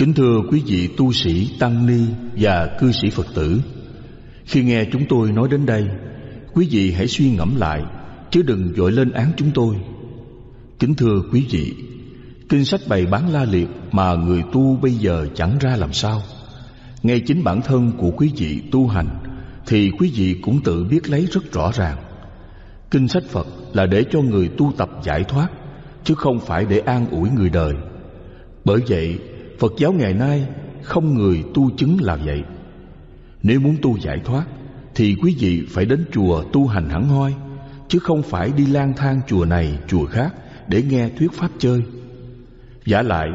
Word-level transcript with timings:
Kính 0.00 0.14
thưa 0.14 0.40
quý 0.50 0.62
vị 0.66 0.88
tu 0.96 1.12
sĩ, 1.12 1.48
tăng 1.58 1.86
ni 1.86 2.04
và 2.36 2.76
cư 2.80 2.92
sĩ 2.92 3.10
Phật 3.10 3.26
tử 3.34 3.60
Khi 4.44 4.62
nghe 4.62 4.84
chúng 4.92 5.02
tôi 5.08 5.32
nói 5.32 5.48
đến 5.50 5.66
đây 5.66 5.86
Quý 6.54 6.68
vị 6.70 6.92
hãy 6.92 7.06
suy 7.06 7.30
ngẫm 7.30 7.56
lại 7.56 7.82
Chứ 8.30 8.42
đừng 8.42 8.74
dội 8.76 8.92
lên 8.92 9.12
án 9.12 9.32
chúng 9.36 9.50
tôi. 9.54 9.76
Kính 10.78 10.94
thưa 10.94 11.22
quý 11.32 11.46
vị 11.50 11.74
Kinh 12.48 12.64
sách 12.64 12.80
bày 12.88 13.06
bán 13.06 13.32
la 13.32 13.44
liệt 13.44 13.68
Mà 13.92 14.14
người 14.14 14.42
tu 14.52 14.76
bây 14.76 14.92
giờ 14.92 15.26
chẳng 15.34 15.58
ra 15.60 15.76
làm 15.76 15.92
sao. 15.92 16.22
Ngay 17.02 17.20
chính 17.20 17.44
bản 17.44 17.62
thân 17.62 17.92
của 17.98 18.10
quý 18.16 18.30
vị 18.36 18.62
tu 18.72 18.86
hành 18.86 19.08
Thì 19.66 19.90
quý 19.98 20.12
vị 20.14 20.36
cũng 20.42 20.60
tự 20.64 20.84
biết 20.84 21.08
lấy 21.08 21.26
rất 21.30 21.52
rõ 21.52 21.72
ràng. 21.74 21.96
Kinh 22.90 23.08
sách 23.08 23.24
Phật 23.30 23.46
là 23.72 23.86
để 23.86 24.04
cho 24.10 24.20
người 24.20 24.48
tu 24.48 24.72
tập 24.76 24.90
giải 25.02 25.24
thoát 25.24 25.48
Chứ 26.04 26.14
không 26.14 26.40
phải 26.40 26.64
để 26.64 26.78
an 26.78 27.06
ủi 27.10 27.30
người 27.30 27.50
đời. 27.50 27.74
Bởi 28.64 28.80
vậy 28.88 29.18
Phật 29.60 29.72
giáo 29.78 29.92
ngày 29.92 30.14
nay 30.14 30.46
không 30.82 31.14
người 31.14 31.44
tu 31.54 31.70
chứng 31.70 31.96
là 32.00 32.16
vậy. 32.24 32.42
Nếu 33.42 33.60
muốn 33.60 33.76
tu 33.82 33.98
giải 33.98 34.20
thoát 34.24 34.44
Thì 34.94 35.16
quý 35.22 35.36
vị 35.38 35.66
phải 35.68 35.84
đến 35.84 36.04
chùa 36.12 36.42
tu 36.52 36.66
hành 36.66 36.88
hẳn 36.88 37.08
hoi 37.08 37.34
Chứ 37.88 37.98
không 37.98 38.22
phải 38.22 38.52
đi 38.56 38.66
lang 38.66 38.92
thang 38.96 39.20
chùa 39.26 39.44
này 39.44 39.78
chùa 39.86 40.06
khác 40.06 40.34
Để 40.68 40.82
nghe 40.82 41.08
thuyết 41.18 41.32
pháp 41.32 41.50
chơi. 41.58 41.82
Giả 42.84 43.02
lại 43.02 43.28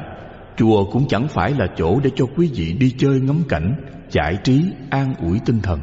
Chùa 0.58 0.92
cũng 0.92 1.08
chẳng 1.08 1.28
phải 1.28 1.52
là 1.52 1.68
chỗ 1.78 2.00
để 2.04 2.10
cho 2.16 2.26
quý 2.38 2.52
vị 2.55 2.74
đi 2.74 2.96
chơi 2.98 3.20
ngắm 3.20 3.42
cảnh 3.50 3.76
Giải 4.12 4.38
trí, 4.44 4.62
an 4.90 5.16
ủi 5.22 5.40
tinh 5.46 5.60
thần. 5.64 5.80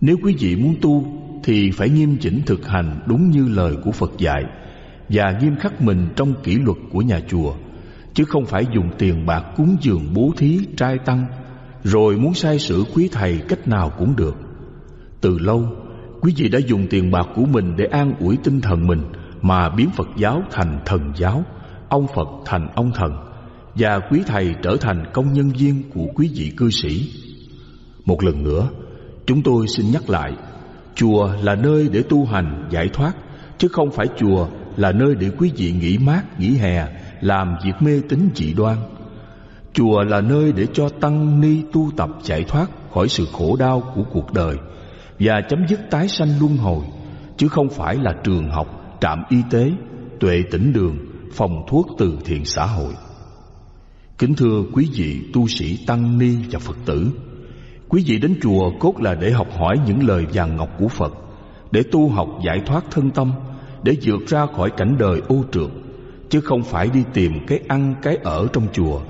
Nếu 0.00 0.16
quý 0.22 0.36
vị 0.40 0.56
muốn 0.56 0.74
tu 0.80 1.04
Thì 1.44 1.70
phải 1.70 1.88
nghiêm 1.88 2.16
chỉnh 2.20 2.40
thực 2.46 2.68
hành 2.68 3.00
đúng 3.06 3.30
như 3.30 3.48
lời 3.48 3.76
của 3.84 3.92
Phật 3.92 4.12
dạy 4.18 4.44
Và 5.08 5.38
nghiêm 5.40 5.56
khắc 5.56 5.82
mình 5.82 6.08
trong 6.16 6.34
kỷ 6.42 6.54
luật 6.54 6.78
của 6.92 7.00
nhà 7.00 7.20
chùa 7.28 7.54
chứ 8.18 8.24
không 8.24 8.46
phải 8.46 8.66
dùng 8.74 8.90
tiền 8.98 9.26
bạc 9.26 9.44
cúng 9.56 9.76
dường 9.80 10.14
bố 10.14 10.32
thí, 10.36 10.58
trai 10.76 10.98
tăng, 10.98 11.26
rồi 11.84 12.16
muốn 12.16 12.34
sai 12.34 12.58
sử 12.58 12.84
quý 12.94 13.08
thầy 13.12 13.40
cách 13.48 13.68
nào 13.68 13.92
cũng 13.98 14.16
được. 14.16 14.36
Từ 15.20 15.38
lâu, 15.38 15.64
quý 16.20 16.34
vị 16.36 16.48
đã 16.48 16.58
dùng 16.66 16.86
tiền 16.90 17.10
bạc 17.10 17.26
của 17.34 17.44
mình 17.44 17.76
để 17.76 17.84
an 17.84 18.12
ủi 18.20 18.36
tinh 18.44 18.60
thần 18.60 18.86
mình, 18.86 19.02
mà 19.42 19.70
biến 19.70 19.90
phật 19.96 20.08
giáo 20.16 20.42
thành 20.50 20.80
thần 20.86 21.12
giáo, 21.16 21.44
ông 21.88 22.06
phật 22.14 22.28
thành 22.44 22.68
ông 22.74 22.90
thần, 22.94 23.12
và 23.74 24.00
quý 24.10 24.20
thầy 24.26 24.54
trở 24.62 24.76
thành 24.80 25.04
công 25.12 25.32
nhân 25.32 25.50
viên 25.50 25.90
của 25.94 26.06
quý 26.14 26.30
vị 26.36 26.52
cư 26.56 26.70
sĩ. 26.70 27.10
Một 28.04 28.24
lần 28.24 28.44
nữa, 28.44 28.68
chúng 29.26 29.42
tôi 29.42 29.68
xin 29.68 29.86
nhắc 29.92 30.10
lại, 30.10 30.32
chùa 30.94 31.32
là 31.42 31.54
nơi 31.54 31.88
để 31.92 32.02
tu 32.08 32.24
hành 32.24 32.68
giải 32.70 32.88
thoát, 32.92 33.12
chứ 33.58 33.68
không 33.68 33.90
phải 33.90 34.06
chùa 34.18 34.48
là 34.76 34.92
nơi 34.92 35.14
để 35.14 35.30
quý 35.38 35.52
vị 35.56 35.72
nghỉ 35.72 35.98
mát, 35.98 36.40
nghỉ 36.40 36.50
hè 36.56 36.86
làm 37.20 37.56
việc 37.64 37.72
mê 37.80 38.00
tín 38.08 38.30
dị 38.34 38.54
đoan. 38.54 38.76
Chùa 39.72 40.02
là 40.02 40.20
nơi 40.20 40.52
để 40.52 40.66
cho 40.72 40.88
tăng 40.88 41.40
ni 41.40 41.62
tu 41.72 41.90
tập 41.96 42.10
giải 42.22 42.44
thoát 42.44 42.66
khỏi 42.94 43.08
sự 43.08 43.26
khổ 43.32 43.56
đau 43.56 43.82
của 43.94 44.04
cuộc 44.12 44.32
đời 44.32 44.56
và 45.18 45.40
chấm 45.48 45.66
dứt 45.68 45.80
tái 45.90 46.08
sanh 46.08 46.28
luân 46.40 46.56
hồi, 46.56 46.84
chứ 47.36 47.48
không 47.48 47.68
phải 47.68 47.96
là 47.96 48.14
trường 48.24 48.50
học, 48.50 48.96
trạm 49.00 49.22
y 49.28 49.36
tế, 49.50 49.70
tuệ 50.20 50.42
tỉnh 50.50 50.72
đường, 50.72 50.96
phòng 51.32 51.64
thuốc 51.68 51.86
từ 51.98 52.18
thiện 52.24 52.44
xã 52.44 52.64
hội. 52.66 52.92
Kính 54.18 54.34
thưa 54.34 54.62
quý 54.72 54.88
vị 54.94 55.20
tu 55.32 55.48
sĩ 55.48 55.78
tăng 55.86 56.18
ni 56.18 56.36
và 56.50 56.58
phật 56.58 56.76
tử, 56.84 57.10
quý 57.88 58.04
vị 58.06 58.18
đến 58.18 58.34
chùa 58.42 58.70
cốt 58.80 58.94
là 59.00 59.14
để 59.14 59.30
học 59.30 59.48
hỏi 59.58 59.76
những 59.86 60.06
lời 60.06 60.26
vàng 60.32 60.56
ngọc 60.56 60.68
của 60.78 60.88
phật, 60.88 61.12
để 61.70 61.82
tu 61.92 62.08
học 62.08 62.28
giải 62.46 62.60
thoát 62.66 62.84
thân 62.90 63.10
tâm, 63.10 63.32
để 63.82 63.96
vượt 64.02 64.26
ra 64.26 64.46
khỏi 64.56 64.70
cảnh 64.76 64.96
đời 64.98 65.22
ô 65.28 65.44
trượt 65.52 65.70
chứ 66.28 66.40
không 66.40 66.62
phải 66.62 66.90
đi 66.94 67.04
tìm 67.14 67.32
cái 67.46 67.60
ăn, 67.68 67.94
cái 68.02 68.16
ở 68.16 68.46
trong 68.52 68.66
chùa. 68.72 69.00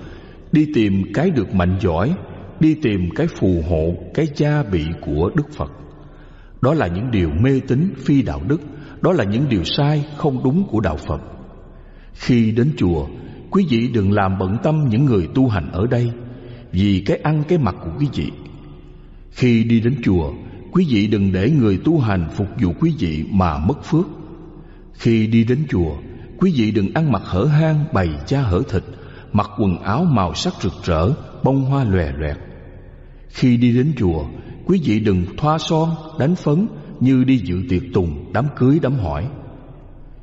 Đi 0.52 0.66
tìm 0.74 1.02
cái 1.14 1.30
được 1.30 1.54
mạnh 1.54 1.78
giỏi, 1.80 2.14
đi 2.60 2.74
tìm 2.74 3.10
cái 3.14 3.26
phù 3.26 3.62
hộ, 3.68 3.94
cái 4.14 4.26
gia 4.36 4.62
bị 4.62 4.86
của 5.00 5.30
đức 5.36 5.52
phật. 5.52 5.72
Đó 6.62 6.74
là 6.74 6.86
những 6.86 7.10
điều 7.10 7.30
mê 7.30 7.60
tín 7.68 7.94
phi 8.04 8.22
đạo 8.22 8.40
đức, 8.48 8.60
đó 9.00 9.12
là 9.12 9.24
những 9.24 9.48
điều 9.48 9.64
sai, 9.64 10.04
không 10.16 10.44
đúng 10.44 10.66
của 10.70 10.80
đạo 10.80 10.96
phật. 10.96 11.20
Khi 12.12 12.50
đến 12.50 12.72
chùa, 12.76 13.06
quý 13.50 13.66
vị 13.70 13.88
đừng 13.94 14.12
làm 14.12 14.38
bận 14.38 14.56
tâm 14.62 14.88
những 14.88 15.04
người 15.04 15.28
tu 15.34 15.48
hành 15.48 15.70
ở 15.72 15.86
đây, 15.86 16.10
vì 16.72 17.02
cái 17.06 17.18
ăn, 17.22 17.42
cái 17.48 17.58
mặc 17.58 17.74
của 17.84 17.90
quý 17.98 18.06
vị. 18.14 18.30
Khi 19.30 19.64
đi 19.64 19.80
đến 19.80 19.94
chùa, 20.04 20.32
quý 20.72 20.86
vị 20.90 21.06
đừng 21.06 21.32
để 21.32 21.50
người 21.50 21.78
tu 21.84 21.98
hành 21.98 22.28
phục 22.36 22.48
vụ 22.62 22.72
quý 22.80 22.94
vị 22.98 23.24
mà 23.30 23.58
mất 23.58 23.84
phước. 23.84 24.06
Khi 24.92 25.26
đi 25.26 25.44
đến 25.44 25.58
chùa 25.68 25.96
Quý 26.40 26.52
vị 26.56 26.70
đừng 26.70 26.88
ăn 26.94 27.12
mặc 27.12 27.22
hở 27.24 27.44
hang 27.44 27.84
bày 27.92 28.08
cha 28.26 28.42
hở 28.42 28.62
thịt 28.68 28.82
Mặc 29.32 29.50
quần 29.58 29.78
áo 29.78 30.04
màu 30.04 30.34
sắc 30.34 30.54
rực 30.62 30.72
rỡ 30.84 31.10
Bông 31.42 31.64
hoa 31.64 31.84
lòe 31.84 32.12
loẹt. 32.12 32.36
Khi 33.28 33.56
đi 33.56 33.72
đến 33.72 33.92
chùa 33.96 34.24
Quý 34.66 34.80
vị 34.84 35.00
đừng 35.00 35.24
thoa 35.36 35.58
son, 35.58 35.90
đánh 36.18 36.34
phấn 36.34 36.66
Như 37.00 37.24
đi 37.24 37.38
dự 37.38 37.62
tiệc 37.68 37.82
tùng, 37.94 38.32
đám 38.32 38.46
cưới, 38.56 38.78
đám 38.82 38.92
hỏi. 38.92 39.28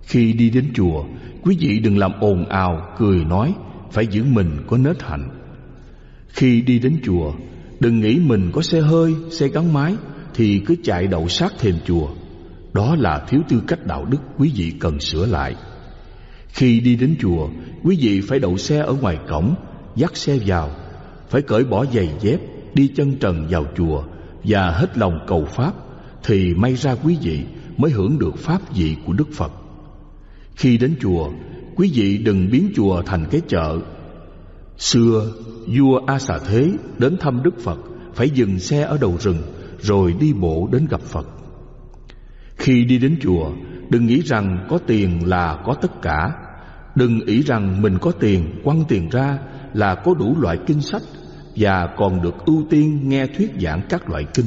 Khi 0.01 0.33
đi 0.33 0.49
đến 0.49 0.71
chùa 0.75 1.05
Quý 1.41 1.57
vị 1.59 1.79
đừng 1.79 1.97
làm 1.97 2.11
ồn 2.19 2.45
ào, 2.49 2.93
cười 2.97 3.25
nói 3.25 3.53
Phải 3.91 4.07
giữ 4.07 4.23
mình 4.23 4.57
có 4.67 4.77
nết 4.77 5.03
hạnh. 5.03 5.29
Khi 6.27 6.61
đi 6.61 6.79
đến 6.79 6.99
chùa 7.03 7.33
Đừng 7.79 7.99
nghĩ 7.99 8.19
mình 8.19 8.49
có 8.53 8.61
xe 8.61 8.81
hơi, 8.81 9.15
xe 9.29 9.47
gắn 9.47 9.73
máy 9.73 9.95
Thì 10.33 10.61
cứ 10.65 10.75
chạy 10.83 11.07
đậu 11.07 11.27
sát 11.27 11.53
thềm 11.59 11.75
chùa. 11.85 12.07
Đó 12.73 12.95
là 12.99 13.25
thiếu 13.27 13.41
tư 13.49 13.61
cách 13.67 13.85
đạo 13.85 14.05
đức 14.05 14.17
quý 14.37 14.51
vị 14.55 14.73
cần 14.79 14.99
sửa 14.99 15.25
lại 15.25 15.55
khi 16.55 16.79
đi 16.79 16.95
đến 16.95 17.15
chùa, 17.19 17.49
quý 17.83 17.97
vị 17.99 18.21
phải 18.21 18.39
đậu 18.39 18.57
xe 18.57 18.79
ở 18.79 18.93
ngoài 18.93 19.17
cổng, 19.29 19.55
dắt 19.95 20.17
xe 20.17 20.37
vào, 20.45 20.71
phải 21.29 21.41
cởi 21.41 21.63
bỏ 21.63 21.85
giày 21.85 22.09
dép, 22.21 22.39
đi 22.73 22.87
chân 22.95 23.15
trần 23.15 23.47
vào 23.49 23.65
chùa 23.77 24.03
và 24.43 24.71
hết 24.71 24.97
lòng 24.97 25.19
cầu 25.27 25.45
pháp 25.45 25.73
thì 26.23 26.53
may 26.53 26.75
ra 26.75 26.95
quý 27.03 27.17
vị 27.21 27.43
mới 27.77 27.91
hưởng 27.91 28.19
được 28.19 28.37
pháp 28.37 28.75
vị 28.75 28.95
của 29.05 29.13
Đức 29.13 29.27
Phật. 29.33 29.51
Khi 30.55 30.77
đến 30.77 30.95
chùa, 31.01 31.29
quý 31.75 31.91
vị 31.93 32.17
đừng 32.17 32.49
biến 32.51 32.71
chùa 32.75 33.01
thành 33.01 33.25
cái 33.31 33.41
chợ. 33.47 33.79
Xưa, 34.77 35.31
vua 35.67 36.01
A 36.07 36.19
Xà 36.19 36.39
Thế 36.47 36.71
đến 36.97 37.17
thăm 37.17 37.43
Đức 37.43 37.59
Phật 37.59 37.79
phải 38.13 38.29
dừng 38.29 38.59
xe 38.59 38.81
ở 38.81 38.97
đầu 39.01 39.17
rừng 39.19 39.41
rồi 39.81 40.15
đi 40.19 40.33
bộ 40.33 40.69
đến 40.71 40.87
gặp 40.89 41.01
Phật. 41.01 41.27
Khi 42.57 42.85
đi 42.85 42.97
đến 42.97 43.17
chùa, 43.21 43.51
đừng 43.89 44.05
nghĩ 44.05 44.21
rằng 44.21 44.65
có 44.69 44.77
tiền 44.77 45.27
là 45.27 45.59
có 45.65 45.73
tất 45.73 46.01
cả 46.01 46.44
Đừng 46.95 47.17
nghĩ 47.17 47.41
rằng 47.41 47.81
mình 47.81 47.97
có 48.01 48.11
tiền 48.11 48.61
quăng 48.63 48.83
tiền 48.87 49.09
ra 49.09 49.39
là 49.73 49.95
có 49.95 50.13
đủ 50.13 50.35
loại 50.39 50.57
kinh 50.67 50.81
sách 50.81 51.01
và 51.55 51.87
còn 51.97 52.21
được 52.21 52.45
ưu 52.45 52.63
tiên 52.69 53.09
nghe 53.09 53.27
thuyết 53.27 53.51
giảng 53.59 53.81
các 53.89 54.09
loại 54.09 54.25
kinh. 54.33 54.45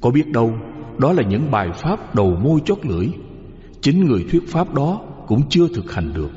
Có 0.00 0.10
biết 0.10 0.28
đâu, 0.32 0.52
đó 0.98 1.12
là 1.12 1.22
những 1.22 1.50
bài 1.50 1.68
pháp 1.74 2.14
đầu 2.14 2.36
môi 2.44 2.60
chót 2.64 2.78
lưỡi. 2.86 3.06
Chính 3.80 4.04
người 4.04 4.26
thuyết 4.30 4.48
pháp 4.48 4.74
đó 4.74 5.00
cũng 5.26 5.42
chưa 5.48 5.68
thực 5.74 5.92
hành 5.92 6.12
được. 6.14 6.30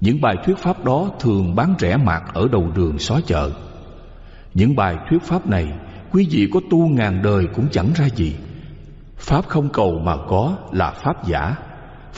Những 0.00 0.20
bài 0.20 0.36
thuyết 0.44 0.58
pháp 0.58 0.84
đó 0.84 1.10
thường 1.20 1.54
bán 1.54 1.74
rẻ 1.78 1.96
mạt 1.96 2.22
ở 2.34 2.48
đầu 2.52 2.70
đường 2.74 2.98
xó 2.98 3.20
chợ. 3.26 3.50
Những 4.54 4.76
bài 4.76 4.96
thuyết 5.10 5.22
pháp 5.22 5.46
này, 5.46 5.72
quý 6.12 6.28
vị 6.30 6.48
có 6.52 6.60
tu 6.70 6.88
ngàn 6.88 7.22
đời 7.22 7.46
cũng 7.54 7.66
chẳng 7.70 7.88
ra 7.94 8.08
gì. 8.16 8.34
Pháp 9.16 9.48
không 9.48 9.68
cầu 9.72 9.98
mà 10.04 10.16
có 10.28 10.56
là 10.72 10.90
pháp 10.90 11.26
giả. 11.26 11.56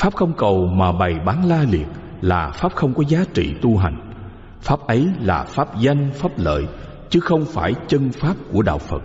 Pháp 0.03 0.15
không 0.15 0.33
cầu 0.39 0.67
mà 0.67 0.93
bày 0.93 1.15
bán 1.27 1.49
la 1.49 1.65
liệt 1.71 1.87
là 2.21 2.51
pháp 2.51 2.73
không 2.75 2.95
có 2.95 3.05
giá 3.09 3.25
trị 3.35 3.55
tu 3.63 3.77
hành. 3.77 4.13
Pháp 4.61 4.81
ấy 4.87 5.09
là 5.21 5.45
pháp 5.45 5.81
danh, 5.81 6.11
pháp 6.15 6.39
lợi, 6.39 6.65
chứ 7.11 7.21
không 7.21 7.45
phải 7.45 7.75
chân 7.89 8.11
pháp 8.13 8.37
của 8.53 8.63
đạo 8.63 8.79
phật. 8.79 9.03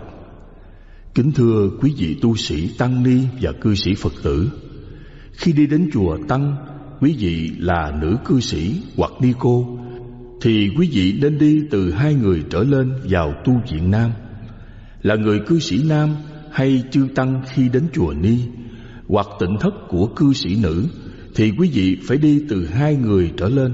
Kính 1.14 1.32
thưa 1.32 1.70
quý 1.80 1.94
vị 1.98 2.16
tu 2.22 2.36
sĩ 2.36 2.68
tăng 2.78 3.02
ni 3.02 3.16
và 3.40 3.52
cư 3.52 3.74
sĩ 3.74 3.94
phật 3.94 4.12
tử, 4.22 4.50
khi 5.32 5.52
đi 5.52 5.66
đến 5.66 5.90
chùa 5.92 6.18
tăng, 6.28 6.56
quý 7.00 7.16
vị 7.18 7.52
là 7.58 7.92
nữ 8.00 8.16
cư 8.24 8.40
sĩ 8.40 8.82
hoặc 8.96 9.12
ni 9.20 9.32
cô, 9.38 9.78
thì 10.42 10.70
quý 10.78 10.90
vị 10.92 11.18
nên 11.22 11.38
đi 11.38 11.62
từ 11.70 11.92
hai 11.92 12.14
người 12.14 12.44
trở 12.50 12.62
lên 12.62 12.92
vào 13.04 13.34
tu 13.44 13.52
viện 13.70 13.90
nam. 13.90 14.10
Là 15.02 15.14
người 15.14 15.40
cư 15.46 15.58
sĩ 15.58 15.82
nam 15.88 16.08
hay 16.52 16.82
chư 16.90 17.08
tăng 17.14 17.42
khi 17.48 17.68
đến 17.68 17.86
chùa 17.92 18.14
ni? 18.20 18.38
Hoặc 19.08 19.26
tịnh 19.40 19.56
thất 19.60 19.74
của 19.88 20.06
cư 20.06 20.32
sĩ 20.32 20.56
nữ, 20.62 20.84
thì 21.34 21.52
quý 21.58 21.70
vị 21.72 21.98
phải 22.08 22.18
đi 22.18 22.44
từ 22.48 22.66
hai 22.66 22.96
người 22.96 23.32
trở 23.36 23.48
lên, 23.48 23.72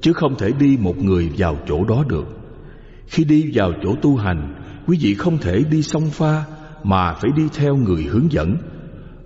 chứ 0.00 0.12
không 0.12 0.34
thể 0.38 0.52
đi 0.60 0.76
một 0.80 0.98
người 0.98 1.30
vào 1.36 1.58
chỗ 1.66 1.84
đó 1.84 2.04
được. 2.08 2.26
Khi 3.06 3.24
đi 3.24 3.50
vào 3.54 3.72
chỗ 3.82 3.94
tu 4.02 4.16
hành, 4.16 4.54
quý 4.86 4.98
vị 5.00 5.14
không 5.14 5.38
thể 5.38 5.62
đi 5.70 5.82
song 5.82 6.10
pha, 6.10 6.44
mà 6.84 7.12
phải 7.12 7.30
đi 7.36 7.42
theo 7.54 7.76
người 7.76 8.02
hướng 8.02 8.32
dẫn, 8.32 8.56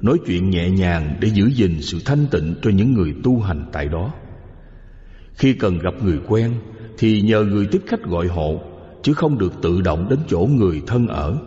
nói 0.01 0.19
chuyện 0.27 0.51
nhẹ 0.51 0.71
nhàng 0.71 1.17
để 1.21 1.29
giữ 1.29 1.51
gìn 1.55 1.83
sự 1.83 1.99
thanh 2.05 2.27
tịnh 2.31 2.55
cho 2.63 2.71
những 2.71 2.93
người 2.95 3.15
tu 3.23 3.41
hành 3.41 3.65
tại 3.73 3.89
đó. 3.89 4.13
Khi 5.35 5.53
cần 5.53 5.79
gặp 5.79 5.95
người 6.03 6.19
quen, 6.29 6.53
thì 6.99 7.23
nhờ 7.23 7.45
người 7.45 7.67
tiếp 7.67 7.83
khách 7.87 8.03
gọi 8.03 8.27
hộ, 8.27 8.61
chứ 9.03 9.13
không 9.13 9.39
được 9.39 9.53
tự 9.63 9.81
động 9.81 10.09
đến 10.11 10.19
chỗ 10.29 10.39
người 10.39 10.83
thân 10.87 11.07
ở. 11.07 11.39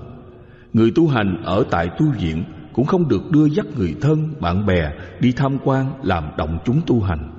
Người 0.74 0.92
tu 0.92 1.08
hành 1.08 1.42
ở 1.44 1.64
tại 1.72 1.90
tu 2.00 2.06
viện 2.20 2.44
cũng 2.76 2.86
không 2.86 3.08
được 3.08 3.32
đưa 3.32 3.46
dắt 3.46 3.66
người 3.78 3.96
thân, 4.02 4.34
bạn 4.42 4.66
bè 4.66 4.92
đi 5.20 5.32
tham 5.32 5.58
quan 5.64 5.94
làm 6.04 6.24
động 6.38 6.58
chúng 6.66 6.82
tu 6.88 7.02
hành. 7.02 7.32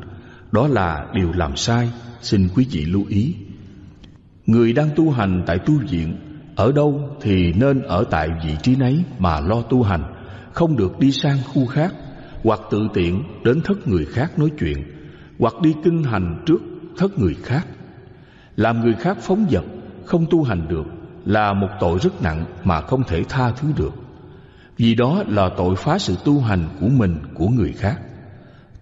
Đó 0.52 0.68
là 0.68 1.06
điều 1.14 1.32
làm 1.32 1.56
sai, 1.56 1.90
xin 2.20 2.48
quý 2.54 2.66
vị 2.70 2.84
lưu 2.84 3.04
ý. 3.08 3.34
Người 4.46 4.72
đang 4.72 4.88
tu 4.96 5.10
hành 5.10 5.42
tại 5.46 5.58
tu 5.58 5.74
viện 5.90 6.16
Ở 6.56 6.72
đâu 6.72 7.16
thì 7.20 7.52
nên 7.52 7.82
ở 7.82 8.04
tại 8.10 8.28
vị 8.44 8.56
trí 8.62 8.76
nấy 8.76 9.04
mà 9.18 9.40
lo 9.40 9.62
tu 9.62 9.82
hành 9.82 10.02
Không 10.52 10.76
được 10.76 10.98
đi 10.98 11.12
sang 11.12 11.38
khu 11.54 11.66
khác 11.66 11.94
Hoặc 12.44 12.60
tự 12.70 12.88
tiện 12.94 13.22
đến 13.44 13.60
thất 13.60 13.88
người 13.88 14.04
khác 14.04 14.38
nói 14.38 14.50
chuyện 14.58 14.84
Hoặc 15.38 15.54
đi 15.62 15.74
kinh 15.84 16.02
hành 16.02 16.42
trước 16.46 16.62
thất 16.96 17.18
người 17.18 17.34
khác 17.42 17.66
Làm 18.56 18.80
người 18.80 18.94
khác 18.94 19.16
phóng 19.20 19.46
dật 19.50 19.64
Không 20.04 20.26
tu 20.30 20.42
hành 20.42 20.68
được 20.68 20.86
Là 21.24 21.52
một 21.52 21.68
tội 21.80 21.98
rất 22.02 22.22
nặng 22.22 22.44
mà 22.64 22.80
không 22.80 23.02
thể 23.04 23.22
tha 23.28 23.50
thứ 23.50 23.68
được 23.76 24.05
vì 24.76 24.94
đó 24.94 25.22
là 25.28 25.50
tội 25.56 25.76
phá 25.76 25.98
sự 25.98 26.16
tu 26.24 26.40
hành 26.40 26.68
của 26.80 26.88
mình, 26.88 27.16
của 27.34 27.48
người 27.48 27.72
khác. 27.72 28.00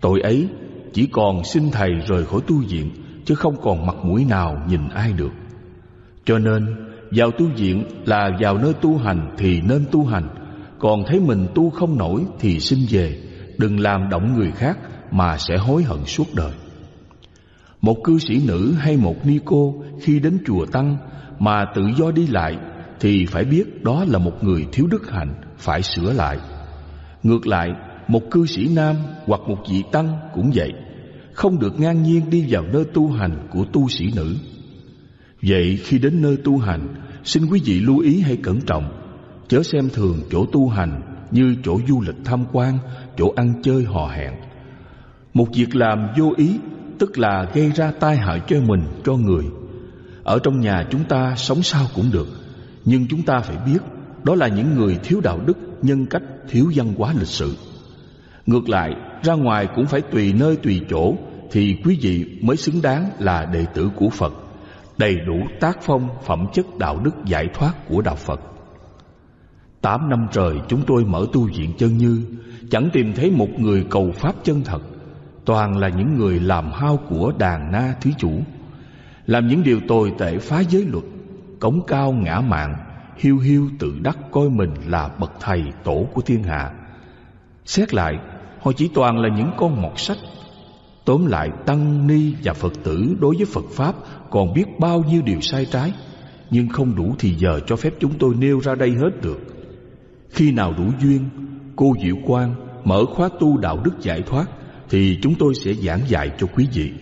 Tội 0.01 0.21
ấy 0.21 0.49
chỉ 0.93 1.07
còn 1.07 1.45
xin 1.45 1.71
thầy 1.71 1.91
rời 2.07 2.25
khỏi 2.25 2.41
tu 2.47 2.57
viện, 2.69 2.91
Chứ 3.25 3.35
không 3.35 3.57
còn 3.63 3.87
mặt 3.87 3.97
mũi 4.03 4.25
nào 4.25 4.63
nhìn 4.69 4.89
ai 4.89 5.13
được. 5.13 5.33
Cho 6.25 6.39
nên, 6.39 6.67
vào 7.11 7.31
tu 7.31 7.47
viện 7.57 7.85
là 8.05 8.31
vào 8.41 8.59
nơi 8.59 8.73
tu 8.73 8.99
hành 8.99 9.35
thì 9.39 9.61
nên 9.61 9.85
tu 9.93 10.05
hành, 10.05 10.29
Còn 10.79 11.05
thấy 11.07 11.21
mình 11.21 11.47
tu 11.55 11.71
không 11.71 11.99
nổi 11.99 12.25
thì 12.41 12.61
xin 12.61 12.79
về, 12.91 13.19
Đừng 13.59 13.81
làm 13.81 14.09
động 14.11 14.35
người 14.35 14.51
khác 14.51 14.79
mà 15.11 15.39
sẽ 15.39 15.57
hối 15.57 15.83
hận 15.83 16.05
suốt 16.05 16.27
đời. 16.35 16.53
Một 17.81 17.97
cư 18.05 18.19
sĩ 18.19 18.43
nữ 18.47 18.75
hay 18.79 18.97
một 18.97 19.27
ni 19.27 19.39
cô 19.45 19.83
khi 20.01 20.21
đến 20.21 20.39
chùa 20.47 20.67
Tăng 20.67 20.97
Mà 21.39 21.65
tự 21.75 21.83
do 21.99 22.11
đi 22.11 22.27
lại 22.27 22.57
Thì 23.01 23.27
phải 23.27 23.45
biết 23.45 23.83
đó 23.83 24.05
là 24.09 24.19
một 24.19 24.45
người 24.45 24.67
thiếu 24.73 24.87
đức 24.87 25.11
hạnh 25.11 25.35
phải 25.65 25.83
sửa 25.83 26.13
lại. 26.13 26.39
Ngược 27.23 27.47
lại 27.47 27.69
một 28.09 28.23
cư 28.31 28.47
sĩ 28.47 28.69
nam 28.69 28.97
hoặc 29.27 29.41
một 29.47 29.59
vị 29.71 29.83
tăng 29.93 30.19
cũng 30.35 30.51
vậy 30.55 30.73
Không 31.33 31.59
được 31.59 31.81
ngang 31.81 32.03
nhiên 32.03 32.31
đi 32.31 32.47
vào 32.49 32.63
nơi 32.73 32.85
tu 32.85 33.11
hành 33.11 33.49
của 33.51 33.65
tu 33.73 33.89
sĩ 33.89 34.05
nữ. 34.17 34.37
Vậy 35.43 35.79
khi 35.85 35.99
đến 35.99 36.23
nơi 36.23 36.37
tu 36.45 36.59
hành 36.59 36.95
Xin 37.25 37.47
quý 37.47 37.61
vị 37.65 37.81
lưu 37.81 37.99
ý 37.99 38.21
hay 38.21 38.37
cẩn 38.37 38.61
trọng 38.61 38.93
Chớ 39.49 39.63
xem 39.63 39.89
thường 39.93 40.21
chỗ 40.31 40.47
tu 40.53 40.69
hành 40.69 41.03
Như 41.31 41.57
chỗ 41.65 41.81
du 41.89 42.01
lịch 42.01 42.17
tham 42.25 42.45
quan 42.53 42.79
Chỗ 43.17 43.33
ăn 43.37 43.63
chơi 43.63 43.85
hò 43.85 44.09
hẹn. 44.09 44.33
Một 45.35 45.47
việc 45.55 45.77
làm 45.77 46.09
vô 46.19 46.33
ý 46.37 46.59
Tức 46.99 47.19
là 47.19 47.51
gây 47.55 47.71
ra 47.75 47.93
tai 48.01 48.17
hại 48.17 48.41
cho 48.47 48.61
mình, 48.61 48.83
cho 49.05 49.15
người. 49.15 49.45
Ở 50.25 50.39
trong 50.43 50.61
nhà 50.61 50.87
chúng 50.91 51.05
ta 51.05 51.35
sống 51.37 51.63
sao 51.63 51.87
cũng 51.95 52.11
được 52.13 52.29
Nhưng 52.85 53.07
chúng 53.09 53.23
ta 53.23 53.41
phải 53.41 53.57
biết 53.67 53.79
đó 54.25 54.35
là 54.35 54.49
những 54.49 54.75
người 54.75 54.99
thiếu 55.03 55.21
đạo 55.21 55.41
đức 55.47 55.59
Nhân 55.83 56.07
cách 56.07 56.23
thiếu 56.49 56.73
văn 56.75 56.95
hóa 56.99 57.15
lịch 57.19 57.29
sự 57.29 57.57
Ngược 58.47 58.69
lại 58.69 58.91
ra 59.23 59.35
ngoài 59.35 59.69
cũng 59.77 59.87
phải 59.87 60.01
tùy 60.01 60.33
nơi 60.33 60.57
tùy 60.57 60.81
chỗ 60.91 61.15
Thì 61.51 61.77
quý 61.85 61.99
vị 62.01 62.39
mới 62.43 62.57
xứng 62.57 62.83
đáng 62.83 63.11
là 63.19 63.45
đệ 63.53 63.67
tử 63.75 63.91
của 63.97 64.09
Phật 64.09 64.33
đầy 64.99 65.21
đủ 65.27 65.37
tác 65.61 65.79
phong 65.83 66.09
phẩm 66.25 66.47
chất 66.53 66.67
đạo 66.79 67.01
đức 67.05 67.25
giải 67.25 67.49
thoát 67.55 67.73
của 67.89 68.03
đạo 68.03 68.17
Phật. 68.17 68.41
Tám 69.81 70.11
năm 70.11 70.27
trời 70.33 70.61
chúng 70.69 70.83
tôi 70.87 71.05
mở 71.05 71.27
tu 71.33 71.49
viện 71.57 71.73
chân 71.79 71.99
như, 71.99 72.25
chẳng 72.71 72.89
tìm 72.93 73.13
thấy 73.17 73.31
một 73.31 73.49
người 73.59 73.87
cầu 73.91 74.13
pháp 74.13 74.35
chân 74.43 74.63
thật, 74.65 74.83
toàn 75.45 75.79
là 75.79 75.89
những 75.89 76.15
người 76.15 76.41
làm 76.41 76.73
hao 76.73 76.99
của 77.09 77.33
đàn 77.39 77.73
na 77.73 77.95
thí 78.01 78.11
chủ, 78.19 78.33
làm 79.27 79.49
những 79.49 79.63
điều 79.63 79.81
tồi 79.89 80.13
tệ 80.19 80.39
phá 80.39 80.61
giới 80.61 80.85
luật, 80.85 81.05
cống 81.61 81.87
cao 81.87 82.13
ngã 82.13 82.41
mạng, 82.41 82.77
hiu 83.17 83.39
hiu 83.39 83.71
tự 83.79 83.99
đắc 84.03 84.19
coi 84.33 84.51
mình 84.51 84.71
là 84.87 85.09
bậc 85.21 85.33
thầy 85.41 85.63
tổ 85.85 86.07
của 86.15 86.21
thiên 86.21 86.43
hạ. 86.43 86.71
Xét 87.65 87.95
lại, 87.95 88.15
họ 88.61 88.73
chỉ 88.77 88.91
toàn 88.95 89.19
là 89.19 89.29
những 89.37 89.51
con 89.57 89.83
mọt 89.83 89.93
sách. 89.97 90.19
Tóm 91.05 91.27
lại 91.27 91.51
Tăng 91.67 92.07
Ni 92.07 92.33
và 92.45 92.53
Phật 92.53 92.73
tử 92.83 93.17
đối 93.21 93.37
với 93.37 93.47
Phật 93.47 93.65
Pháp 93.71 93.95
còn 94.31 94.55
biết 94.55 94.65
bao 94.79 95.05
nhiêu 95.09 95.23
điều 95.23 95.41
sai 95.41 95.67
trái 95.67 95.93
Nhưng 96.51 96.69
không 96.69 96.97
đủ 96.97 97.15
thì 97.19 97.35
giờ 97.35 97.61
cho 97.67 97.77
phép 97.77 97.93
chúng 98.01 98.13
tôi 98.19 98.35
nêu 98.35 98.61
ra 98.61 98.75
đây 98.75 98.91
hết 98.91 99.23
được. 99.23 99.41
Khi 100.31 100.53
nào 100.53 100.75
đủ 100.79 100.85
duyên 101.01 101.21
Cô 101.77 101.95
Diệu 102.05 102.17
Quang 102.27 102.55
mở 102.85 103.05
khóa 103.15 103.29
tu 103.41 103.59
đạo 103.59 103.81
đức 103.85 103.93
giải 104.01 104.23
thoát 104.23 104.47
Thì 104.91 105.19
chúng 105.23 105.35
tôi 105.35 105.55
sẽ 105.55 105.73
giảng 105.73 106.01
dạy 106.09 106.31
cho 106.39 106.47
quý 106.47 106.67
vị. 106.75 106.93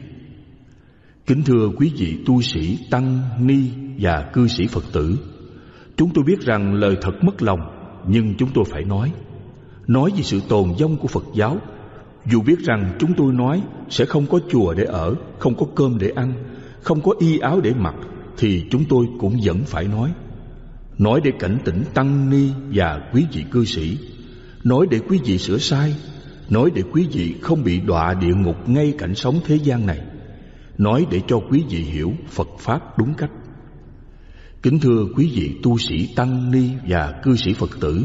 Kính 1.26 1.42
thưa 1.42 1.70
quý 1.76 1.92
vị 1.96 2.18
tu 2.26 2.42
sĩ, 2.42 2.78
tăng, 2.90 3.18
ni 3.38 3.70
và 3.98 4.30
cư 4.32 4.48
sĩ 4.48 4.66
Phật 4.66 4.84
tử 4.92 5.18
Chúng 5.96 6.10
tôi 6.14 6.24
biết 6.24 6.40
rằng 6.40 6.74
lời 6.74 6.96
thật 7.02 7.24
mất 7.24 7.42
lòng 7.42 7.60
Nhưng 8.06 8.34
chúng 8.38 8.48
tôi 8.54 8.64
phải 8.64 8.84
nói 8.84 9.12
Nói 9.86 10.10
về 10.16 10.22
sự 10.22 10.40
tồn 10.48 10.72
vong 10.80 10.96
của 10.96 11.08
Phật 11.08 11.24
giáo 11.34 11.60
dù 12.26 12.42
biết 12.42 12.58
rằng 12.58 12.96
chúng 12.98 13.12
tôi 13.16 13.32
nói 13.32 13.62
sẽ 13.90 14.04
không 14.04 14.26
có 14.26 14.40
chùa 14.50 14.74
để 14.74 14.84
ở, 14.84 15.14
không 15.38 15.54
có 15.54 15.66
cơm 15.74 15.98
để 15.98 16.12
ăn, 16.16 16.34
không 16.82 17.00
có 17.00 17.14
y 17.18 17.38
áo 17.38 17.60
để 17.60 17.72
mặc, 17.78 17.94
thì 18.36 18.64
chúng 18.70 18.84
tôi 18.88 19.06
cũng 19.18 19.40
vẫn 19.44 19.58
phải 19.66 19.84
nói. 19.84 20.12
Nói 20.98 21.20
để 21.24 21.30
cảnh 21.38 21.58
tỉnh 21.64 21.84
tăng 21.94 22.30
ni 22.30 22.48
và 22.72 23.10
quý 23.12 23.26
vị 23.32 23.44
cư 23.50 23.64
sĩ, 23.64 23.98
nói 24.64 24.86
để 24.90 25.00
quý 25.08 25.20
vị 25.24 25.38
sửa 25.38 25.58
sai, 25.58 25.94
nói 26.50 26.70
để 26.74 26.82
quý 26.92 27.08
vị 27.12 27.34
không 27.42 27.64
bị 27.64 27.80
đọa 27.80 28.14
địa 28.14 28.34
ngục 28.34 28.68
ngay 28.68 28.94
cảnh 28.98 29.14
sống 29.14 29.40
thế 29.44 29.56
gian 29.56 29.86
này, 29.86 30.00
nói 30.78 31.06
để 31.10 31.20
cho 31.28 31.40
quý 31.50 31.62
vị 31.70 31.78
hiểu 31.78 32.12
Phật 32.28 32.48
Pháp 32.58 32.98
đúng 32.98 33.14
cách. 33.14 33.30
Kính 34.62 34.78
thưa 34.78 35.06
quý 35.16 35.32
vị 35.34 35.56
tu 35.62 35.78
sĩ 35.78 36.08
tăng 36.16 36.50
ni 36.50 36.70
và 36.88 37.20
cư 37.22 37.36
sĩ 37.36 37.52
Phật 37.52 37.70
tử, 37.80 38.04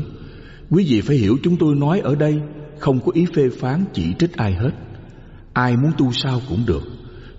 quý 0.69 0.85
vị 0.89 1.01
phải 1.01 1.17
hiểu 1.17 1.37
chúng 1.43 1.57
tôi 1.57 1.75
nói 1.75 1.99
ở 1.99 2.15
đây 2.15 2.39
không 2.79 2.99
có 3.05 3.11
ý 3.15 3.25
phê 3.35 3.49
phán 3.59 3.85
chỉ 3.93 4.13
trích 4.19 4.37
ai 4.37 4.53
hết. 4.53 4.71
Ai 5.53 5.77
muốn 5.77 5.91
tu 5.97 6.11
sao 6.11 6.41
cũng 6.49 6.63
được. 6.67 6.83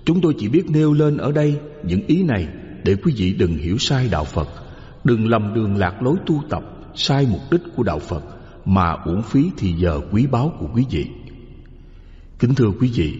Chúng 0.04 0.20
tôi 0.20 0.34
chỉ 0.38 0.48
biết 0.48 0.70
nêu 0.70 0.92
lên 0.92 1.16
ở 1.16 1.32
đây 1.32 1.60
những 1.82 2.00
ý 2.06 2.22
này 2.22 2.48
Để 2.84 2.94
quý 2.94 3.12
vị 3.16 3.34
đừng 3.38 3.56
hiểu 3.56 3.78
sai 3.78 4.08
đạo 4.10 4.24
Phật. 4.24 4.48
Đừng 5.04 5.28
lầm 5.28 5.54
đường 5.54 5.76
lạc 5.76 6.02
lối 6.02 6.16
tu 6.26 6.42
tập 6.50 6.62
Sai 6.94 7.26
mục 7.30 7.40
đích 7.50 7.60
của 7.76 7.82
đạo 7.82 7.98
Phật 7.98 8.24
Mà 8.64 8.96
uổng 9.04 9.22
phí 9.22 9.50
thì 9.56 9.72
giờ 9.72 10.00
quý 10.12 10.26
báu 10.26 10.52
của 10.58 10.66
quý 10.74 10.84
vị. 10.90 11.06
Kính 12.38 12.54
thưa 12.54 12.70
quý 12.80 12.90
vị 12.94 13.14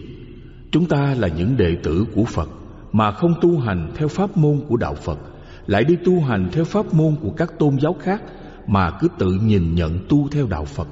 Chúng 0.71 0.85
ta 0.85 1.15
là 1.17 1.27
những 1.27 1.57
đệ 1.57 1.75
tử 1.83 2.05
của 2.15 2.25
Phật 2.25 2.49
Mà 2.91 3.11
không 3.11 3.33
tu 3.41 3.59
hành 3.59 3.91
theo 3.95 4.07
pháp 4.07 4.37
môn 4.37 4.61
của 4.67 4.77
đạo 4.77 4.95
Phật. 4.95 5.19
Lại 5.67 5.83
đi 5.83 5.95
tu 6.05 6.21
hành 6.21 6.49
theo 6.51 6.63
pháp 6.63 6.93
môn 6.93 7.15
của 7.21 7.31
các 7.31 7.59
tôn 7.59 7.79
giáo 7.79 7.95
khác 7.99 8.21
Mà 8.67 8.91
cứ 8.99 9.07
tự 9.17 9.31
nhìn 9.43 9.75
nhận 9.75 9.99
tu 10.09 10.27
theo 10.31 10.47
đạo 10.47 10.65
Phật 10.65 10.87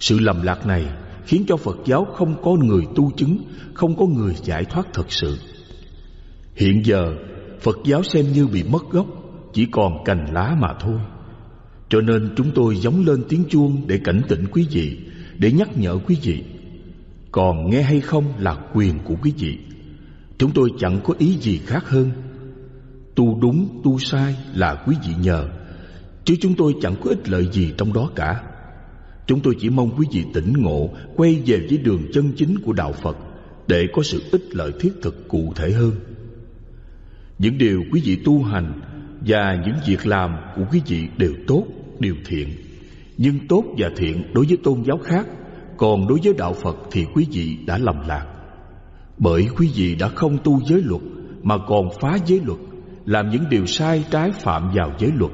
sự 0.00 0.18
lầm 0.18 0.42
lạc 0.42 0.66
này 0.66 0.86
khiến 1.26 1.44
cho 1.48 1.56
Phật 1.56 1.76
giáo 1.84 2.04
không 2.04 2.42
có 2.42 2.50
người 2.50 2.82
tu 2.94 3.10
chứng, 3.16 3.38
không 3.74 3.96
có 3.96 4.06
người 4.06 4.34
giải 4.44 4.64
thoát 4.64 4.86
thật 4.92 5.12
sự. 5.12 5.38
Hiện 6.54 6.84
giờ, 6.84 7.14
Phật 7.60 7.78
giáo 7.84 8.02
xem 8.02 8.32
như 8.32 8.46
bị 8.46 8.62
mất 8.62 8.90
gốc, 8.90 9.06
chỉ 9.52 9.66
còn 9.66 10.04
cành 10.04 10.32
lá 10.32 10.56
mà 10.60 10.74
thôi. 10.80 11.00
Cho 11.88 12.00
nên 12.00 12.34
chúng 12.36 12.50
tôi 12.54 12.76
giống 12.76 13.06
lên 13.06 13.22
tiếng 13.28 13.44
chuông 13.48 13.82
để 13.86 14.00
cảnh 14.04 14.22
tỉnh 14.28 14.44
quý 14.50 14.66
vị, 14.70 14.98
để 15.38 15.52
nhắc 15.52 15.78
nhở 15.78 15.98
quý 16.06 16.16
vị. 16.22 16.44
Còn 17.32 17.70
nghe 17.70 17.82
hay 17.82 18.00
không 18.00 18.24
là 18.38 18.56
quyền 18.74 18.98
của 19.04 19.14
quý 19.22 19.32
vị. 19.38 19.58
Chúng 20.38 20.50
tôi 20.50 20.70
chẳng 20.78 21.00
có 21.04 21.14
ý 21.18 21.36
gì 21.40 21.58
khác 21.58 21.88
hơn. 21.88 22.10
Tu 23.20 23.38
đúng, 23.40 23.80
tu 23.84 23.98
sai 23.98 24.36
là 24.54 24.84
quý 24.86 24.96
vị 25.06 25.14
nhờ, 25.22 25.48
chứ 26.24 26.34
chúng 26.40 26.54
tôi 26.54 26.74
chẳng 26.82 26.94
có 27.04 27.10
ích 27.10 27.28
lợi 27.28 27.48
gì 27.52 27.72
trong 27.78 27.92
đó 27.92 28.10
cả. 28.14 28.42
Chúng 29.26 29.40
tôi 29.40 29.56
chỉ 29.60 29.70
mong 29.70 29.90
quý 29.98 30.06
vị 30.12 30.24
tỉnh 30.34 30.52
ngộ 30.56 30.90
Quay 31.16 31.42
về 31.46 31.66
với 31.68 31.78
đường 31.78 32.02
chân 32.12 32.32
chính 32.36 32.58
của 32.58 32.72
Đạo 32.72 32.92
Phật 32.92 33.16
Để 33.66 33.86
có 33.92 34.02
sự 34.02 34.22
ích 34.32 34.42
lợi 34.50 34.72
thiết 34.80 34.92
thực 35.02 35.28
cụ 35.28 35.52
thể 35.56 35.70
hơn. 35.70 35.92
Những 37.38 37.58
điều 37.58 37.84
quý 37.92 38.02
vị 38.04 38.18
tu 38.24 38.42
hành 38.42 38.80
Và 39.26 39.62
những 39.66 39.76
việc 39.86 40.06
làm 40.06 40.36
của 40.56 40.62
quý 40.72 40.80
vị 40.86 41.08
đều 41.16 41.32
tốt, 41.46 41.64
đều 41.98 42.14
thiện. 42.26 42.48
Nhưng 43.18 43.46
tốt 43.48 43.64
và 43.78 43.90
thiện 43.96 44.22
đối 44.34 44.46
với 44.46 44.56
tôn 44.56 44.82
giáo 44.84 44.98
khác 44.98 45.26
Còn 45.76 46.08
đối 46.08 46.18
với 46.24 46.34
Đạo 46.38 46.52
Phật 46.52 46.76
thì 46.90 47.06
quý 47.14 47.26
vị 47.32 47.56
đã 47.66 47.78
lầm 47.78 48.08
lạc. 48.08 48.26
Bởi 49.18 49.48
quý 49.56 49.70
vị 49.74 49.94
đã 49.94 50.08
không 50.08 50.38
tu 50.44 50.60
giới 50.66 50.82
luật 50.82 51.02
Mà 51.42 51.58
còn 51.68 51.88
phá 52.00 52.18
giới 52.26 52.40
luật. 52.44 52.58
Làm 53.10 53.30
những 53.30 53.48
điều 53.50 53.66
sai 53.66 54.04
trái 54.10 54.32
phạm 54.32 54.70
vào 54.74 54.92
giới 54.98 55.12
luật. 55.16 55.32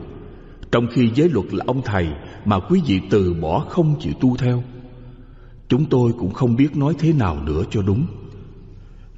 Trong 0.72 0.86
khi 0.92 1.10
giới 1.14 1.28
luật 1.28 1.54
là 1.54 1.64
ông 1.66 1.82
thầy 1.84 2.06
mà 2.44 2.58
quý 2.60 2.80
vị 2.86 3.00
từ 3.10 3.34
bỏ 3.34 3.66
không 3.68 3.96
chịu 4.00 4.12
tu 4.20 4.36
theo, 4.36 4.62
chúng 5.68 5.84
tôi 5.84 6.12
cũng 6.18 6.32
không 6.32 6.56
biết 6.56 6.76
nói 6.76 6.94
thế 6.98 7.12
nào 7.12 7.42
nữa 7.42 7.62
cho 7.70 7.82
đúng. 7.82 8.06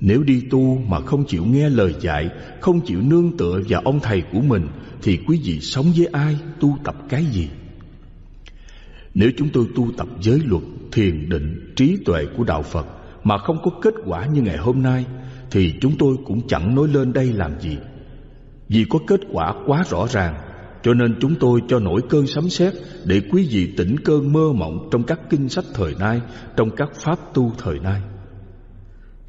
Nếu 0.00 0.22
đi 0.22 0.42
tu 0.50 0.78
mà 0.88 1.00
không 1.00 1.24
chịu 1.26 1.44
nghe 1.44 1.68
lời 1.68 1.94
dạy, 2.00 2.28
không 2.60 2.80
chịu 2.80 3.00
nương 3.02 3.36
tựa 3.36 3.60
vào 3.68 3.82
ông 3.84 4.00
thầy 4.00 4.22
của 4.32 4.40
mình, 4.40 4.68
thì 5.02 5.18
quý 5.26 5.40
vị 5.44 5.60
sống 5.60 5.86
với 5.96 6.06
ai, 6.06 6.36
tu 6.60 6.78
tập 6.84 6.96
cái 7.08 7.24
gì? 7.24 7.48
Nếu 9.14 9.30
chúng 9.36 9.48
tôi 9.48 9.66
tu 9.74 9.90
tập 9.96 10.08
giới 10.20 10.40
luật, 10.44 10.62
thiền 10.92 11.28
định, 11.28 11.72
trí 11.76 11.96
tuệ 12.04 12.26
của 12.36 12.44
đạo 12.44 12.62
phật 12.62 12.86
mà 13.24 13.38
không 13.38 13.56
có 13.62 13.70
kết 13.82 13.94
quả 14.06 14.26
như 14.26 14.42
ngày 14.42 14.56
hôm 14.56 14.82
nay, 14.82 15.04
thì 15.50 15.74
chúng 15.80 15.98
tôi 15.98 16.16
cũng 16.26 16.48
chẳng 16.48 16.74
nói 16.74 16.88
lên 16.88 17.12
đây 17.12 17.32
làm 17.32 17.60
gì 17.60 17.76
vì 18.68 18.84
có 18.90 18.98
kết 19.06 19.20
quả 19.32 19.54
quá 19.66 19.84
rõ 19.90 20.06
ràng 20.10 20.34
cho 20.82 20.94
nên 20.94 21.14
chúng 21.20 21.34
tôi 21.40 21.60
cho 21.68 21.78
nổi 21.78 22.00
cơn 22.08 22.26
sấm 22.26 22.48
sét 22.48 22.74
để 23.04 23.20
quý 23.32 23.48
vị 23.50 23.74
tỉnh 23.76 23.96
cơn 24.04 24.32
mơ 24.32 24.52
mộng 24.54 24.88
trong 24.92 25.02
các 25.02 25.20
kinh 25.30 25.48
sách 25.48 25.64
thời 25.74 25.94
nay, 25.98 26.20
trong 26.56 26.70
các 26.76 26.88
pháp 26.94 27.18
tu 27.34 27.52
thời 27.58 27.78
nay. 27.78 28.02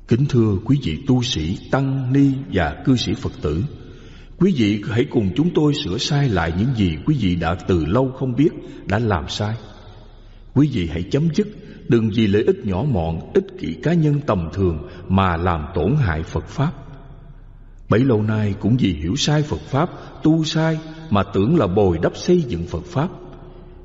Kính 0.07 0.25
thưa 0.29 0.57
quý 0.65 0.77
vị 0.83 0.97
tu 1.07 1.23
sĩ, 1.23 1.57
tăng 1.71 2.13
ni 2.13 2.31
và 2.53 2.83
cư 2.85 2.95
sĩ 2.95 3.13
Phật 3.13 3.31
tử, 3.41 3.63
Quý 4.39 4.53
vị 4.57 4.83
hãy 4.89 5.05
cùng 5.05 5.29
chúng 5.35 5.49
tôi 5.55 5.73
sửa 5.73 5.97
sai 5.97 6.29
lại 6.29 6.53
những 6.59 6.75
gì 6.75 6.97
quý 7.05 7.17
vị 7.19 7.35
đã 7.35 7.55
từ 7.55 7.85
lâu 7.85 8.11
không 8.11 8.35
biết 8.35 8.49
đã 8.85 8.99
làm 8.99 9.27
sai. 9.27 9.55
Quý 10.53 10.69
vị 10.73 10.89
hãy 10.91 11.03
chấm 11.03 11.29
dứt 11.33 11.47
đừng 11.87 12.09
vì 12.15 12.27
lợi 12.27 12.43
ích 12.43 12.65
nhỏ 12.65 12.83
mọn, 12.87 13.19
ích 13.33 13.45
kỷ 13.59 13.73
cá 13.83 13.93
nhân 13.93 14.19
tầm 14.27 14.49
thường 14.53 14.87
mà 15.07 15.37
làm 15.37 15.65
tổn 15.75 15.95
hại 15.95 16.23
Phật 16.23 16.47
Pháp. 16.47 16.71
Bấy 17.89 17.99
lâu 17.99 18.23
nay 18.23 18.55
cũng 18.59 18.77
vì 18.79 18.93
hiểu 18.93 19.15
sai 19.15 19.43
Phật 19.43 19.61
Pháp, 19.61 19.89
tu 20.23 20.43
sai 20.43 20.79
mà 21.09 21.23
tưởng 21.23 21.57
là 21.57 21.67
bồi 21.67 21.97
đắp 22.01 22.17
xây 22.17 22.41
dựng 22.41 22.63
Phật 22.63 22.85
Pháp. 22.85 23.09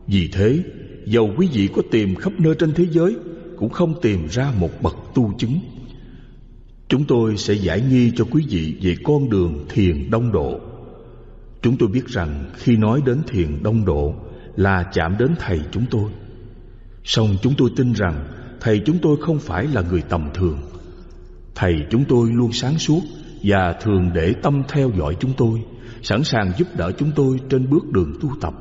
Vì 0.06 0.28
thế, 0.32 0.62
dầu 1.06 1.30
quý 1.36 1.48
vị 1.52 1.68
có 1.76 1.82
tìm 1.90 2.14
khắp 2.14 2.32
nơi 2.38 2.54
trên 2.58 2.74
thế 2.74 2.86
giới 2.90 3.16
cũng 3.56 3.70
không 3.70 4.00
tìm 4.02 4.26
ra 4.30 4.52
một 4.58 4.82
bậc 4.82 4.96
tu 5.14 5.32
chứng. 5.38 5.58
Chúng 6.88 7.04
tôi 7.04 7.36
sẽ 7.36 7.54
giải 7.54 7.80
nghi 7.80 8.12
cho 8.16 8.24
quý 8.30 8.44
vị 8.48 8.76
về 8.82 8.96
con 9.04 9.30
đường 9.30 9.66
thiền 9.68 10.10
đông 10.10 10.32
độ. 10.32 10.60
Chúng 11.62 11.76
tôi 11.76 11.88
biết 11.88 12.06
rằng 12.06 12.50
khi 12.54 12.76
nói 12.76 13.02
đến 13.06 13.22
thiền 13.28 13.62
đông 13.62 13.84
độ 13.84 14.14
là 14.56 14.90
chạm 14.92 15.16
đến 15.18 15.34
thầy 15.38 15.60
chúng 15.72 15.84
tôi. 15.90 16.10
Song 17.04 17.36
chúng 17.42 17.54
tôi 17.58 17.70
tin 17.76 17.92
rằng 17.92 18.24
thầy 18.60 18.82
chúng 18.86 18.98
tôi 19.02 19.16
không 19.20 19.38
phải 19.38 19.66
là 19.66 19.82
người 19.90 20.02
tầm 20.02 20.28
thường. 20.34 20.58
Thầy 21.54 21.74
chúng 21.90 22.04
tôi 22.08 22.30
luôn 22.32 22.52
sáng 22.52 22.78
suốt 22.78 23.00
và 23.44 23.72
thường 23.80 24.10
để 24.14 24.34
tâm 24.42 24.62
theo 24.68 24.90
dõi 24.98 25.16
chúng 25.20 25.32
tôi, 25.36 25.62
sẵn 26.02 26.24
sàng 26.24 26.52
giúp 26.58 26.68
đỡ 26.76 26.92
chúng 26.98 27.10
tôi 27.14 27.38
trên 27.50 27.70
bước 27.70 27.92
đường 27.92 28.12
tu 28.20 28.30
tập, 28.40 28.54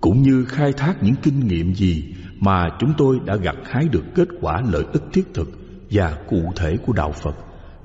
cũng 0.00 0.22
như 0.22 0.44
khai 0.44 0.72
thác 0.72 1.02
những 1.02 1.14
kinh 1.22 1.46
nghiệm 1.46 1.74
gì 1.74 2.14
mà 2.40 2.68
chúng 2.78 2.92
tôi 2.98 3.20
đã 3.24 3.36
gặt 3.36 3.56
hái 3.64 3.88
được 3.88 4.04
kết 4.14 4.28
quả 4.40 4.62
lợi 4.72 4.84
ích 4.92 5.02
thiết 5.12 5.34
thực 5.34 5.48
và 5.90 6.16
cụ 6.28 6.52
thể 6.56 6.76
của 6.76 6.92
đạo 6.92 7.12
Phật 7.12 7.36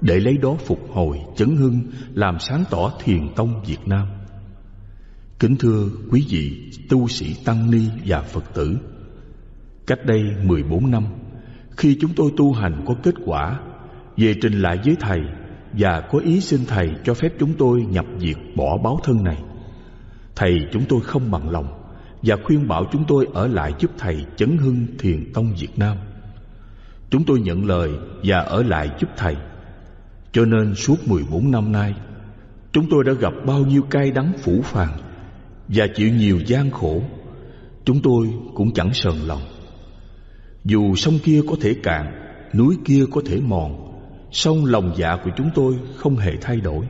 để 0.02 0.20
lấy 0.20 0.38
đó 0.38 0.56
phục 0.66 0.80
hồi, 0.92 1.18
chấn 1.36 1.56
hưng, 1.56 1.82
làm 2.14 2.40
sáng 2.40 2.64
tỏ 2.70 2.92
thiền 3.04 3.30
tông 3.36 3.64
Việt 3.68 3.88
Nam. 3.88 4.08
Kính 5.40 5.56
thưa 5.56 5.90
quý 6.12 6.26
vị 6.30 6.72
tu 6.90 7.08
sĩ 7.08 7.36
Tăng 7.46 7.72
Ni 7.72 7.82
và 8.06 8.22
Phật 8.22 8.54
tử, 8.54 8.78
cách 9.88 10.06
đây 10.06 10.22
14 10.44 10.92
năm, 10.92 11.06
khi 11.78 11.98
chúng 12.02 12.12
tôi 12.16 12.32
tu 12.38 12.54
hành 12.54 12.84
có 12.88 12.96
kết 13.04 13.16
quả, 13.26 13.60
về 14.18 14.36
trình 14.42 14.54
lại 14.54 14.80
với 14.86 14.96
Thầy 15.00 15.20
và 15.78 16.02
có 16.02 16.20
ý 16.20 16.42
xin 16.42 16.66
Thầy 16.68 16.90
cho 17.04 17.14
phép 17.14 17.34
chúng 17.40 17.54
tôi 17.58 17.86
nhập 17.90 18.06
diệt 18.20 18.38
bỏ 18.56 18.78
báo 18.78 19.00
thân 19.04 19.24
này. 19.24 19.38
Thầy 20.36 20.60
chúng 20.72 20.84
tôi 20.90 21.02
không 21.02 21.32
bằng 21.32 21.50
lòng 21.50 21.68
và 22.22 22.36
khuyên 22.44 22.68
bảo 22.68 22.86
chúng 22.92 23.04
tôi 23.08 23.28
ở 23.34 23.48
lại 23.48 23.74
giúp 23.80 23.92
Thầy 23.98 24.26
chấn 24.36 24.58
hưng 24.58 24.88
thiền 25.00 25.34
tông 25.34 25.54
Việt 25.60 25.80
Nam. 25.80 25.98
Chúng 27.10 27.24
tôi 27.24 27.40
nhận 27.40 27.66
lời 27.66 27.90
và 28.24 28.38
ở 28.38 28.64
lại 28.64 28.90
giúp 29.00 29.10
Thầy. 29.18 29.36
Cho 30.32 30.46
nên 30.46 30.76
suốt 30.76 31.08
14 31.08 31.52
năm 31.52 31.72
nay, 31.72 31.94
chúng 32.72 32.90
tôi 32.90 33.04
đã 33.04 33.14
gặp 33.14 33.34
bao 33.46 33.60
nhiêu 33.60 33.82
cay 33.82 34.12
đắng 34.12 34.34
phủ 34.38 34.62
phàng 34.64 34.98
và 35.68 35.88
chịu 35.96 36.10
nhiều 36.10 36.40
gian 36.46 36.72
khổ. 36.72 37.02
Chúng 37.86 38.02
tôi 38.02 38.34
cũng 38.56 38.74
chẳng 38.74 38.94
sờn 38.94 39.16
lòng. 39.28 39.42
Dù 40.64 40.96
sông 40.96 41.20
kia 41.24 41.42
có 41.50 41.56
thể 41.62 41.76
cạn, 41.84 42.06
núi 42.54 42.78
kia 42.86 43.06
có 43.12 43.22
thể 43.26 43.40
mòn, 43.48 43.87
song 44.32 44.66
lòng 44.66 44.94
dạ 44.98 45.18
của 45.24 45.32
chúng 45.38 45.50
tôi 45.56 45.76
không 45.96 46.16
hề 46.16 46.32
thay 46.42 46.62
đổi. 46.62 46.86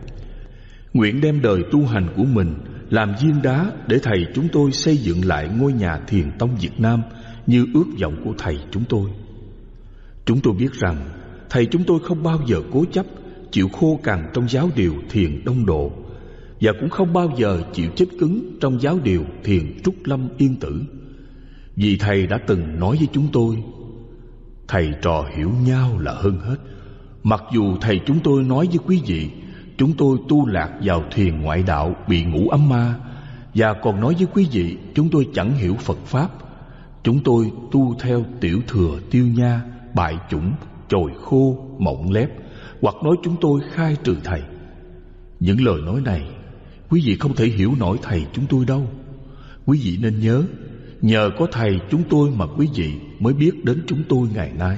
Nguyện 0.93 1.21
đem 1.21 1.41
đời 1.41 1.63
tu 1.71 1.85
hành 1.85 2.07
của 2.15 2.23
mình 2.23 2.55
làm 2.89 3.15
viên 3.21 3.41
đá 3.41 3.71
để 3.87 3.99
thầy 4.03 4.25
chúng 4.35 4.47
tôi 4.51 4.71
xây 4.71 4.97
dựng 4.97 5.25
lại 5.25 5.49
ngôi 5.57 5.73
nhà 5.73 5.99
thiền 6.07 6.31
tông 6.39 6.55
Việt 6.61 6.79
Nam 6.79 7.01
như 7.47 7.65
ước 7.73 7.85
vọng 8.01 8.21
của 8.25 8.33
thầy 8.37 8.57
chúng 8.71 8.83
tôi. 8.89 9.09
Chúng 10.25 10.39
tôi 10.41 10.53
biết 10.53 10.73
rằng 10.73 11.09
thầy 11.49 11.65
chúng 11.65 11.83
tôi 11.83 11.99
không 12.03 12.23
bao 12.23 12.39
giờ 12.47 12.61
cố 12.71 12.85
chấp 12.91 13.05
chịu 13.51 13.69
khô 13.69 13.99
cằn 14.03 14.29
trong 14.33 14.49
giáo 14.49 14.69
điều 14.75 14.93
thiền 15.09 15.45
đông 15.45 15.65
độ 15.65 15.91
và 16.61 16.71
cũng 16.79 16.89
không 16.89 17.13
bao 17.13 17.33
giờ 17.37 17.61
chịu 17.73 17.91
chết 17.95 18.05
cứng 18.19 18.57
trong 18.61 18.81
giáo 18.81 18.99
điều 19.03 19.23
thiền 19.43 19.81
trúc 19.83 19.95
lâm 20.03 20.29
yên 20.37 20.55
tử. 20.55 20.81
Vì 21.75 21.97
thầy 21.97 22.27
đã 22.27 22.37
từng 22.47 22.79
nói 22.79 22.97
với 22.97 23.07
chúng 23.13 23.27
tôi, 23.33 23.63
thầy 24.67 24.89
trò 25.01 25.25
hiểu 25.37 25.51
nhau 25.65 25.99
là 25.99 26.13
hơn 26.13 26.39
hết. 26.39 26.57
Mặc 27.27 27.43
dù 27.53 27.77
thầy 27.81 28.01
chúng 28.05 28.19
tôi 28.23 28.43
nói 28.43 28.67
với 28.67 28.79
quý 28.85 29.01
vị 29.05 29.29
Chúng 29.77 29.93
tôi 29.97 30.17
tu 30.29 30.47
lạc 30.47 30.71
vào 30.83 31.03
thiền 31.11 31.41
ngoại 31.41 31.63
đạo 31.63 31.95
bị 32.07 32.23
ngủ 32.23 32.49
ấm 32.49 32.69
ma 32.69 32.95
Và 33.53 33.73
còn 33.73 34.01
nói 34.01 34.15
với 34.17 34.27
quý 34.33 34.47
vị 34.51 34.77
Chúng 34.95 35.09
tôi 35.09 35.27
chẳng 35.33 35.55
hiểu 35.55 35.75
Phật 35.75 35.97
Pháp. 36.05 36.29
Chúng 37.03 37.19
tôi 37.23 37.51
tu 37.71 37.95
theo 37.99 38.25
tiểu 38.39 38.61
thừa 38.67 38.99
tiêu 39.11 39.27
nha 39.27 39.61
Bại 39.95 40.17
chủng, 40.29 40.51
trồi 40.89 41.11
khô, 41.21 41.65
mộng 41.79 42.11
lép 42.11 42.29
Hoặc 42.81 42.95
nói 43.03 43.15
chúng 43.23 43.35
tôi 43.41 43.61
khai 43.71 43.95
trừ 44.03 44.15
thầy. 44.23 44.41
Những 45.39 45.65
lời 45.65 45.81
nói 45.85 46.01
này 46.05 46.29
Quý 46.89 47.01
vị 47.05 47.17
không 47.19 47.35
thể 47.35 47.45
hiểu 47.45 47.73
nổi 47.79 47.97
thầy 48.01 48.25
chúng 48.33 48.45
tôi 48.49 48.65
đâu. 48.65 48.87
Quý 49.65 49.79
vị 49.83 49.97
nên 50.01 50.19
nhớ 50.19 50.43
Nhờ 51.01 51.31
có 51.39 51.47
thầy 51.51 51.79
chúng 51.91 52.03
tôi 52.09 52.29
mà 52.35 52.45
quý 52.57 52.67
vị 52.75 52.93
mới 53.19 53.33
biết 53.33 53.65
đến 53.65 53.83
chúng 53.87 54.03
tôi 54.09 54.27
ngày 54.35 54.51
nay. 54.59 54.77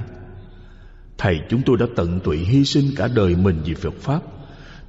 Thầy 1.20 1.40
chúng 1.48 1.62
tôi 1.66 1.76
đã 1.76 1.86
tận 1.96 2.20
tụy 2.20 2.38
hy 2.38 2.64
sinh 2.64 2.84
cả 2.96 3.08
đời 3.14 3.36
mình 3.36 3.56
vì 3.64 3.74
Phật 3.74 3.94
Pháp. 3.94 4.20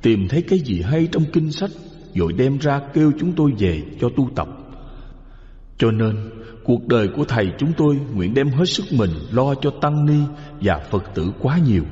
Tìm 0.01 0.27
thấy 0.27 0.41
cái 0.41 0.59
gì 0.59 0.81
hay 0.81 1.07
trong 1.11 1.23
kinh 1.33 1.51
sách 1.51 1.69
Rồi 2.15 2.33
đem 2.33 2.57
ra 2.57 2.81
kêu 2.93 3.11
chúng 3.19 3.33
tôi 3.33 3.53
về 3.59 3.81
cho 4.01 4.09
tu 4.09 4.29
tập. 4.35 4.47
Cho 5.77 5.91
nên 5.91 6.15
cuộc 6.63 6.87
đời 6.87 7.07
của 7.07 7.25
thầy 7.25 7.51
chúng 7.57 7.73
tôi 7.77 7.99
Nguyện 8.13 8.33
đem 8.33 8.49
hết 8.49 8.65
sức 8.65 8.83
mình 8.91 9.09
lo 9.31 9.55
cho 9.55 9.71
Tăng 9.81 10.05
Ni 10.05 10.19
và 10.61 10.79
Phật 10.91 11.03
tử 11.15 11.31
quá 11.39 11.59
nhiều. 11.67 11.83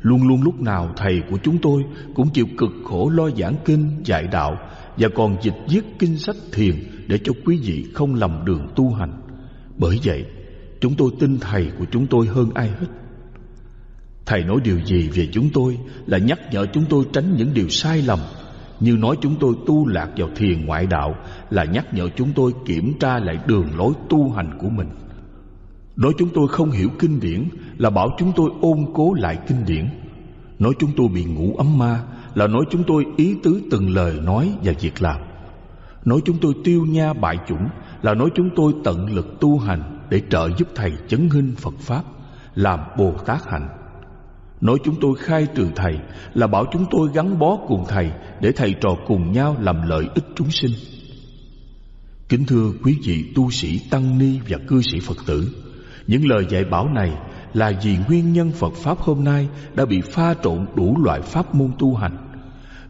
Luôn 0.00 0.28
luôn 0.28 0.42
lúc 0.42 0.60
nào 0.60 0.92
thầy 0.96 1.22
của 1.30 1.38
chúng 1.42 1.58
tôi 1.58 1.84
Cũng 2.14 2.28
chịu 2.30 2.46
cực 2.58 2.70
khổ 2.84 3.08
lo 3.08 3.30
giảng 3.30 3.56
kinh, 3.64 3.90
dạy 4.04 4.26
đạo 4.32 4.58
Và 4.96 5.08
còn 5.14 5.36
dịch 5.42 5.56
viết 5.68 5.82
kinh 5.98 6.18
sách 6.18 6.36
thiền 6.52 6.74
Để 7.06 7.18
cho 7.24 7.32
quý 7.44 7.60
vị 7.62 7.86
không 7.94 8.14
lầm 8.14 8.44
đường 8.44 8.68
tu 8.76 8.90
hành. 8.90 9.12
Bởi 9.78 9.98
vậy 10.04 10.24
chúng 10.80 10.94
tôi 10.94 11.10
tin 11.20 11.38
thầy 11.38 11.70
của 11.78 11.84
chúng 11.90 12.06
tôi 12.06 12.26
hơn 12.26 12.50
ai 12.54 12.68
hết. 12.68 12.86
Thầy 14.26 14.44
nói 14.44 14.56
điều 14.64 14.80
gì 14.84 15.08
về 15.14 15.28
chúng 15.32 15.50
tôi 15.54 15.78
là 16.06 16.18
nhắc 16.18 16.38
nhở 16.52 16.66
chúng 16.66 16.84
tôi 16.88 17.04
tránh 17.12 17.34
những 17.36 17.54
điều 17.54 17.68
sai 17.68 18.02
lầm 18.02 18.18
Như 18.80 18.96
nói 18.96 19.16
chúng 19.20 19.34
tôi 19.40 19.54
tu 19.66 19.86
lạc 19.86 20.08
vào 20.16 20.28
thiền 20.36 20.66
ngoại 20.66 20.86
đạo 20.86 21.14
Là 21.50 21.64
nhắc 21.64 21.94
nhở 21.94 22.08
chúng 22.16 22.32
tôi 22.34 22.52
kiểm 22.64 22.98
tra 23.00 23.18
lại 23.18 23.38
đường 23.46 23.68
lối 23.76 23.92
tu 24.08 24.30
hành 24.30 24.58
của 24.58 24.68
mình 24.68 24.88
Nói 25.96 26.12
chúng 26.18 26.28
tôi 26.34 26.48
không 26.48 26.70
hiểu 26.70 26.88
kinh 26.98 27.20
điển 27.20 27.48
Là 27.78 27.90
bảo 27.90 28.08
chúng 28.18 28.32
tôi 28.36 28.50
ôn 28.60 28.78
cố 28.94 29.14
lại 29.14 29.38
kinh 29.48 29.64
điển 29.66 29.88
Nói 30.58 30.72
chúng 30.78 30.90
tôi 30.96 31.08
bị 31.08 31.24
ngủ 31.24 31.54
ấm 31.58 31.78
ma 31.78 32.02
Là 32.34 32.46
nói 32.46 32.64
chúng 32.70 32.84
tôi 32.86 33.04
ý 33.16 33.34
tứ 33.42 33.62
từng 33.70 33.90
lời 33.90 34.20
nói 34.24 34.52
và 34.64 34.72
việc 34.80 35.02
làm 35.02 35.20
Nói 36.04 36.20
chúng 36.24 36.36
tôi 36.40 36.54
tiêu 36.64 36.86
nha 36.86 37.12
bại 37.12 37.36
chủng 37.48 37.68
Là 38.02 38.14
nói 38.14 38.28
chúng 38.34 38.50
tôi 38.56 38.72
tận 38.84 39.14
lực 39.14 39.40
tu 39.40 39.58
hành 39.58 39.98
Để 40.10 40.20
trợ 40.30 40.48
giúp 40.58 40.68
Thầy 40.74 40.92
chấn 41.08 41.28
hinh 41.30 41.54
Phật 41.56 41.74
Pháp 41.78 42.02
Làm 42.54 42.80
Bồ 42.98 43.12
Tát 43.26 43.44
hạnh 43.46 43.68
Nói 44.60 44.78
chúng 44.84 44.94
tôi 45.00 45.14
khai 45.18 45.46
trừ 45.54 45.68
thầy 45.76 45.94
là 46.34 46.46
bảo 46.46 46.64
chúng 46.72 46.86
tôi 46.90 47.08
gắn 47.14 47.38
bó 47.38 47.56
cùng 47.68 47.84
thầy 47.88 48.10
để 48.40 48.52
thầy 48.52 48.74
trò 48.80 48.90
cùng 49.06 49.32
nhau 49.32 49.56
làm 49.60 49.88
lợi 49.88 50.04
ích 50.14 50.24
chúng 50.36 50.50
sinh. 50.50 50.72
Kính 52.28 52.44
thưa 52.46 52.72
quý 52.84 52.98
vị 53.04 53.24
tu 53.34 53.50
sĩ 53.50 53.80
tăng 53.90 54.18
ni 54.18 54.38
và 54.48 54.58
cư 54.68 54.82
sĩ 54.82 55.00
Phật 55.00 55.16
tử, 55.26 55.48
những 56.06 56.26
lời 56.26 56.46
dạy 56.50 56.64
bảo 56.64 56.88
này 56.88 57.12
là 57.54 57.72
vì 57.82 57.96
nguyên 58.08 58.32
nhân 58.32 58.52
Phật 58.52 58.72
Pháp 58.72 58.98
hôm 58.98 59.24
nay 59.24 59.48
đã 59.74 59.84
bị 59.84 60.00
pha 60.00 60.34
trộn 60.42 60.66
đủ 60.74 60.96
loại 61.04 61.20
pháp 61.20 61.54
môn 61.54 61.70
tu 61.78 61.94
hành. 61.94 62.16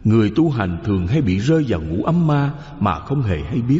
Người 0.03 0.31
tu 0.35 0.49
hành 0.49 0.77
thường 0.83 1.07
hay 1.07 1.21
bị 1.21 1.39
rơi 1.39 1.65
vào 1.67 1.81
ngũ 1.81 2.03
ấm 2.03 2.27
ma 2.27 2.53
mà 2.79 2.99
không 2.99 3.21
hề 3.21 3.37
hay 3.43 3.61
biết, 3.61 3.79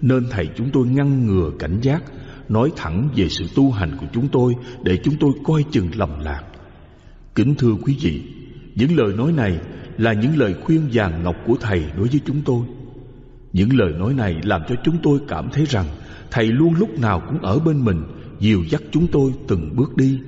nên 0.00 0.26
thầy 0.30 0.48
chúng 0.56 0.70
tôi 0.72 0.86
ngăn 0.86 1.26
ngừa 1.26 1.50
cảnh 1.58 1.80
giác, 1.80 2.02
nói 2.48 2.72
thẳng 2.76 3.08
về 3.16 3.28
sự 3.28 3.44
tu 3.54 3.70
hành 3.70 3.96
của 4.00 4.06
chúng 4.12 4.28
tôi 4.28 4.54
để 4.82 4.98
chúng 5.04 5.14
tôi 5.20 5.30
coi 5.44 5.64
chừng 5.70 5.90
lầm 5.94 6.18
lạc. 6.20 6.42
Kính 7.40 7.54
thưa 7.54 7.74
quý 7.82 7.96
vị, 8.00 8.22
những 8.74 8.96
lời 8.96 9.12
nói 9.16 9.32
này 9.32 9.58
là 9.98 10.12
những 10.12 10.38
lời 10.38 10.54
khuyên 10.64 10.88
vàng 10.92 11.22
ngọc 11.22 11.36
của 11.46 11.56
Thầy 11.60 11.84
đối 11.96 12.08
với 12.08 12.20
chúng 12.26 12.42
tôi. 12.44 12.66
Những 13.52 13.78
lời 13.78 13.92
nói 13.92 14.14
này 14.14 14.36
làm 14.42 14.62
cho 14.68 14.74
chúng 14.84 14.98
tôi 15.02 15.18
cảm 15.28 15.48
thấy 15.52 15.64
rằng 15.64 15.86
Thầy 16.30 16.46
luôn 16.46 16.74
lúc 16.74 16.98
nào 16.98 17.22
cũng 17.28 17.42
ở 17.42 17.58
bên 17.58 17.84
mình, 17.84 18.02
dìu 18.40 18.64
dắt 18.70 18.82
chúng 18.90 19.06
tôi 19.06 19.32
từng 19.48 19.76
bước 19.76 19.96
đi, 19.96 20.18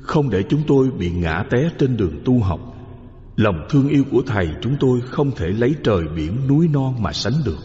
không 0.00 0.30
để 0.30 0.42
chúng 0.48 0.62
tôi 0.66 0.90
bị 0.90 1.10
ngã 1.10 1.44
té 1.50 1.70
trên 1.78 1.96
đường 1.96 2.20
tu 2.24 2.38
học. 2.38 2.60
Lòng 3.36 3.66
thương 3.70 3.88
yêu 3.88 4.04
của 4.10 4.22
Thầy 4.26 4.48
chúng 4.62 4.76
tôi 4.80 5.00
không 5.00 5.30
thể 5.36 5.48
lấy 5.48 5.74
trời 5.84 6.02
biển 6.16 6.48
núi 6.48 6.68
non 6.68 7.02
mà 7.02 7.12
sánh 7.12 7.36
được. 7.44 7.58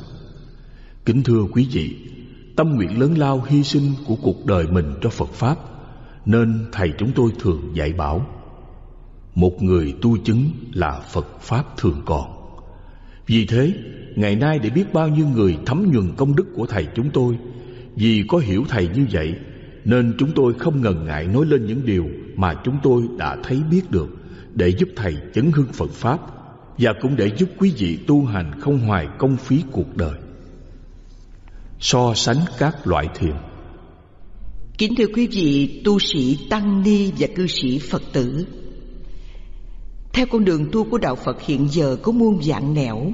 Kính 1.06 1.24
thưa 1.24 1.44
quý 1.52 1.68
vị, 1.72 1.96
tâm 2.56 2.76
nguyện 2.76 3.00
lớn 3.00 3.18
lao 3.18 3.44
hy 3.48 3.64
sinh 3.64 3.94
của 4.06 4.16
cuộc 4.16 4.46
đời 4.46 4.68
mình 4.72 4.94
cho 5.02 5.10
Phật 5.10 5.30
Pháp, 5.30 5.56
nên 6.26 6.66
Thầy 6.72 6.94
chúng 6.98 7.12
tôi 7.16 7.32
thường 7.40 7.62
dạy 7.74 7.94
bảo 7.94 8.26
một 9.38 9.64
người 9.64 9.94
tu 10.02 10.18
chứng 10.18 10.50
là 10.74 11.00
Phật 11.00 11.42
Pháp 11.42 11.78
thường 11.78 12.02
còn 12.06 12.26
Vì 13.28 13.46
thế 13.46 13.74
Ngày 14.16 14.36
nay 14.36 14.60
để 14.60 14.70
biết 14.70 14.94
bao 14.94 15.08
nhiêu 15.08 15.28
người 15.28 15.58
thấm 15.66 15.92
nhuần 15.92 16.16
công 16.18 16.36
đức 16.36 16.46
của 16.56 16.66
Thầy 16.66 16.88
chúng 16.96 17.10
tôi 17.10 17.38
Vì 17.96 18.24
có 18.28 18.38
hiểu 18.38 18.64
Thầy 18.70 18.88
như 18.88 19.06
vậy 19.12 19.34
Nên 19.86 20.16
chúng 20.18 20.32
tôi 20.36 20.54
không 20.54 20.82
ngần 20.82 21.06
ngại 21.06 21.28
nói 21.28 21.46
lên 21.46 21.66
những 21.66 21.86
điều 21.86 22.06
Mà 22.36 22.54
chúng 22.64 22.78
tôi 22.84 23.04
đã 23.18 23.38
thấy 23.44 23.62
biết 23.72 23.92
được 23.92 24.08
Để 24.54 24.70
giúp 24.70 24.90
Thầy 24.96 25.16
chấn 25.34 25.52
hưng 25.52 25.74
Phật 25.74 25.92
Pháp 25.92 26.20
và 26.78 26.94
cũng 27.02 27.16
để 27.16 27.32
giúp 27.38 27.50
quý 27.58 27.74
vị 27.78 28.00
tu 28.08 28.26
hành 28.26 28.52
không 28.60 28.80
hoài 28.80 29.08
công 29.18 29.38
phí 29.38 29.64
cuộc 29.72 29.98
đời. 29.98 30.20
So 31.80 32.14
sánh 32.16 32.38
các 32.60 32.88
loại 32.88 33.08
thiền 33.16 33.34
Kính 34.78 34.96
thưa 34.98 35.08
quý 35.16 35.28
vị, 35.28 35.82
tu 35.86 36.00
sĩ 36.00 36.38
Tăng 36.50 36.84
Ni 36.84 37.12
và 37.20 37.28
cư 37.36 37.48
sĩ 37.48 37.80
Phật 37.80 38.02
tử 38.14 38.46
theo 40.18 40.26
con 40.26 40.46
đường 40.46 40.66
tu 40.72 40.84
của 40.84 40.98
Đạo 40.98 41.16
Phật 41.16 41.42
hiện 41.42 41.68
giờ 41.70 41.98
có 42.02 42.12
muôn 42.12 42.44
dạng 42.44 42.74
nẻo, 42.74 43.12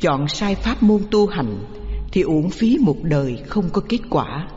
Chọn 0.00 0.28
sai 0.28 0.54
pháp 0.54 0.82
môn 0.82 1.02
tu 1.10 1.26
hành 1.26 1.64
Thì 2.12 2.22
uổng 2.22 2.50
phí 2.50 2.78
một 2.80 2.96
đời 3.02 3.38
không 3.46 3.68
có 3.72 3.82
kết 3.88 3.98
quả 4.10 4.48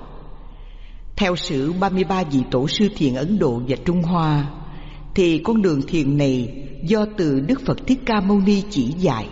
Theo 1.16 1.36
sử 1.36 1.74
33 1.80 2.24
vị 2.24 2.40
tổ 2.52 2.68
sư 2.68 2.90
thiền 2.96 3.16
Ấn 3.16 3.40
Độ 3.40 3.62
và 3.68 3.76
Trung 3.86 4.02
Hoa, 4.02 4.52
Thì 5.16 5.38
con 5.38 5.62
đường 5.62 5.82
thiền 5.82 6.18
này 6.18 6.64
do 6.84 7.06
từ 7.18 7.40
Đức 7.40 7.62
Phật 7.66 7.88
Thích 7.88 8.00
Ca 8.06 8.22
Mâu 8.22 8.40
Ni 8.40 8.64
chỉ 8.70 8.94
dạy 8.98 9.30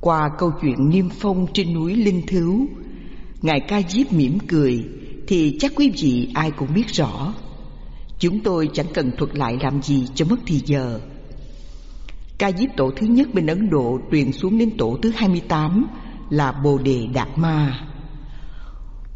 Qua 0.00 0.30
câu 0.38 0.50
chuyện 0.62 0.90
Niêm 0.90 1.08
Phong 1.08 1.46
trên 1.52 1.74
núi 1.74 1.96
Linh 1.96 2.22
Thứu 2.26 2.66
Ngài 3.42 3.60
Ca 3.68 3.82
Diếp 3.88 4.12
mỉm 4.12 4.38
cười 4.48 4.84
thì 5.26 5.56
chắc 5.60 5.72
quý 5.76 5.92
vị 6.00 6.28
ai 6.34 6.50
cũng 6.50 6.74
biết 6.74 6.88
rõ. 6.88 7.34
Chúng 8.18 8.40
tôi 8.40 8.68
chẳng 8.72 8.86
cần 8.94 9.10
thuật 9.18 9.36
lại 9.36 9.56
làm 9.60 9.82
gì 9.82 10.06
cho 10.14 10.24
mất 10.24 10.36
thì 10.46 10.60
giờ. 10.64 11.00
Ca 12.38 12.52
diếp 12.52 12.76
tổ 12.76 12.90
thứ 12.96 13.06
nhất 13.06 13.28
bên 13.34 13.46
Ấn 13.46 13.70
Độ 13.70 13.98
truyền 14.10 14.32
xuống 14.32 14.58
đến 14.58 14.70
tổ 14.78 14.98
thứ 15.02 15.12
28 15.16 15.86
là 16.30 16.52
Bồ 16.52 16.78
Đề 16.78 17.06
Đạt 17.14 17.28
Ma. 17.36 17.80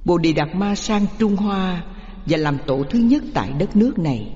Bồ 0.05 0.19
Đề 0.19 0.33
Đạt 0.33 0.49
Ma 0.55 0.75
sang 0.75 1.07
Trung 1.19 1.37
Hoa 1.37 1.83
và 2.27 2.37
làm 2.37 2.59
tổ 2.67 2.85
thứ 2.91 2.99
nhất 2.99 3.23
tại 3.35 3.53
đất 3.59 3.77
nước 3.77 3.99
này. 3.99 4.33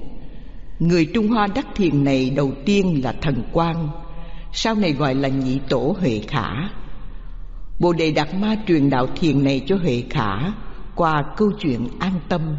Người 0.78 1.04
Trung 1.14 1.28
Hoa 1.28 1.46
đắc 1.54 1.66
thiền 1.74 2.04
này 2.04 2.30
đầu 2.30 2.52
tiên 2.64 3.00
là 3.04 3.12
Thần 3.12 3.42
Quang, 3.52 3.88
sau 4.52 4.74
này 4.74 4.92
gọi 4.92 5.14
là 5.14 5.28
Nhị 5.28 5.58
Tổ 5.68 5.96
Huệ 6.00 6.20
Khả. 6.28 6.50
Bồ 7.80 7.92
Đề 7.92 8.12
Đạt 8.12 8.34
Ma 8.34 8.56
truyền 8.66 8.90
đạo 8.90 9.06
thiền 9.20 9.44
này 9.44 9.62
cho 9.66 9.76
Huệ 9.76 10.02
Khả 10.10 10.52
qua 10.94 11.24
câu 11.36 11.50
chuyện 11.60 11.88
an 11.98 12.20
tâm 12.28 12.56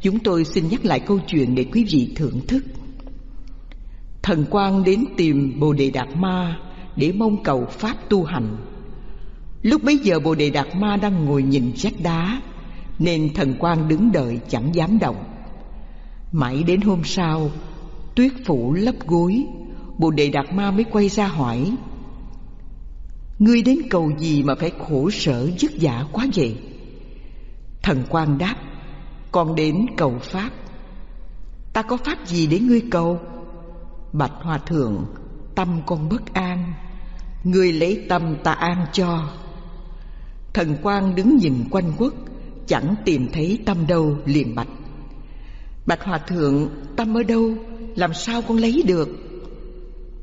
chúng 0.00 0.18
tôi 0.18 0.44
xin 0.44 0.68
nhắc 0.68 0.84
lại 0.84 1.00
câu 1.00 1.18
chuyện 1.26 1.54
để 1.54 1.64
quý 1.72 1.84
vị 1.92 2.12
thưởng 2.16 2.40
thức 2.48 2.64
thần 4.28 4.44
quan 4.50 4.84
đến 4.84 5.04
tìm 5.16 5.60
bồ 5.60 5.72
đề 5.72 5.90
đạt 5.90 6.08
ma 6.16 6.58
để 6.96 7.12
mong 7.12 7.42
cầu 7.42 7.66
pháp 7.70 7.96
tu 8.08 8.24
hành. 8.24 8.56
Lúc 9.62 9.82
bấy 9.84 9.98
giờ 9.98 10.20
bồ 10.20 10.34
đề 10.34 10.50
đạt 10.50 10.66
ma 10.76 10.96
đang 10.96 11.24
ngồi 11.24 11.42
nhìn 11.42 11.72
vách 11.82 11.92
đá, 12.02 12.42
nên 12.98 13.34
thần 13.34 13.54
quan 13.58 13.88
đứng 13.88 14.12
đợi 14.12 14.40
chẳng 14.48 14.74
dám 14.74 14.98
động. 14.98 15.24
Mãi 16.32 16.62
đến 16.62 16.80
hôm 16.80 17.04
sau, 17.04 17.50
tuyết 18.14 18.32
phủ 18.44 18.72
lấp 18.72 18.94
gối, 19.06 19.46
bồ 19.98 20.10
đề 20.10 20.30
đạt 20.30 20.52
ma 20.52 20.70
mới 20.70 20.84
quay 20.84 21.08
ra 21.08 21.26
hỏi, 21.26 21.76
ngươi 23.38 23.62
đến 23.62 23.78
cầu 23.90 24.10
gì 24.18 24.42
mà 24.42 24.54
phải 24.54 24.72
khổ 24.88 25.10
sở 25.10 25.50
dứt 25.58 25.72
dạ 25.78 26.04
quá 26.12 26.26
vậy? 26.34 26.56
Thần 27.82 28.02
quan 28.08 28.38
đáp, 28.38 28.56
Con 29.32 29.54
đến 29.54 29.86
cầu 29.96 30.18
Pháp. 30.22 30.50
Ta 31.72 31.82
có 31.82 31.96
Pháp 31.96 32.26
gì 32.26 32.46
để 32.46 32.58
ngươi 32.58 32.82
cầu? 32.90 33.20
Bạch 34.12 34.32
Hòa 34.42 34.58
Thượng, 34.58 35.04
Tâm 35.54 35.80
con 35.86 36.08
bất 36.08 36.34
an. 36.34 36.72
Người 37.44 37.72
lấy 37.72 38.06
tâm 38.08 38.36
ta 38.44 38.52
an 38.52 38.86
cho. 38.92 39.30
Thần 40.54 40.76
quan 40.82 41.14
đứng 41.14 41.36
nhìn 41.36 41.64
quanh 41.70 41.92
quất, 41.98 42.12
Chẳng 42.66 42.94
tìm 43.04 43.28
thấy 43.32 43.58
tâm 43.66 43.86
đâu, 43.86 44.16
liền 44.24 44.54
bạch. 44.54 44.68
Bạch 45.86 46.04
Hòa 46.04 46.18
Thượng, 46.18 46.68
Tâm 46.96 47.16
ở 47.16 47.22
đâu? 47.22 47.50
Làm 47.96 48.14
sao 48.14 48.42
con 48.48 48.56
lấy 48.56 48.82
được? 48.86 49.08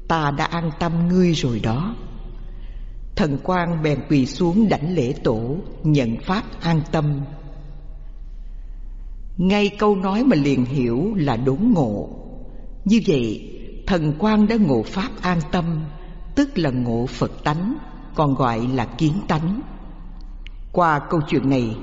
Ta 0.08 0.32
đã 0.32 0.46
an 0.46 0.72
tâm 0.80 1.08
ngươi 1.08 1.34
rồi 1.34 1.60
đó. 1.60 1.96
Thần 3.15 3.38
quan 3.44 3.84
bèn 3.84 4.00
quỳ 4.10 4.25
xuống 4.25 4.70
đảnh 4.70 4.96
lễ 4.96 5.13
tổ, 5.24 5.58
Nhận 5.84 6.18
pháp 6.18 6.44
an 6.62 6.81
tâm. 6.92 7.22
Ngay 9.38 9.70
câu 9.79 9.96
nói 9.96 10.24
mà 10.24 10.36
liền 10.36 10.66
hiểu 10.66 11.14
là 11.16 11.38
đốn 11.38 11.60
ngộ. 11.74 12.10
Như 12.86 13.00
vậy 13.07 13.54
thần 13.88 14.14
quan 14.20 14.48
đã 14.48 14.56
ngộ 14.56 14.84
Pháp 14.84 15.10
an 15.22 15.40
tâm, 15.52 15.66
Tức 16.36 16.58
là 16.58 16.70
ngộ 16.70 17.06
Phật 17.06 17.44
tánh, 17.44 17.78
Còn 18.16 18.36
gọi 18.36 18.68
là 18.74 18.86
kiến 18.86 19.14
tánh. 19.28 19.62
Qua 20.72 21.00
câu 21.10 21.20
chuyện 21.30 21.50
này, 21.50 21.76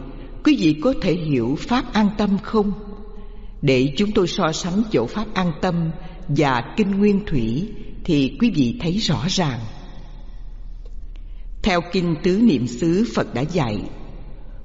Quý 0.45 0.57
vị 0.61 0.81
có 0.83 0.95
thể 1.03 1.15
hiểu 1.15 1.57
Pháp 1.61 1.93
an 1.93 2.09
tâm 2.19 2.39
không? 2.43 2.73
Để 3.63 3.95
chúng 3.97 4.11
tôi 4.13 4.27
so 4.27 4.53
sánh 4.53 4.83
chỗ 4.93 5.07
Pháp 5.07 5.27
an 5.35 5.53
tâm 5.61 5.91
Và 6.29 6.75
Kinh 6.77 6.91
Nguyên 6.91 7.27
Thủy 7.27 7.71
Thì 8.05 8.37
quý 8.41 8.51
vị 8.51 8.79
thấy 8.81 8.93
rõ 8.93 9.25
ràng. 9.29 9.61
Theo 11.63 11.81
Kinh 11.93 12.17
Tứ 12.23 12.41
Niệm 12.43 12.67
xứ, 12.67 13.05
Phật 13.15 13.35
đã 13.35 13.41
dạy, 13.41 13.83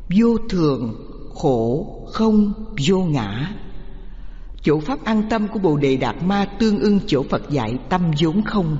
Vô 0.10 0.38
thường, 0.50 0.95
khổ, 1.34 1.88
không, 2.13 2.54
vô 2.88 2.97
ngã 2.97 3.54
chỗ 4.67 4.80
pháp 4.80 5.06
an 5.06 5.23
tâm 5.30 5.47
của 5.47 5.60
bồ 5.60 5.77
đề 5.77 5.97
đạt 5.97 6.15
ma 6.23 6.45
tương 6.60 6.80
ưng 6.80 6.99
chỗ 7.08 7.23
phật 7.30 7.49
dạy 7.49 7.77
tâm 7.89 8.01
vốn 8.21 8.41
không. 8.43 8.77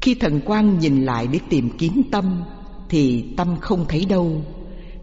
Khi 0.00 0.14
thần 0.14 0.40
quan 0.44 0.78
nhìn 0.78 1.04
lại 1.04 1.26
để 1.32 1.40
tìm 1.48 1.70
kiếm 1.78 2.02
tâm, 2.10 2.42
thì 2.88 3.24
tâm 3.36 3.56
không 3.60 3.84
thấy 3.88 4.04
đâu. 4.04 4.42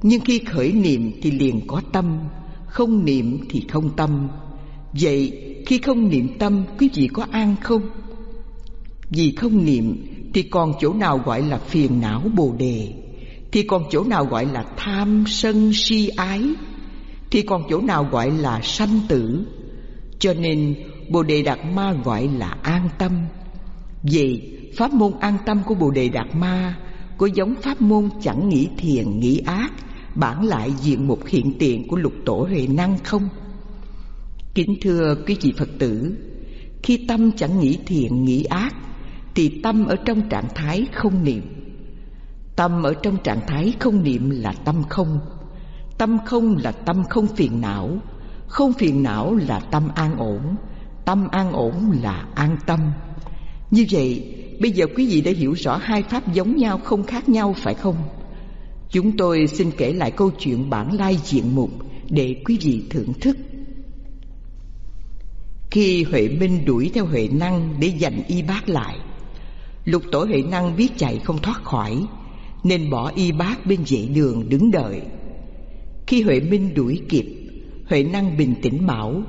Nhưng 0.01 0.21
khi 0.21 0.39
khởi 0.39 0.71
niệm 0.71 1.11
thì 1.21 1.31
liền 1.31 1.67
có 1.67 1.81
tâm, 1.91 2.19
không 2.65 3.05
niệm 3.05 3.37
thì 3.49 3.63
không 3.69 3.89
tâm. 3.95 4.27
Vậy 4.93 5.31
khi 5.65 5.77
không 5.77 6.09
niệm 6.09 6.27
tâm, 6.39 6.63
quý 6.79 6.89
vị 6.93 7.07
có 7.13 7.25
an 7.31 7.55
không? 7.61 7.81
Vì 9.09 9.35
không 9.35 9.65
niệm 9.65 10.05
thì 10.33 10.41
còn 10.41 10.73
chỗ 10.81 10.93
nào 10.93 11.17
gọi 11.25 11.41
là 11.41 11.57
phiền 11.57 12.01
não 12.01 12.21
bồ 12.35 12.55
đề? 12.57 12.93
Thì 13.51 13.63
còn 13.63 13.83
chỗ 13.91 14.03
nào 14.03 14.25
gọi 14.25 14.45
là 14.45 14.65
tham 14.77 15.23
sân 15.27 15.71
si 15.73 16.07
ái? 16.07 16.41
Thì 17.35 17.41
còn 17.41 17.63
chỗ 17.69 17.81
nào 17.81 18.07
gọi 18.11 18.31
là 18.31 18.61
sanh 18.63 18.99
tử? 19.07 19.45
Cho 20.19 20.33
nên 20.33 20.75
bồ 21.09 21.23
đề 21.23 21.41
đạt 21.41 21.59
ma 21.73 21.93
gọi 22.03 22.27
là 22.27 22.57
an 22.61 22.89
tâm. 22.97 23.11
Vì 24.03 24.41
pháp 24.77 24.93
môn 24.93 25.11
an 25.19 25.37
tâm 25.45 25.61
của 25.65 25.75
bồ 25.75 25.91
đề 25.91 26.09
đạt 26.09 26.35
ma 26.35 26.77
có 27.17 27.25
giống 27.25 27.55
pháp 27.61 27.81
môn 27.81 28.09
chẳng 28.21 28.49
nghĩ 28.49 28.67
thiền, 28.77 29.19
nghĩ 29.19 29.37
ác, 29.37 29.71
bản 30.15 30.45
lại 30.45 30.73
diện 30.81 31.07
một 31.07 31.27
hiện 31.27 31.53
tiền 31.59 31.87
của 31.87 31.97
lục 31.97 32.13
tổ 32.25 32.47
huệ 32.49 32.67
năng 32.67 32.97
không? 33.03 33.29
Kính 34.53 34.75
thưa 34.81 35.15
quý 35.27 35.37
vị 35.41 35.53
phật 35.57 35.69
tử, 35.79 36.17
khi 36.83 37.05
tâm 37.07 37.31
chẳng 37.31 37.59
nghĩ 37.59 37.77
thiện 37.85 38.25
nghĩ 38.25 38.43
ác, 38.43 38.75
thì 39.35 39.59
tâm 39.63 39.85
ở 39.85 39.95
trong 40.05 40.29
trạng 40.29 40.47
thái 40.55 40.85
không 40.93 41.23
niệm. 41.23 41.43
Tâm 42.55 42.83
ở 42.83 42.93
trong 42.93 43.17
trạng 43.23 43.41
thái 43.47 43.73
không 43.79 44.03
niệm 44.03 44.29
là 44.29 44.53
tâm 44.65 44.83
không. 44.89 45.19
Tâm 45.97 46.17
không 46.25 46.57
là 46.57 46.71
tâm 46.71 47.03
không 47.09 47.27
phiền 47.27 47.61
não 47.61 47.97
Không 48.47 48.73
phiền 48.73 49.03
não 49.03 49.35
là 49.35 49.59
tâm 49.59 49.89
an 49.95 50.17
ổn 50.17 50.55
Tâm 51.05 51.27
an 51.27 51.51
ổn 51.51 51.91
là 52.01 52.27
an 52.35 52.57
tâm 52.65 52.79
Như 53.71 53.85
vậy 53.91 54.35
bây 54.59 54.71
giờ 54.71 54.85
quý 54.95 55.07
vị 55.07 55.21
đã 55.21 55.31
hiểu 55.31 55.53
rõ 55.53 55.77
hai 55.77 56.03
pháp 56.03 56.33
giống 56.33 56.55
nhau 56.55 56.77
không 56.83 57.03
khác 57.03 57.29
nhau 57.29 57.55
phải 57.57 57.73
không? 57.73 57.95
Chúng 58.89 59.17
tôi 59.17 59.47
xin 59.47 59.71
kể 59.77 59.93
lại 59.93 60.11
câu 60.11 60.31
chuyện 60.39 60.69
bản 60.69 60.93
lai 60.93 61.17
diện 61.23 61.55
mục 61.55 61.69
để 62.09 62.35
quý 62.45 62.57
vị 62.61 62.83
thưởng 62.89 63.13
thức. 63.21 63.37
Khi 65.71 66.03
Huệ 66.03 66.27
Minh 66.27 66.65
đuổi 66.65 66.91
theo 66.93 67.05
Huệ 67.05 67.27
Năng 67.27 67.75
để 67.79 67.93
giành 68.01 68.23
y 68.27 68.41
bác 68.41 68.69
lại, 68.69 68.97
lục 69.85 70.03
tổ 70.11 70.23
Huệ 70.23 70.41
Năng 70.41 70.75
biết 70.75 70.89
chạy 70.97 71.19
không 71.19 71.37
thoát 71.41 71.63
khỏi, 71.63 72.05
nên 72.63 72.89
bỏ 72.89 73.11
y 73.15 73.31
bác 73.31 73.65
bên 73.65 73.79
vệ 73.89 74.07
đường 74.13 74.49
đứng 74.49 74.71
đợi. 74.71 75.01
Khi 76.07 76.21
Huệ 76.21 76.39
Minh 76.39 76.73
đuổi 76.73 77.01
kịp, 77.09 77.25
Huệ 77.85 78.03
Năng 78.03 78.37
bình 78.37 78.55
tĩnh 78.61 78.85
bảo: 78.85 79.23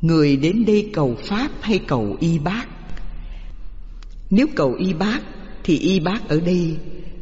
Người 0.00 0.36
đến 0.36 0.64
đây 0.66 0.90
cầu 0.92 1.16
pháp 1.22 1.50
hay 1.60 1.78
cầu 1.78 2.16
y 2.20 2.38
bác? 2.38 2.66
Nếu 4.30 4.46
cầu 4.56 4.74
y 4.74 4.92
bác 4.92 5.20
thì 5.64 5.78
y 5.78 6.00
bác 6.00 6.28
ở 6.28 6.40
đây, 6.40 6.76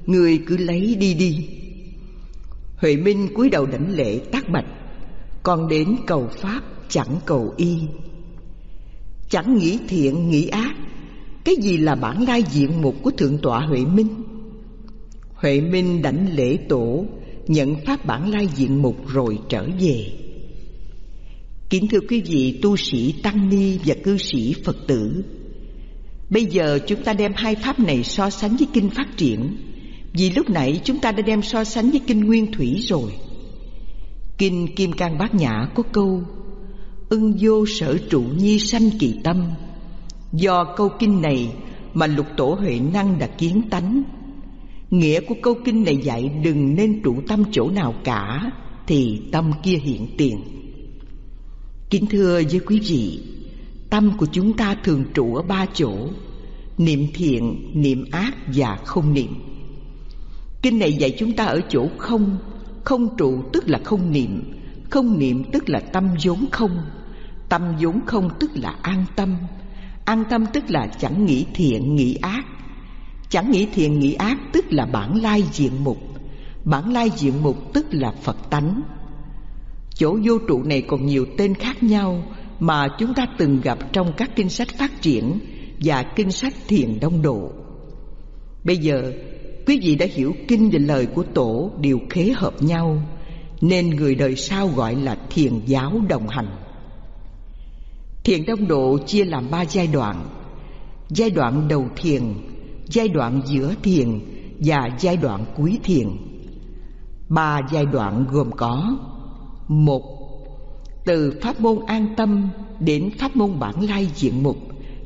người 0.06 0.38
cứ 0.46 0.56
lấy 0.56 0.94
đi 0.94 1.14
đi. 1.14 1.48
Huệ 2.76 2.96
Minh 2.96 3.28
cúi 3.35 3.50
đầu 3.50 3.66
đảnh 3.66 3.90
lễ 3.90 4.18
tác 4.18 4.48
bạch, 4.48 4.66
còn 5.42 5.68
đến 5.68 5.96
cầu 6.06 6.28
pháp 6.28 6.62
chẳng 6.88 7.20
cầu 7.26 7.54
y. 7.56 7.78
Chẳng 9.28 9.59
nghĩ 9.59 9.78
thiện 9.88 10.30
nghĩ 10.30 10.46
ác, 10.46 10.74
cái 11.44 11.56
gì 11.56 11.76
là 11.76 11.94
bản 11.94 12.24
lai 12.28 12.42
diện 12.50 12.83
mục 12.83 12.94
của 13.02 13.11
thượng 13.11 13.38
tọa 13.38 13.61
Huệ 13.61 13.85
Minh? 13.85 14.09
Huệ 15.35 15.61
Minh 15.61 16.02
đảnh 16.02 16.37
lễ 16.37 16.59
tổ 16.68 17.04
Nhận 17.50 17.76
pháp 17.86 18.06
bản 18.06 18.30
lai 18.30 18.48
diện 18.56 18.82
mục 18.82 19.08
rồi 19.08 19.38
trở 19.48 19.66
về. 19.80 20.06
Kính 21.70 21.88
thưa 21.88 22.00
quý 22.08 22.22
vị, 22.26 22.58
tu 22.62 22.76
sĩ 22.76 23.14
Tăng 23.22 23.48
Ni 23.48 23.78
và 23.84 23.94
cư 24.04 24.16
sĩ 24.18 24.54
Phật 24.64 24.76
tử, 24.86 25.22
Bây 26.30 26.44
giờ 26.44 26.78
chúng 26.86 27.02
ta 27.02 27.12
đem 27.12 27.32
hai 27.36 27.54
pháp 27.54 27.80
này 27.80 28.02
so 28.02 28.30
sánh 28.30 28.56
với 28.56 28.68
kinh 28.72 28.90
phát 28.90 29.16
triển. 29.16 29.56
Vì 30.12 30.30
lúc 30.30 30.50
nãy 30.50 30.80
chúng 30.84 30.98
ta 30.98 31.12
đã 31.12 31.22
đem 31.22 31.42
so 31.42 31.64
sánh 31.64 31.90
với 31.90 32.00
kinh 32.06 32.20
nguyên 32.20 32.52
thủy 32.52 32.80
rồi. 32.88 33.12
Kinh 34.38 34.74
Kim 34.74 34.92
Cang 34.92 35.18
Bát 35.18 35.34
Nhã 35.34 35.68
có 35.74 35.82
câu, 35.92 36.22
Ưng 37.08 37.34
vô 37.40 37.66
sở 37.66 37.98
trụ 38.10 38.22
nhi 38.36 38.58
sanh 38.58 38.90
kỳ 38.98 39.14
tâm. 39.24 39.50
Do 40.32 40.64
câu 40.76 40.88
kinh 40.98 41.22
này 41.22 41.52
mà 41.94 42.06
lục 42.06 42.26
tổ 42.36 42.56
Huệ 42.60 42.80
Năng 42.92 43.18
đã 43.18 43.26
kiến 43.26 43.62
tánh. 43.70 44.02
Nghĩa 44.90 45.20
của 45.20 45.35
câu 45.42 45.55
kinh 45.64 45.85
này 45.85 45.96
dạy 45.96 46.31
đừng 46.44 46.74
nên 46.74 47.03
trụ 47.03 47.22
tâm 47.29 47.44
chỗ 47.53 47.70
nào 47.70 47.94
cả 48.05 48.50
Thì 48.87 49.20
tâm 49.33 49.53
kia 49.62 49.76
hiện 49.76 50.07
tiền. 50.18 50.40
Kính 51.90 52.07
thưa 52.07 52.40
với 52.50 52.61
quý 52.61 52.81
vị 52.88 53.22
Tâm 53.90 54.12
của 54.18 54.26
chúng 54.33 54.57
ta 54.57 54.76
thường 54.85 55.05
trụ 55.14 55.35
ở 55.35 55.42
ba 55.42 55.66
chỗ 55.74 55.92
Niệm 56.79 57.07
thiện, 57.14 57.70
niệm 57.74 58.05
ác 58.11 58.37
và 58.55 58.76
không 58.85 59.14
niệm. 59.14 59.35
Kinh 60.62 60.79
này 60.79 60.92
dạy 60.92 61.14
chúng 61.18 61.33
ta 61.33 61.44
ở 61.44 61.61
chỗ 61.68 61.88
không 61.98 62.38
Không 62.85 63.16
trụ 63.16 63.42
tức 63.53 63.68
là 63.68 63.81
không 63.85 64.12
niệm 64.12 64.53
Không 64.90 65.18
niệm 65.18 65.44
tức 65.53 65.68
là 65.68 65.81
tâm 65.81 66.09
vốn 66.24 66.44
không 66.53 66.83
Tâm 67.48 67.62
vốn 67.81 68.00
không 68.07 68.31
tức 68.40 68.50
là 68.55 68.76
an 68.83 69.05
tâm 69.16 69.37
An 70.05 70.24
tâm 70.31 70.44
tức 70.53 70.64
là 70.68 70.87
chẳng 70.87 71.26
nghĩ 71.26 71.46
thiện 71.55 71.96
nghĩ 71.96 72.14
ác. 72.14 72.44
Chẳng 73.30 73.50
nghĩ 73.50 73.66
thiện 73.72 73.98
nghĩ 73.98 74.14
ác 74.14 74.38
tức 74.52 74.72
là 74.72 74.86
bản 74.86 75.22
lai 75.22 75.42
diện 75.52 75.72
mục. 75.84 75.98
Bản 76.64 76.92
lai 76.92 77.10
diện 77.16 77.42
mục 77.42 77.72
tức 77.72 77.86
là 77.90 78.12
Phật 78.22 78.50
tánh. 78.50 78.82
Chỗ 79.94 80.18
vô 80.24 80.38
trụ 80.48 80.62
này 80.62 80.82
còn 80.82 81.06
nhiều 81.06 81.26
tên 81.38 81.54
khác 81.54 81.82
nhau 81.82 82.22
Mà 82.60 82.88
chúng 82.98 83.14
ta 83.14 83.26
từng 83.38 83.60
gặp 83.60 83.78
trong 83.92 84.12
các 84.16 84.30
kinh 84.36 84.48
sách 84.48 84.68
phát 84.78 85.02
triển 85.02 85.38
Và 85.80 86.02
kinh 86.16 86.32
sách 86.32 86.54
thiền 86.68 87.00
đông 87.00 87.22
độ. 87.22 87.50
Bây 88.64 88.76
giờ, 88.76 89.12
quý 89.66 89.80
vị 89.82 89.94
đã 89.96 90.06
hiểu 90.12 90.34
kinh 90.48 90.70
và 90.72 90.78
lời 90.78 91.06
của 91.06 91.22
tổ 91.34 91.70
đều 91.80 91.98
khế 92.10 92.32
hợp 92.36 92.62
nhau, 92.62 93.02
Nên 93.60 93.90
người 93.90 94.14
đời 94.14 94.36
sau 94.36 94.68
gọi 94.68 94.94
là 94.94 95.16
thiền 95.30 95.52
giáo 95.66 95.92
đồng 96.08 96.28
hành. 96.28 96.48
Thiền 98.24 98.44
đông 98.46 98.68
độ 98.68 98.98
chia 99.06 99.24
làm 99.24 99.50
ba 99.50 99.64
giai 99.64 99.86
đoạn. 99.86 100.28
Giai 101.08 101.30
đoạn 101.30 101.68
đầu 101.68 101.88
thiền 101.96 102.22
Giai 102.90 103.09
đoạn 103.09 103.40
giữa 103.46 103.74
thiền 103.83 104.20
Và 104.59 104.88
giai 105.00 105.16
đoạn 105.16 105.44
cuối 105.57 105.79
thiền. 105.83 106.09
Ba 107.29 107.61
giai 107.72 107.87
đoạn 107.87 108.24
gồm 108.31 108.50
có, 108.57 108.96
một, 109.68 110.03
Từ 111.05 111.38
pháp 111.42 111.61
môn 111.61 111.79
an 111.87 112.14
tâm 112.16 112.48
đến 112.81 113.11
pháp 113.18 113.37
môn 113.37 113.59
bản 113.59 113.81
lai 113.88 114.09
diện 114.14 114.42
mục 114.42 114.57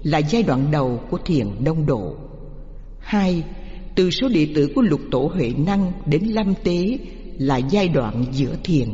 Là 0.02 0.18
giai 0.18 0.42
đoạn 0.42 0.70
đầu 0.70 1.00
của 1.10 1.18
thiền 1.24 1.46
đông 1.64 1.86
độ. 1.86 2.16
Hai, 3.00 3.42
Từ 3.94 4.10
số 4.10 4.28
đệ 4.28 4.48
tử 4.54 4.68
của 4.74 4.82
lục 4.82 5.00
tổ 5.10 5.30
Huệ 5.34 5.52
Năng 5.66 5.92
đến 6.06 6.24
lâm 6.24 6.54
tế 6.64 6.98
Là 7.38 7.56
giai 7.56 7.88
đoạn 7.88 8.24
giữa 8.32 8.56
thiền. 8.64 8.88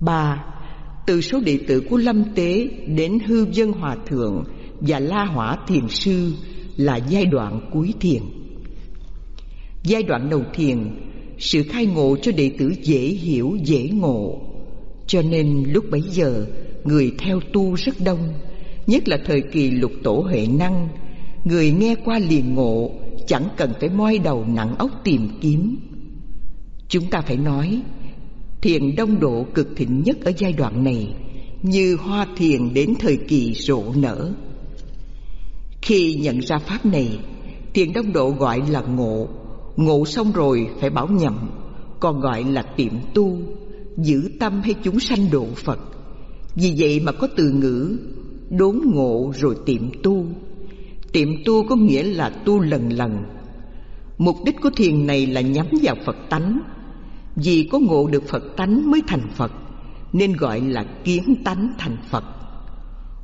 Ba, 0.00 0.44
từ 1.06 1.20
số 1.20 1.40
đệ 1.40 1.58
tử 1.66 1.82
của 1.90 1.96
Lâm 1.96 2.24
Tế 2.34 2.68
đến 2.86 3.18
Hư 3.26 3.46
Dân 3.52 3.72
Hòa 3.72 3.96
Thượng 4.06 4.44
và 4.80 4.98
La 4.98 5.24
Hỏa 5.24 5.56
Thiền 5.66 5.88
Sư 5.88 6.32
là 6.76 6.96
giai 6.96 7.26
đoạn 7.26 7.60
cuối 7.72 7.94
thiền. 8.00 8.22
Giai 9.82 10.02
đoạn 10.02 10.30
đầu 10.30 10.42
thiền, 10.54 10.78
sự 11.38 11.62
khai 11.62 11.86
ngộ 11.86 12.16
cho 12.22 12.32
đệ 12.32 12.50
tử 12.58 12.72
dễ 12.82 12.98
hiểu, 12.98 13.56
dễ 13.64 13.88
ngộ. 13.88 14.40
Cho 15.06 15.22
nên 15.22 15.64
lúc 15.68 15.84
bấy 15.90 16.02
giờ, 16.10 16.46
người 16.84 17.12
theo 17.18 17.40
tu 17.52 17.74
rất 17.74 17.94
đông, 18.04 18.32
nhất 18.86 19.08
là 19.08 19.18
thời 19.24 19.40
kỳ 19.40 19.70
lục 19.70 19.92
tổ 20.02 20.20
huệ 20.20 20.46
năng. 20.46 20.88
Người 21.44 21.70
nghe 21.70 21.94
qua 22.04 22.18
liền 22.18 22.54
ngộ, 22.54 22.90
chẳng 23.26 23.48
cần 23.56 23.72
phải 23.80 23.88
moi 23.88 24.18
đầu 24.18 24.44
nặng 24.48 24.74
óc 24.78 24.90
tìm 25.04 25.28
kiếm. 25.40 25.76
Chúng 26.88 27.10
ta 27.10 27.20
phải 27.20 27.36
nói, 27.36 27.82
Thiền 28.62 28.96
đông 28.96 29.20
độ 29.20 29.46
cực 29.54 29.68
thịnh 29.76 30.02
nhất 30.02 30.16
ở 30.24 30.32
giai 30.38 30.52
đoạn 30.52 30.84
này 30.84 31.14
Như 31.62 31.96
hoa 31.96 32.26
thiền 32.36 32.74
đến 32.74 32.94
thời 32.98 33.16
kỳ 33.16 33.54
rộ 33.54 33.82
nở 33.96 34.32
khi 35.82 36.14
nhận 36.14 36.38
ra 36.38 36.58
pháp 36.58 36.86
này 36.86 37.18
Thiền 37.74 37.92
đông 37.92 38.12
độ 38.12 38.30
gọi 38.30 38.62
là 38.68 38.80
ngộ. 38.80 39.28
Ngộ 39.76 40.04
xong 40.04 40.32
rồi 40.32 40.68
phải 40.80 40.90
bảo 40.90 41.08
nhậm 41.08 41.50
Còn 42.00 42.20
gọi 42.20 42.44
là 42.44 42.62
tiệm 42.62 42.92
tu, 43.14 43.38
Giữ 43.96 44.30
tâm 44.40 44.60
hay 44.62 44.74
chúng 44.82 45.00
sanh 45.00 45.30
độ 45.30 45.46
Phật. 45.54 45.78
Vì 46.54 46.74
vậy 46.78 47.00
mà 47.00 47.12
có 47.12 47.28
từ 47.36 47.50
ngữ, 47.50 47.98
Đốn 48.50 48.80
ngộ 48.84 49.32
rồi 49.40 49.56
tiệm 49.66 50.02
tu. 50.02 50.26
Tiệm 51.12 51.28
tu 51.44 51.66
có 51.68 51.76
nghĩa 51.76 52.02
là 52.02 52.30
tu 52.30 52.60
lần 52.60 52.92
lần. 52.92 53.24
Mục 54.18 54.36
đích 54.44 54.56
của 54.62 54.70
thiền 54.76 55.06
này 55.06 55.26
là 55.26 55.40
nhắm 55.40 55.66
vào 55.82 55.96
Phật 56.06 56.16
tánh. 56.30 56.60
Vì 57.36 57.68
có 57.72 57.78
ngộ 57.78 58.06
được 58.06 58.28
Phật 58.28 58.42
tánh 58.56 58.90
mới 58.90 59.02
thành 59.06 59.28
Phật, 59.34 59.52
Nên 60.12 60.32
gọi 60.32 60.60
là 60.60 60.84
kiến 61.04 61.34
tánh 61.44 61.72
thành 61.78 61.96
Phật. 62.10 62.24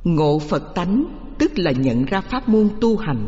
Ngộ 0.03 0.39
Phật 0.39 0.75
tánh 0.75 1.05
tức 1.39 1.59
là 1.59 1.71
nhận 1.71 2.05
ra 2.05 2.21
pháp 2.21 2.49
môn 2.49 2.69
tu 2.81 2.97
hành. 2.97 3.27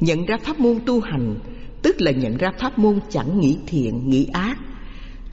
Nhận 0.00 0.26
ra 0.26 0.36
pháp 0.42 0.60
môn 0.60 0.78
tu 0.86 1.00
hành, 1.00 1.34
Tức 1.82 2.00
là 2.00 2.10
nhận 2.10 2.36
ra 2.36 2.50
pháp 2.58 2.78
môn 2.78 2.98
chẳng 3.10 3.40
nghĩ 3.40 3.58
thiện, 3.66 4.10
nghĩ 4.10 4.26
ác. 4.32 4.58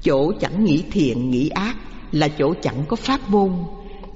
Chỗ 0.02 0.32
chẳng 0.40 0.64
nghĩ 0.64 0.84
thiện, 0.92 1.30
nghĩ 1.30 1.50
ác 1.50 1.76
Là 2.12 2.28
chỗ 2.28 2.54
chẳng 2.62 2.84
có 2.88 2.96
pháp 2.96 3.30
môn, 3.30 3.52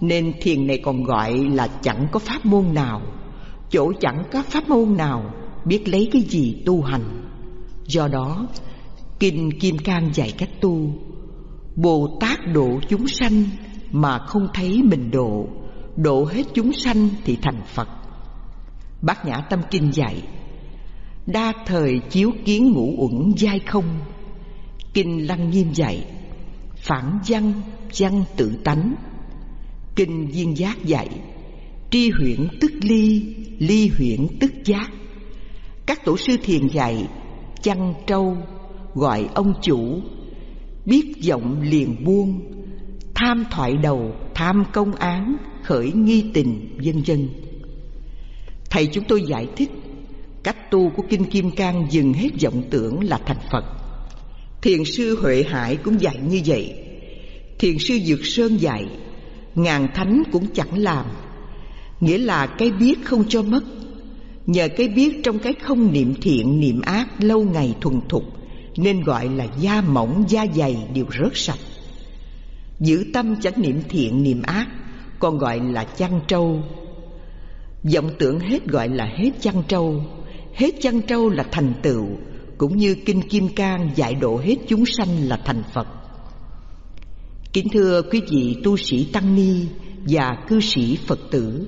Nên 0.01 0.33
thiền 0.41 0.67
này 0.67 0.77
còn 0.83 1.03
gọi 1.03 1.37
là 1.53 1.67
chẳng 1.67 2.07
có 2.11 2.19
pháp 2.19 2.45
môn 2.45 2.73
nào. 2.73 3.01
Chỗ 3.69 3.91
chẳng 3.99 4.23
có 4.31 4.43
pháp 4.43 4.69
môn 4.69 4.97
nào 4.97 5.33
Biết 5.65 5.89
lấy 5.89 6.09
cái 6.11 6.21
gì 6.21 6.61
tu 6.65 6.81
hành. 6.81 7.03
Do 7.87 8.07
đó, 8.07 8.47
Kinh 9.19 9.59
Kim 9.59 9.77
Cang 9.77 10.09
dạy 10.13 10.33
cách 10.37 10.61
tu, 10.61 10.93
Bồ 11.75 12.17
Tát 12.19 12.39
độ 12.53 12.69
chúng 12.89 13.07
sanh 13.07 13.43
Mà 13.91 14.17
không 14.17 14.47
thấy 14.53 14.81
mình 14.83 15.11
độ. 15.11 15.47
Độ 15.95 16.25
hết 16.25 16.43
chúng 16.53 16.73
sanh 16.73 17.09
thì 17.25 17.37
thành 17.41 17.61
Phật. 17.65 17.87
Bát 19.01 19.25
Nhã 19.25 19.41
Tâm 19.49 19.59
Kinh 19.71 19.91
dạy, 19.93 20.23
Đa 21.25 21.53
thời 21.65 21.99
chiếu 22.09 22.31
kiến 22.45 22.71
ngũ 22.71 22.95
uẩn 22.97 23.31
giai 23.37 23.59
không. 23.59 23.99
Kinh 24.93 25.27
Lăng 25.27 25.49
Nghiêm 25.49 25.73
dạy, 25.73 26.05
Phản 26.75 27.19
văn 27.27 27.53
văn 27.99 28.23
tự 28.37 28.53
tánh. 28.63 28.95
Kinh 29.95 30.27
viên 30.27 30.57
Giác 30.57 30.85
dạy, 30.85 31.09
Tri 31.91 32.09
huyễn 32.09 32.47
tức 32.61 32.71
ly 32.81 33.35
Ly 33.59 33.91
huyễn 33.97 34.27
tức 34.39 34.51
giác. 34.65 34.91
Các 35.85 36.05
tổ 36.05 36.17
sư 36.17 36.37
thiền 36.43 36.67
dạy, 36.67 37.07
Chăn 37.61 37.93
trâu, 38.07 38.37
gọi 38.93 39.29
ông 39.33 39.53
chủ, 39.61 40.01
biết 40.85 41.13
giọng 41.17 41.61
liền 41.61 42.03
buông, 42.03 42.39
tham 43.15 43.43
thoại 43.51 43.77
đầu, 43.77 44.15
tham 44.33 44.63
công 44.73 44.95
án 44.95 45.37
khởi 45.71 45.91
nghi 45.91 46.23
tình 46.33 46.77
vân 46.83 47.03
vân 47.07 47.29
thầy 48.69 48.87
chúng 48.87 49.03
tôi 49.03 49.23
giải 49.27 49.47
thích, 49.55 49.69
cách 50.43 50.71
tu 50.71 50.89
của 50.89 51.03
kinh 51.09 51.25
kim 51.25 51.51
cang 51.51 51.87
dừng 51.89 52.13
hết 52.13 52.29
vọng 52.43 52.63
tưởng 52.69 53.03
là 53.03 53.19
thành 53.25 53.37
phật. 53.51 53.63
Thiền 54.61 54.85
sư 54.85 55.17
huệ 55.21 55.43
hải 55.43 55.75
cũng 55.75 56.01
dạy 56.01 56.19
như 56.29 56.41
vậy. 56.45 56.73
Thiền 57.59 57.77
sư 57.79 57.99
dược 58.05 58.25
sơn 58.25 58.57
dạy, 58.57 58.85
ngàn 59.55 59.87
thánh 59.95 60.23
cũng 60.31 60.47
chẳng 60.53 60.77
làm. 60.77 61.05
Nghĩa 61.99 62.17
là 62.17 62.45
cái 62.47 62.71
biết 62.71 62.95
không 63.03 63.23
cho 63.29 63.41
mất. 63.41 63.63
Nhờ 64.45 64.67
cái 64.77 64.87
biết 64.87 65.23
trong 65.23 65.39
cái 65.39 65.53
không 65.53 65.93
niệm 65.93 66.13
thiện, 66.21 66.59
niệm 66.59 66.81
ác 66.81 67.23
lâu 67.23 67.43
ngày 67.43 67.75
thuần 67.81 67.99
thục, 68.09 68.23
nên 68.77 69.03
gọi 69.03 69.29
là 69.29 69.47
da 69.59 69.81
mỏng, 69.81 70.25
da 70.27 70.45
dày 70.55 70.77
đều 70.93 71.05
rớt 71.19 71.31
sạch. 71.37 71.59
Giữ 72.79 73.05
tâm 73.13 73.35
chẳng 73.41 73.61
niệm 73.61 73.81
thiện, 73.89 74.23
niệm 74.23 74.41
ác 74.41 74.67
còn 75.21 75.37
gọi 75.37 75.59
là 75.59 75.83
chăn 75.83 76.21
trâu. 76.27 76.63
Vọng 77.95 78.09
tưởng 78.19 78.39
hết 78.39 78.65
gọi 78.65 78.89
là 78.89 79.05
hết 79.05 79.29
chăn 79.39 79.63
trâu. 79.67 80.03
Hết 80.53 80.71
chăn 80.81 81.01
trâu 81.01 81.29
là 81.29 81.43
thành 81.51 81.73
tựu, 81.81 82.05
cũng 82.57 82.77
như 82.77 82.95
kinh 83.05 83.21
kim 83.21 83.47
cang 83.47 83.89
dạy 83.95 84.15
độ 84.15 84.37
hết 84.37 84.55
chúng 84.67 84.85
sanh 84.85 85.27
là 85.27 85.37
thành 85.45 85.63
phật. 85.73 85.87
Kính 87.53 87.67
thưa 87.73 88.01
quý 88.01 88.21
vị 88.29 88.57
tu 88.63 88.77
sĩ 88.77 89.05
tăng 89.13 89.35
ni 89.35 89.65
và 90.07 90.37
cư 90.47 90.59
sĩ 90.59 90.97
phật 91.07 91.19
tử, 91.31 91.67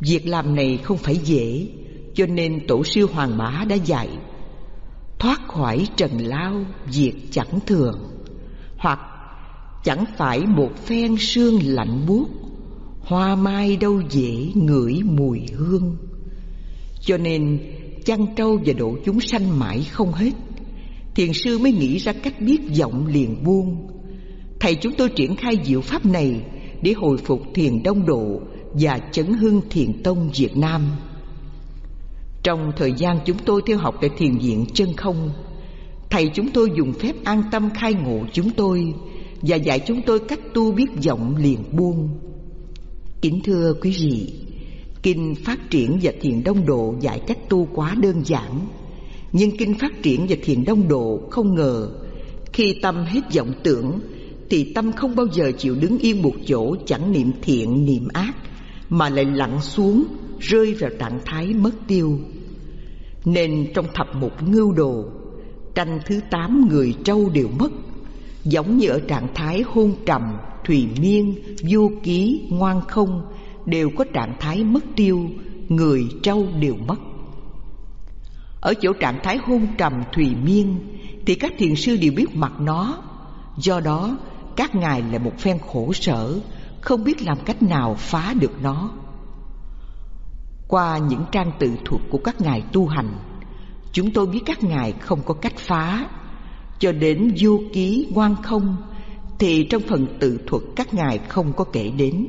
việc 0.00 0.26
làm 0.26 0.54
này 0.54 0.78
không 0.82 0.96
phải 0.96 1.16
dễ, 1.16 1.66
cho 2.14 2.26
nên 2.26 2.66
tổ 2.66 2.84
sư 2.84 3.06
hoàng 3.12 3.38
mã 3.38 3.64
đã 3.68 3.76
dạy, 3.76 4.08
thoát 5.18 5.48
khỏi 5.48 5.86
trần 5.96 6.10
lao 6.18 6.64
việc 6.92 7.14
chẳng 7.30 7.58
thường, 7.66 8.10
hoặc 8.78 8.98
chẳng 9.84 10.04
phải 10.16 10.40
một 10.46 10.70
phen 10.84 11.16
sương 11.18 11.58
lạnh 11.62 12.04
buốt 12.08 12.43
hoa 13.04 13.36
mai 13.36 13.76
đâu 13.76 14.02
dễ 14.10 14.50
ngửi 14.54 15.02
mùi 15.02 15.40
hương. 15.56 15.96
Cho 17.00 17.16
nên, 17.16 17.58
chăn 18.04 18.26
trâu 18.36 18.58
và 18.66 18.72
độ 18.72 18.96
chúng 19.04 19.20
sanh 19.20 19.58
mãi 19.58 19.86
không 19.90 20.12
hết. 20.12 20.32
Thiền 21.14 21.32
sư 21.32 21.58
mới 21.58 21.72
nghĩ 21.72 21.98
ra 21.98 22.12
cách 22.12 22.40
biết 22.40 22.60
giọng 22.70 23.06
liền 23.06 23.44
buông. 23.44 23.86
Thầy 24.60 24.74
chúng 24.74 24.92
tôi 24.98 25.08
triển 25.08 25.36
khai 25.36 25.58
diệu 25.64 25.80
pháp 25.80 26.06
này 26.06 26.40
để 26.82 26.92
hồi 26.92 27.16
phục 27.16 27.42
thiền 27.54 27.82
đông 27.82 28.06
độ 28.06 28.40
và 28.72 28.98
chấn 29.12 29.26
hưng 29.26 29.60
thiền 29.70 30.02
tông 30.02 30.30
việt 30.34 30.56
nam. 30.56 30.82
Trong 32.42 32.72
thời 32.76 32.92
gian 32.96 33.18
chúng 33.24 33.38
tôi 33.44 33.62
theo 33.66 33.78
học 33.78 33.94
tại 34.00 34.10
thiền 34.18 34.38
viện 34.38 34.66
chân 34.74 34.92
không, 34.96 35.30
Thầy 36.10 36.30
chúng 36.34 36.50
tôi 36.50 36.70
dùng 36.76 36.92
phép 36.92 37.12
an 37.24 37.42
tâm 37.50 37.70
khai 37.74 37.94
ngộ 37.94 38.18
chúng 38.32 38.50
tôi 38.50 38.94
Và 39.42 39.56
dạy 39.56 39.80
chúng 39.86 40.02
tôi 40.02 40.18
cách 40.18 40.40
tu 40.54 40.72
biết 40.72 40.86
giọng 41.00 41.36
liền 41.36 41.58
buông. 41.72 42.08
Kính 43.24 43.40
thưa 43.44 43.74
quý 43.80 43.96
vị 44.00 44.32
Kinh 45.02 45.34
Phát 45.44 45.70
triển 45.70 45.98
và 46.02 46.12
Thiền 46.20 46.44
Đông 46.44 46.66
Độ 46.66 46.94
dạy 47.00 47.20
cách 47.26 47.38
tu 47.48 47.68
quá 47.74 47.94
đơn 48.00 48.24
giản 48.24 48.66
Nhưng 49.32 49.56
Kinh 49.56 49.78
Phát 49.78 50.02
triển 50.02 50.26
và 50.28 50.36
Thiền 50.42 50.64
Đông 50.64 50.88
Độ 50.88 51.20
không 51.30 51.54
ngờ 51.54 51.90
Khi 52.52 52.78
tâm 52.82 53.04
hết 53.04 53.20
vọng 53.36 53.52
tưởng 53.62 54.00
Thì 54.50 54.72
tâm 54.74 54.92
không 54.92 55.16
bao 55.16 55.26
giờ 55.32 55.52
chịu 55.58 55.74
đứng 55.80 55.98
yên 55.98 56.22
một 56.22 56.32
chỗ 56.46 56.76
chẳng 56.86 57.12
niệm 57.12 57.30
thiện 57.42 57.84
niệm 57.84 58.08
ác 58.12 58.34
Mà 58.88 59.08
lại 59.08 59.24
lặn 59.24 59.60
xuống 59.60 60.04
rơi 60.40 60.74
vào 60.74 60.90
trạng 60.98 61.20
thái 61.24 61.46
mất 61.46 61.74
tiêu. 61.86 62.18
Nên 63.24 63.72
trong 63.74 63.86
thập 63.94 64.06
mục 64.14 64.32
ngưu 64.42 64.72
đồ 64.72 65.04
Tranh 65.74 65.98
thứ 66.06 66.20
tám 66.30 66.68
người 66.70 66.94
trâu 67.04 67.28
đều 67.28 67.48
mất 67.58 67.72
Giống 68.44 68.78
như 68.78 68.88
ở 68.88 69.00
trạng 69.00 69.28
thái 69.34 69.62
hôn 69.66 69.94
trầm, 70.06 70.22
thùy 70.64 70.88
miên, 71.00 71.34
vô 71.70 71.90
ký, 72.02 72.48
ngoan 72.50 72.80
không 72.80 73.22
Đều 73.66 73.90
có 73.96 74.04
trạng 74.12 74.36
thái 74.40 74.64
mất 74.64 74.84
tiêu, 74.96 75.30
người 75.68 76.04
trâu 76.22 76.46
đều 76.60 76.76
mất. 76.86 76.96
Ở 78.60 78.74
chỗ 78.80 78.92
trạng 78.92 79.20
thái 79.22 79.36
hôn 79.36 79.66
trầm, 79.78 79.92
thùy 80.12 80.34
miên 80.44 80.78
Thì 81.26 81.34
các 81.34 81.52
thiền 81.58 81.74
sư 81.76 81.96
đều 81.96 82.12
biết 82.16 82.36
mặt 82.36 82.52
nó. 82.60 83.02
Do 83.56 83.80
đó 83.80 84.16
các 84.56 84.74
ngài 84.74 85.02
là 85.02 85.18
một 85.18 85.38
phen 85.38 85.58
khổ 85.58 85.92
sở 85.92 86.40
Không 86.80 87.04
biết 87.04 87.22
làm 87.22 87.38
cách 87.44 87.62
nào 87.62 87.94
phá 87.98 88.34
được 88.40 88.62
nó. 88.62 88.90
Qua 90.68 90.98
những 90.98 91.24
trang 91.32 91.52
tự 91.58 91.70
thuật 91.84 92.02
của 92.10 92.18
các 92.18 92.40
ngài 92.40 92.62
tu 92.72 92.86
hành 92.86 93.08
Chúng 93.92 94.10
tôi 94.10 94.26
biết 94.26 94.40
các 94.46 94.64
ngài 94.64 94.92
không 94.92 95.20
có 95.26 95.34
cách 95.34 95.56
phá. 95.56 96.06
Cho 96.78 96.92
đến 96.92 97.34
vô 97.40 97.60
ký 97.72 98.06
ngoan 98.14 98.36
không 98.42 98.76
thì 99.38 99.66
trong 99.70 99.82
phần 99.82 100.06
tự 100.20 100.38
thuật 100.46 100.62
các 100.76 100.94
ngài 100.94 101.18
không 101.18 101.52
có 101.56 101.64
kể 101.64 101.90
đến. 101.98 102.26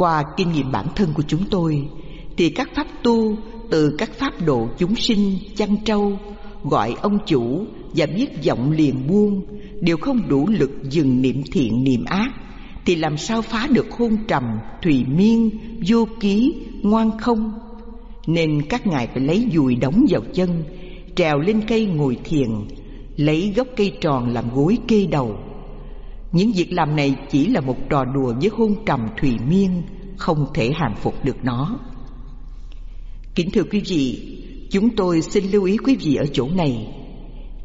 Qua 0.00 0.24
kinh 0.36 0.52
nghiệm 0.52 0.72
bản 0.72 0.86
thân 0.96 1.12
của 1.14 1.22
chúng 1.28 1.44
tôi 1.50 1.88
Thì 2.36 2.50
các 2.50 2.70
pháp 2.74 2.86
tu 3.02 3.36
từ 3.70 3.94
các 3.98 4.10
pháp 4.18 4.32
độ 4.46 4.68
chúng 4.78 4.96
sinh 4.96 5.38
chăn 5.56 5.76
trâu 5.84 6.18
Gọi 6.64 6.94
ông 7.02 7.18
chủ 7.26 7.64
và 7.94 8.06
biết 8.06 8.42
giọng 8.42 8.70
liền 8.70 9.06
buông 9.06 9.44
Đều 9.80 9.96
không 9.96 10.28
đủ 10.28 10.48
lực 10.48 10.70
dừng 10.82 11.22
niệm 11.22 11.42
thiện 11.52 11.84
niệm 11.84 12.04
ác 12.04 12.30
Thì 12.84 12.96
làm 12.96 13.16
sao 13.16 13.42
phá 13.42 13.66
được 13.70 13.86
hôn 13.90 14.16
trầm, 14.28 14.44
thùy 14.82 15.04
miên, 15.08 15.50
vô 15.88 16.08
ký, 16.20 16.54
ngoan 16.82 17.18
không? 17.18 17.52
Nên 18.26 18.62
các 18.68 18.86
ngài 18.86 19.06
phải 19.06 19.20
lấy 19.20 19.46
dùi 19.54 19.74
đóng 19.74 20.04
vào 20.10 20.22
chân 20.34 20.64
Trèo 21.16 21.38
lên 21.38 21.60
cây 21.68 21.86
ngồi 21.86 22.16
thiền 22.24 22.48
Lấy 23.20 23.52
gốc 23.56 23.68
cây 23.76 23.92
tròn 24.00 24.28
làm 24.32 24.54
gối 24.54 24.78
kê 24.88 25.06
đầu. 25.06 25.36
Những 26.32 26.52
việc 26.52 26.72
làm 26.72 26.96
này 26.96 27.16
chỉ 27.30 27.46
là 27.46 27.60
một 27.60 27.76
trò 27.90 28.04
đùa 28.04 28.34
với 28.40 28.50
hôn 28.52 28.74
trầm 28.86 29.00
thùy 29.20 29.36
miên, 29.48 29.82
Không 30.16 30.46
thể 30.54 30.70
hàng 30.74 30.94
phục 31.02 31.24
được 31.24 31.36
nó. 31.42 31.78
Kính 33.34 33.50
thưa 33.50 33.62
quý 33.70 33.82
vị, 33.88 34.36
Chúng 34.70 34.96
tôi 34.96 35.22
xin 35.22 35.44
lưu 35.50 35.64
ý 35.64 35.76
quý 35.76 35.96
vị 35.96 36.14
ở 36.14 36.26
chỗ 36.32 36.48
này. 36.48 36.94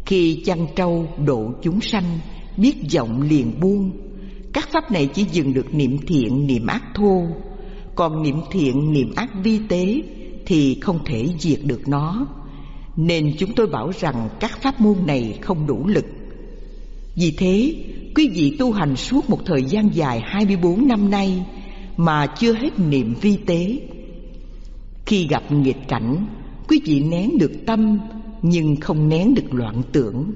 Khi 0.06 0.42
chăn 0.46 0.68
trâu 0.76 1.08
độ 1.26 1.52
chúng 1.62 1.82
sanh, 1.82 2.20
Biết 2.58 2.76
giọng 2.90 3.22
liền 3.22 3.60
buông. 3.60 3.92
Các 4.54 4.70
pháp 4.72 4.92
này 4.92 5.10
chỉ 5.14 5.26
dừng 5.32 5.54
được 5.54 5.74
niệm 5.74 5.98
thiện, 6.08 6.48
niệm 6.48 6.68
ác 6.68 6.84
thô. 6.96 7.28
Còn 7.96 8.24
niệm 8.24 8.38
thiện, 8.52 8.94
niệm 8.94 9.14
ác 9.16 9.30
vi 9.44 9.60
tế 9.70 10.02
thì 10.46 10.80
không 10.82 11.00
thể 11.06 11.28
diệt 11.40 11.60
được 11.64 11.88
nó. 11.88 12.28
Nên 12.98 13.34
chúng 13.38 13.56
tôi 13.56 13.68
bảo 13.68 13.92
rằng 14.00 14.30
các 14.40 14.62
pháp 14.62 14.82
môn 14.82 14.96
này 15.06 15.40
không 15.42 15.68
đủ 15.68 15.88
lực 15.88 16.06
Vì 17.16 17.32
thế 17.38 17.76
quý 18.16 18.30
vị 18.34 18.56
tu 18.60 18.72
hành 18.72 18.96
suốt 18.96 19.30
một 19.30 19.40
thời 19.46 19.64
gian 19.64 19.90
dài 19.96 20.22
24 20.26 20.88
năm 20.88 21.10
nay 21.10 21.46
Mà 21.98 22.28
chưa 22.28 22.54
hết 22.54 22.80
niệm 22.80 23.14
vi 23.22 23.38
tế 23.46 23.80
Khi 25.06 25.28
gặp 25.28 25.52
nghịch 25.52 25.88
cảnh 25.88 26.28
Quý 26.68 26.82
vị 26.86 27.00
nén 27.00 27.38
được 27.38 27.52
tâm 27.66 28.00
Nhưng 28.42 28.76
không 28.76 29.10
nén 29.10 29.34
được 29.34 29.54
loạn 29.54 29.82
tưởng 29.92 30.32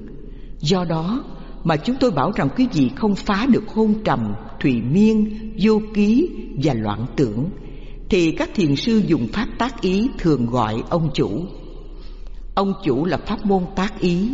Do 0.60 0.84
đó 0.84 1.24
mà 1.64 1.76
chúng 1.76 1.96
tôi 2.00 2.10
bảo 2.10 2.32
rằng 2.36 2.48
quý 2.56 2.66
vị 2.72 2.90
không 2.96 3.14
phá 3.14 3.46
được 3.52 3.68
hôn 3.68 3.94
trầm, 4.04 4.34
thủy 4.60 4.82
miên, 4.92 5.38
vô 5.60 5.80
ký 5.94 6.28
và 6.62 6.74
loạn 6.74 7.06
tưởng 7.16 7.50
thì 8.08 8.32
các 8.32 8.50
thiền 8.54 8.76
sư 8.76 9.02
dùng 9.06 9.28
pháp 9.32 9.46
tác 9.58 9.80
ý 9.80 10.08
thường 10.18 10.46
gọi 10.46 10.82
ông 10.90 11.10
chủ. 11.14 11.30
Ông 12.60 12.74
chủ 12.84 13.04
là 13.04 13.16
pháp 13.16 13.46
môn 13.46 13.62
tác 13.76 14.00
ý. 14.00 14.28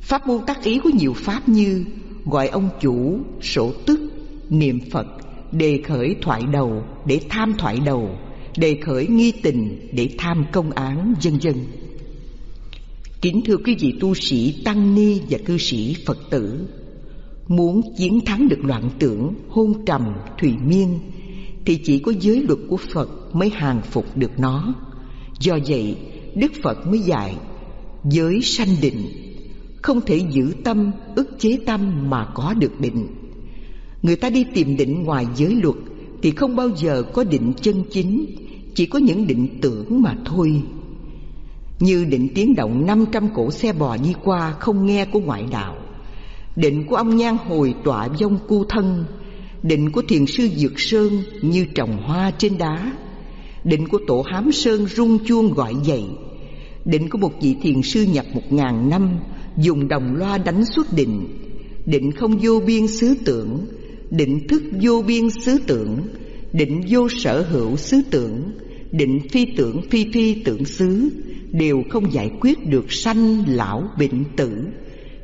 Pháp 0.00 0.26
môn 0.26 0.40
tác 0.46 0.64
ý 0.64 0.80
có 0.84 0.90
nhiều 0.98 1.12
pháp 1.12 1.48
như 1.48 1.84
gọi 2.24 2.48
ông 2.48 2.68
chủ, 2.80 3.18
sổ 3.42 3.72
tức, 3.86 4.00
niệm 4.50 4.80
Phật, 4.90 5.06
đề 5.52 5.82
khởi 5.86 6.16
thoại 6.22 6.42
đầu 6.52 6.82
để 7.06 7.20
tham 7.28 7.54
thoại 7.58 7.78
đầu, 7.86 8.18
đề 8.56 8.78
khởi 8.84 9.06
nghi 9.06 9.32
tình 9.42 9.88
để 9.92 10.08
tham 10.18 10.44
công 10.52 10.70
án, 10.70 11.14
vân 11.22 11.38
vân. 11.38 11.54
Kính 13.20 13.40
thưa 13.46 13.56
quý 13.56 13.76
vị 13.80 13.94
tu 14.00 14.14
sĩ 14.14 14.62
tăng 14.64 14.94
ni 14.94 15.20
và 15.30 15.38
cư 15.44 15.58
sĩ 15.58 15.96
Phật 16.06 16.18
tử, 16.30 16.68
muốn 17.48 17.80
chiến 17.96 18.20
thắng 18.26 18.48
được 18.48 18.64
loạn 18.64 18.90
tưởng, 18.98 19.34
hôn 19.48 19.84
trầm, 19.86 20.02
thủy 20.38 20.54
miên 20.66 20.98
thì 21.64 21.76
chỉ 21.76 21.98
có 21.98 22.12
giới 22.20 22.42
luật 22.42 22.58
của 22.68 22.78
Phật 22.92 23.34
mới 23.34 23.50
hàng 23.50 23.80
phục 23.90 24.16
được 24.16 24.38
nó. 24.38 24.74
Do 25.40 25.58
vậy, 25.66 25.96
Đức 26.36 26.52
Phật 26.62 26.86
mới 26.86 26.98
dạy 26.98 27.36
giới 28.04 28.42
sanh 28.42 28.76
định, 28.80 29.06
không 29.82 30.00
thể 30.00 30.20
giữ 30.30 30.52
tâm, 30.64 30.90
ức 31.14 31.38
chế 31.38 31.58
tâm 31.66 32.10
mà 32.10 32.26
có 32.34 32.54
được 32.54 32.80
định. 32.80 33.06
Người 34.02 34.16
ta 34.16 34.30
đi 34.30 34.44
tìm 34.54 34.76
định 34.76 35.02
ngoài 35.02 35.26
giới 35.36 35.54
luật 35.54 35.76
thì 36.22 36.30
không 36.30 36.56
bao 36.56 36.68
giờ 36.76 37.02
có 37.02 37.24
định 37.24 37.52
chân 37.60 37.84
chính, 37.90 38.26
chỉ 38.74 38.86
có 38.86 38.98
những 38.98 39.26
định 39.26 39.58
tưởng 39.60 40.02
mà 40.02 40.14
thôi. 40.24 40.62
Như 41.80 42.04
định 42.04 42.28
tiếng 42.34 42.54
động 42.54 42.86
500 42.86 43.28
cổ 43.34 43.50
xe 43.50 43.72
bò 43.72 43.96
đi 43.96 44.14
qua 44.24 44.52
không 44.52 44.86
nghe 44.86 45.04
của 45.04 45.20
ngoại 45.20 45.44
đạo 45.50 45.76
Định 46.56 46.86
của 46.86 46.96
ông 46.96 47.16
nhan 47.16 47.36
hồi 47.48 47.74
tọa 47.84 48.08
vong 48.08 48.38
cu 48.48 48.64
thân 48.64 49.04
Định 49.62 49.90
của 49.90 50.02
thiền 50.08 50.26
sư 50.26 50.48
Dược 50.48 50.80
Sơn 50.80 51.22
như 51.42 51.66
trồng 51.74 52.02
hoa 52.02 52.30
trên 52.30 52.58
đá 52.58 52.92
Định 53.64 53.88
của 53.88 53.98
tổ 54.06 54.22
Hám 54.26 54.52
Sơn 54.52 54.86
rung 54.86 55.18
chuông 55.26 55.52
gọi 55.52 55.74
dậy 55.84 56.04
Định 56.86 57.08
của 57.08 57.18
một 57.18 57.32
vị 57.40 57.56
thiền 57.62 57.82
sư 57.82 58.06
nhập 58.12 58.26
một 58.34 58.52
ngàn 58.52 58.90
năm, 58.90 59.18
Dùng 59.56 59.88
đồng 59.88 60.16
loa 60.16 60.38
đánh 60.38 60.64
xuất 60.64 60.92
định. 60.92 61.26
Định 61.86 62.12
không 62.12 62.38
vô 62.42 62.60
biên 62.66 62.86
xứ 62.86 63.14
tưởng, 63.24 63.66
Định 64.10 64.46
thức 64.48 64.62
vô 64.82 65.02
biên 65.06 65.24
xứ 65.44 65.58
tưởng, 65.66 65.98
Định 66.52 66.80
vô 66.88 67.08
sở 67.08 67.42
hữu 67.50 67.76
xứ 67.76 68.00
tưởng, 68.10 68.52
Định 68.92 69.20
phi 69.30 69.46
tưởng 69.56 69.82
phi 69.90 70.06
phi 70.12 70.42
tưởng 70.44 70.64
xứ, 70.64 71.08
Đều 71.52 71.82
không 71.90 72.12
giải 72.12 72.30
quyết 72.40 72.66
được 72.66 72.92
sanh 72.92 73.44
lão 73.46 73.82
bệnh 73.98 74.24
tử, 74.36 74.50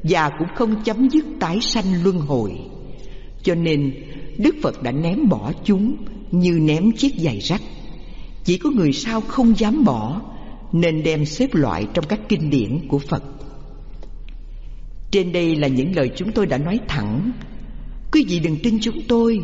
Và 0.02 0.30
cũng 0.38 0.48
không 0.56 0.74
chấm 0.84 1.08
dứt 1.10 1.24
tái 1.40 1.58
sanh 1.60 2.04
luân 2.04 2.18
hồi. 2.18 2.52
Cho 3.42 3.54
nên, 3.54 3.92
Đức 4.38 4.54
Phật 4.62 4.82
đã 4.82 4.92
ném 4.92 5.28
bỏ 5.28 5.52
chúng 5.64 5.96
như 6.30 6.52
ném 6.52 6.92
chiếc 6.92 7.12
giày 7.18 7.38
rách. 7.38 7.62
Chỉ 8.44 8.58
có 8.58 8.70
người 8.70 8.92
sao 8.92 9.20
không 9.20 9.58
dám 9.58 9.84
bỏ 9.84 10.31
nên 10.72 11.02
đem 11.02 11.24
xếp 11.24 11.54
loại 11.54 11.86
trong 11.94 12.04
các 12.08 12.20
kinh 12.28 12.50
điển 12.50 12.88
của 12.88 12.98
Phật. 12.98 13.22
Trên 15.10 15.32
đây 15.32 15.56
là 15.56 15.68
những 15.68 15.96
lời 15.96 16.10
chúng 16.16 16.32
tôi 16.32 16.46
đã 16.46 16.58
nói 16.58 16.80
thẳng. 16.88 17.32
Quý 18.12 18.24
vị 18.28 18.38
đừng 18.38 18.56
tin 18.62 18.78
chúng 18.80 19.02
tôi, 19.08 19.38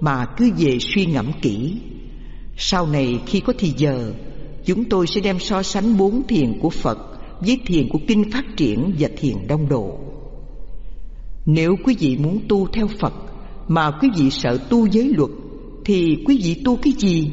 Mà 0.00 0.26
cứ 0.36 0.50
về 0.58 0.78
suy 0.80 1.06
ngẫm 1.06 1.32
kỹ. 1.42 1.76
Sau 2.56 2.86
này 2.86 3.20
khi 3.26 3.40
có 3.40 3.52
thì 3.58 3.72
giờ, 3.76 4.12
Chúng 4.68 4.84
tôi 4.84 5.06
sẽ 5.06 5.20
đem 5.20 5.38
so 5.38 5.62
sánh 5.62 5.96
bốn 5.96 6.26
thiền 6.26 6.58
của 6.60 6.70
Phật 6.70 6.98
Với 7.40 7.60
thiền 7.66 7.88
của 7.88 7.98
Kinh 8.08 8.30
Phát 8.30 8.44
Triển 8.56 8.94
và 8.98 9.08
thiền 9.16 9.46
Đông 9.48 9.68
Độ. 9.68 9.98
Nếu 11.46 11.76
quý 11.84 11.96
vị 11.98 12.16
muốn 12.16 12.40
tu 12.48 12.66
theo 12.72 12.88
Phật, 12.98 13.12
mà 13.68 13.90
quý 13.90 14.08
vị 14.16 14.30
sợ 14.30 14.58
tu 14.70 14.86
giới 14.86 15.12
luật, 15.16 15.30
thì 15.84 16.16
quý 16.26 16.40
vị 16.44 16.62
tu 16.64 16.76
cái 16.76 16.92
gì? 16.98 17.30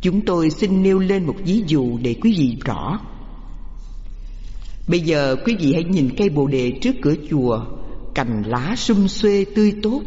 Chúng 0.00 0.20
tôi 0.20 0.50
xin 0.50 0.82
nêu 0.82 0.98
lên 0.98 1.26
một 1.26 1.34
ví 1.44 1.64
dụ 1.66 1.98
để 2.02 2.14
quý 2.22 2.34
vị 2.38 2.56
rõ. 2.64 3.00
Bây 4.88 5.00
giờ 5.00 5.36
quý 5.44 5.56
vị 5.60 5.72
hãy 5.72 5.84
nhìn 5.84 6.10
cây 6.16 6.28
bồ 6.28 6.46
đề 6.46 6.72
trước 6.82 6.94
cửa 7.02 7.14
chùa, 7.30 7.64
cành 8.14 8.42
lá 8.46 8.74
sum 8.76 9.06
xuê 9.06 9.44
tươi 9.54 9.74
tốt, 9.82 10.02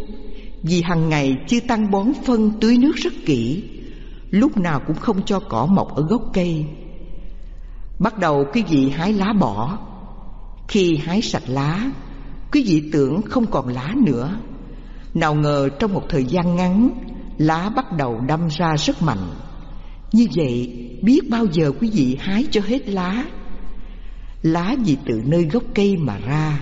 vì 0.63 0.81
hàng 0.81 1.09
ngày 1.09 1.37
chư 1.47 1.59
tăng 1.59 1.91
bón 1.91 2.07
phân 2.25 2.51
tưới 2.61 2.77
nước 2.77 2.95
rất 2.95 3.13
kỹ, 3.25 3.63
lúc 4.29 4.57
nào 4.57 4.81
cũng 4.87 4.95
không 4.95 5.25
cho 5.25 5.39
cỏ 5.39 5.65
mọc 5.65 5.95
ở 5.95 6.03
gốc 6.03 6.21
cây. 6.33 6.65
Bắt 7.99 8.19
đầu 8.19 8.45
quý 8.53 8.63
vị 8.69 8.89
hái 8.89 9.13
lá 9.13 9.33
bỏ, 9.39 9.79
khi 10.67 10.97
hái 10.97 11.21
sạch 11.21 11.43
lá, 11.47 11.91
quý 12.51 12.63
vị 12.67 12.89
tưởng 12.93 13.21
không 13.21 13.45
còn 13.45 13.67
lá 13.67 13.93
nữa 13.97 14.37
nào 15.13 15.35
ngờ 15.35 15.69
trong 15.79 15.93
một 15.93 16.03
thời 16.09 16.25
gian 16.25 16.55
ngắn 16.55 16.89
Lá 17.37 17.69
bắt 17.75 17.85
đầu 17.97 18.19
đâm 18.27 18.47
ra 18.47 18.75
rất 18.77 19.01
mạnh 19.01 19.29
như 20.13 20.27
vậy 20.35 20.69
biết 21.01 21.29
bao 21.29 21.45
giờ 21.53 21.71
quý 21.79 21.89
vị 21.93 22.17
hái 22.19 22.45
cho 22.51 22.61
hết 22.65 22.89
lá? 22.89 23.25
Lá 24.43 24.75
gì 24.85 24.97
từ 25.05 25.21
nơi 25.25 25.43
gốc 25.43 25.63
cây 25.75 25.97
mà 25.97 26.17
ra. 26.17 26.59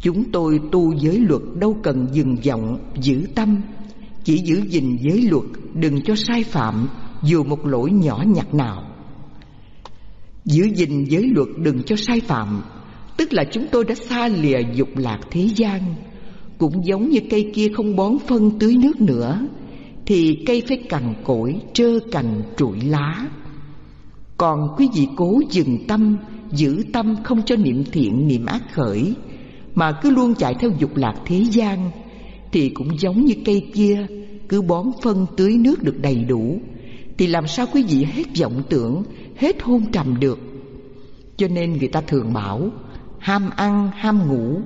Chúng 0.00 0.32
tôi 0.32 0.60
tu 0.72 0.92
giới 0.94 1.18
luật 1.18 1.42
đâu 1.54 1.76
cần 1.82 2.06
dừng 2.12 2.36
vọng, 2.44 2.78
giữ 3.00 3.26
tâm. 3.34 3.60
Chỉ 4.24 4.38
giữ 4.38 4.62
gìn 4.68 4.96
giới 5.00 5.22
luật 5.22 5.44
Đừng 5.74 6.02
cho 6.02 6.14
sai 6.16 6.42
phạm 6.44 6.88
Dù 7.22 7.44
một 7.44 7.66
lỗi 7.66 7.90
nhỏ 7.90 8.24
nhặt 8.26 8.54
nào. 8.54 8.90
Giữ 10.44 10.64
gìn 10.74 11.04
giới 11.04 11.22
luật 11.34 11.48
đừng 11.58 11.82
cho 11.82 11.96
sai 11.96 12.20
phạm. 12.20 12.62
Tức 13.16 13.32
là 13.32 13.44
chúng 13.52 13.66
tôi 13.72 13.84
đã 13.84 13.94
xa 13.94 14.28
lìa 14.28 14.58
dục 14.74 14.88
lạc 14.96 15.18
thế 15.30 15.48
gian 15.56 15.94
Cũng 16.58 16.86
giống 16.86 17.08
như 17.10 17.20
cây 17.30 17.50
kia 17.54 17.68
không 17.76 17.96
bón 17.96 18.18
phân 18.28 18.58
tưới 18.58 18.76
nước 18.76 19.00
nữa. 19.00 19.46
Thì 20.06 20.42
cây 20.46 20.62
phải 20.68 20.76
cằn 20.76 21.14
cỗi, 21.24 21.60
trơ 21.72 22.00
cành, 22.12 22.42
trụi 22.56 22.80
lá. 22.80 23.26
Còn 24.36 24.68
quý 24.76 24.88
vị 24.94 25.08
cố 25.16 25.40
dừng 25.50 25.78
tâm 25.88 26.16
Giữ 26.50 26.84
tâm 26.92 27.16
không 27.24 27.42
cho 27.46 27.56
niệm 27.56 27.84
thiện, 27.92 28.28
niệm 28.28 28.46
ác 28.46 28.62
khởi 28.72 29.14
Mà 29.74 29.92
cứ 30.02 30.10
luôn 30.10 30.34
chạy 30.34 30.54
theo 30.54 30.70
dục 30.78 30.96
lạc 30.96 31.14
thế 31.26 31.44
gian 31.50 31.90
Thì 32.52 32.68
cũng 32.68 32.98
giống 32.98 33.24
như 33.24 33.34
cây 33.44 33.70
kia 33.74 34.06
Cứ 34.48 34.62
bón 34.62 34.86
phân 35.02 35.26
tưới 35.36 35.58
nước 35.58 35.82
được 35.82 36.02
đầy 36.02 36.24
đủ 36.24 36.60
Thì 37.18 37.26
làm 37.26 37.46
sao 37.46 37.66
quý 37.72 37.82
vị 37.82 38.04
hết 38.04 38.24
vọng 38.40 38.62
tưởng 38.68 39.02
Hết 39.36 39.62
hôn 39.62 39.92
trầm 39.92 40.20
được. 40.20 40.38
Cho 41.36 41.48
nên 41.48 41.72
người 41.72 41.88
ta 41.88 42.00
thường 42.00 42.32
bảo 42.32 42.70
ham 43.18 43.50
ăn 43.56 43.90
ham 43.94 44.28
ngủ 44.28 44.60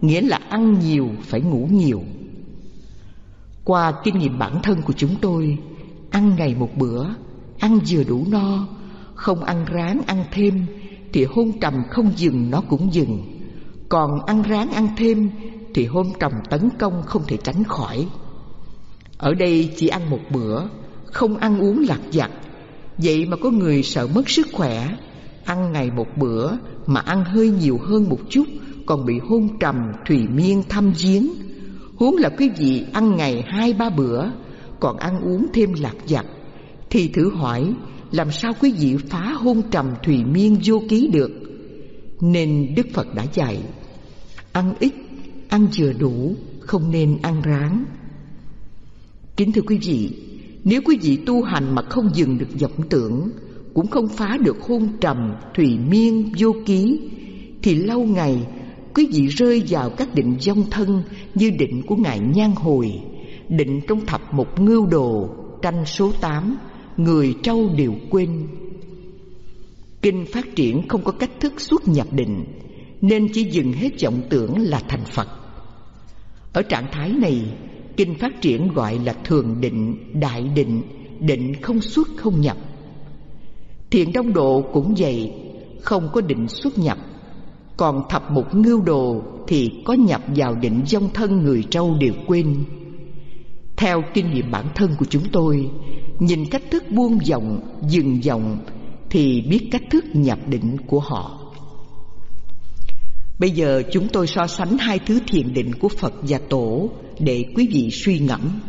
nghĩa 0.00 0.20
là 0.20 0.40
ăn 0.48 0.78
nhiều 0.78 1.08
phải 1.22 1.40
ngủ 1.40 1.68
nhiều 1.72 2.02
qua 3.66 3.92
kinh 4.04 4.18
nghiệm 4.18 4.38
bản 4.38 4.62
thân 4.62 4.82
của 4.82 4.92
chúng 4.92 5.14
tôi, 5.20 5.58
ăn 6.10 6.34
ngày 6.36 6.54
một 6.54 6.70
bữa, 6.76 7.06
ăn 7.58 7.78
vừa 7.88 8.04
đủ 8.04 8.24
no, 8.30 8.66
không 9.14 9.44
ăn 9.44 9.64
ráng 9.64 10.00
ăn 10.06 10.24
thêm 10.32 10.66
thì 11.12 11.24
hôn 11.24 11.52
trầm 11.60 11.74
không 11.90 12.10
dừng, 12.16 12.50
nó 12.50 12.62
cũng 12.68 12.94
dừng. 12.94 13.22
Còn 13.88 14.24
ăn 14.26 14.42
ráng 14.42 14.70
ăn 14.70 14.88
thêm 14.96 15.30
thì 15.74 15.86
hôn 15.86 16.06
trầm 16.20 16.32
tấn 16.50 16.68
công 16.78 17.02
không 17.06 17.22
thể 17.26 17.36
tránh 17.36 17.64
khỏi. 17.64 18.08
Ở 19.18 19.34
đây 19.34 19.72
chỉ 19.76 19.88
ăn 19.88 20.10
một 20.10 20.20
bữa, 20.30 20.62
không 21.04 21.36
ăn 21.36 21.58
uống 21.60 21.84
lạc 21.88 22.00
vặt. 22.12 22.30
Vậy 22.98 23.26
mà 23.26 23.36
có 23.36 23.50
người 23.50 23.82
sợ 23.82 24.06
mất 24.14 24.28
sức 24.28 24.46
khỏe, 24.52 24.88
ăn 25.44 25.72
ngày 25.72 25.90
một 25.90 26.06
bữa 26.16 26.52
mà 26.86 27.00
ăn 27.00 27.24
hơi 27.24 27.50
nhiều 27.50 27.78
hơn 27.82 28.08
một 28.08 28.20
chút, 28.28 28.44
còn 28.86 29.06
bị 29.06 29.18
hôn 29.28 29.48
trầm, 29.60 29.76
thùy 30.06 30.26
miên 30.28 30.62
thăm 30.68 30.92
giếng 31.02 31.45
huống 31.96 32.16
là 32.16 32.28
quý 32.28 32.48
vị 32.58 32.84
ăn 32.92 33.16
ngày 33.16 33.44
hai 33.46 33.72
ba 33.72 33.90
bữa, 33.90 34.24
còn 34.80 34.96
ăn 34.96 35.20
uống 35.20 35.46
thêm 35.52 35.72
lạc 35.80 35.94
vặt, 36.08 36.26
thì 36.90 37.08
thử 37.08 37.30
hỏi, 37.30 37.74
làm 38.12 38.30
sao 38.30 38.52
quý 38.60 38.72
vị 38.78 38.96
phá 39.08 39.32
hôn 39.32 39.62
trầm 39.70 39.94
thùy 40.04 40.24
miên 40.24 40.56
vô 40.64 40.82
ký 40.88 41.08
được? 41.12 41.30
Nên 42.20 42.74
đức 42.76 42.86
phật 42.94 43.14
đã 43.14 43.26
dạy, 43.34 43.58
ăn 44.52 44.74
ít, 44.80 44.92
ăn 45.48 45.66
vừa 45.78 45.92
đủ, 45.92 46.34
không 46.60 46.90
nên 46.90 47.18
ăn 47.22 47.42
ráng 47.42 47.84
kính 49.36 49.52
thưa 49.52 49.62
quý 49.62 49.78
vị, 49.82 50.10
nếu 50.64 50.80
quý 50.84 50.98
vị 51.02 51.18
tu 51.26 51.42
hành 51.42 51.74
mà 51.74 51.82
không 51.82 52.10
dừng 52.14 52.38
được 52.38 52.60
vọng 52.60 52.88
tưởng, 52.90 53.30
cũng 53.74 53.86
không 53.86 54.08
phá 54.08 54.36
được 54.40 54.56
hôn 54.60 54.88
trầm 55.00 55.34
thùy 55.54 55.78
miên 55.90 56.32
vô 56.38 56.52
ký, 56.66 57.00
thì 57.62 57.74
lâu 57.74 58.04
ngày 58.04 58.46
quý 58.96 59.08
vị 59.12 59.26
rơi 59.26 59.62
vào 59.68 59.90
các 59.90 60.14
định 60.14 60.36
dông 60.40 60.70
thân 60.70 61.02
như 61.34 61.50
định 61.50 61.82
của 61.86 61.96
ngài 61.96 62.18
nhan 62.18 62.52
hồi, 62.56 63.00
định 63.48 63.80
trong 63.88 64.06
thập 64.06 64.34
một 64.34 64.60
ngưu 64.60 64.86
đồ, 64.86 65.28
tranh 65.62 65.84
số 65.84 66.12
tám, 66.20 66.58
người 66.96 67.34
trâu 67.42 67.68
đều 67.76 67.94
quên. 68.10 68.46
Kinh 70.02 70.26
phát 70.32 70.56
triển 70.56 70.88
không 70.88 71.04
có 71.04 71.12
cách 71.12 71.30
thức 71.40 71.60
xuất 71.60 71.88
nhập 71.88 72.06
định, 72.12 72.44
nên 73.00 73.28
chỉ 73.32 73.42
dừng 73.42 73.72
hết 73.72 74.02
vọng 74.04 74.20
tưởng 74.30 74.58
là 74.58 74.82
thành 74.88 75.04
phật. 75.04 75.28
Ở 76.52 76.62
trạng 76.62 76.86
thái 76.92 77.12
này, 77.12 77.42
kinh 77.96 78.14
phát 78.14 78.40
triển 78.40 78.68
gọi 78.68 78.98
là 79.04 79.12
thường 79.12 79.60
định, 79.60 79.96
đại 80.20 80.42
định 80.54 80.82
định 81.20 81.54
không 81.62 81.80
xuất 81.80 82.08
không 82.16 82.40
nhập. 82.40 82.56
Thiện 83.90 84.12
đông 84.12 84.32
độ 84.32 84.62
cũng 84.72 84.94
vậy, 84.98 85.32
Không 85.80 86.08
có 86.12 86.20
định 86.20 86.48
xuất 86.48 86.78
nhập. 86.78 86.98
Còn 87.76 88.02
thập 88.08 88.30
một 88.30 88.54
ngưu 88.54 88.82
đồ 88.82 89.22
Thì 89.46 89.70
có 89.84 89.94
nhập 89.94 90.22
vào 90.36 90.54
định 90.54 90.82
dông 90.86 91.08
thân 91.14 91.42
người 91.42 91.64
trâu 91.70 91.96
đều 92.00 92.12
quên. 92.26 92.64
Theo 93.76 94.02
kinh 94.14 94.30
nghiệm 94.30 94.50
bản 94.50 94.66
thân 94.74 94.90
của 94.98 95.06
chúng 95.10 95.24
tôi 95.32 95.70
Nhìn 96.18 96.44
cách 96.50 96.62
thức 96.70 96.84
buông 96.90 97.18
vọng, 97.30 97.60
dừng 97.88 98.20
vọng 98.20 98.58
Thì 99.10 99.40
biết 99.40 99.68
cách 99.70 99.82
thức 99.90 100.04
nhập 100.12 100.38
định 100.48 100.76
của 100.86 101.00
họ. 101.00 101.40
Bây 103.38 103.50
giờ 103.50 103.82
chúng 103.92 104.08
tôi 104.08 104.26
so 104.26 104.46
sánh 104.46 104.78
hai 104.78 104.98
thứ 104.98 105.20
thiền 105.28 105.54
định 105.54 105.72
của 105.74 105.88
Phật 105.88 106.12
và 106.22 106.40
Tổ 106.48 106.90
Để 107.18 107.44
quý 107.54 107.68
vị 107.72 107.90
suy 107.92 108.18
ngẫm. 108.18 108.60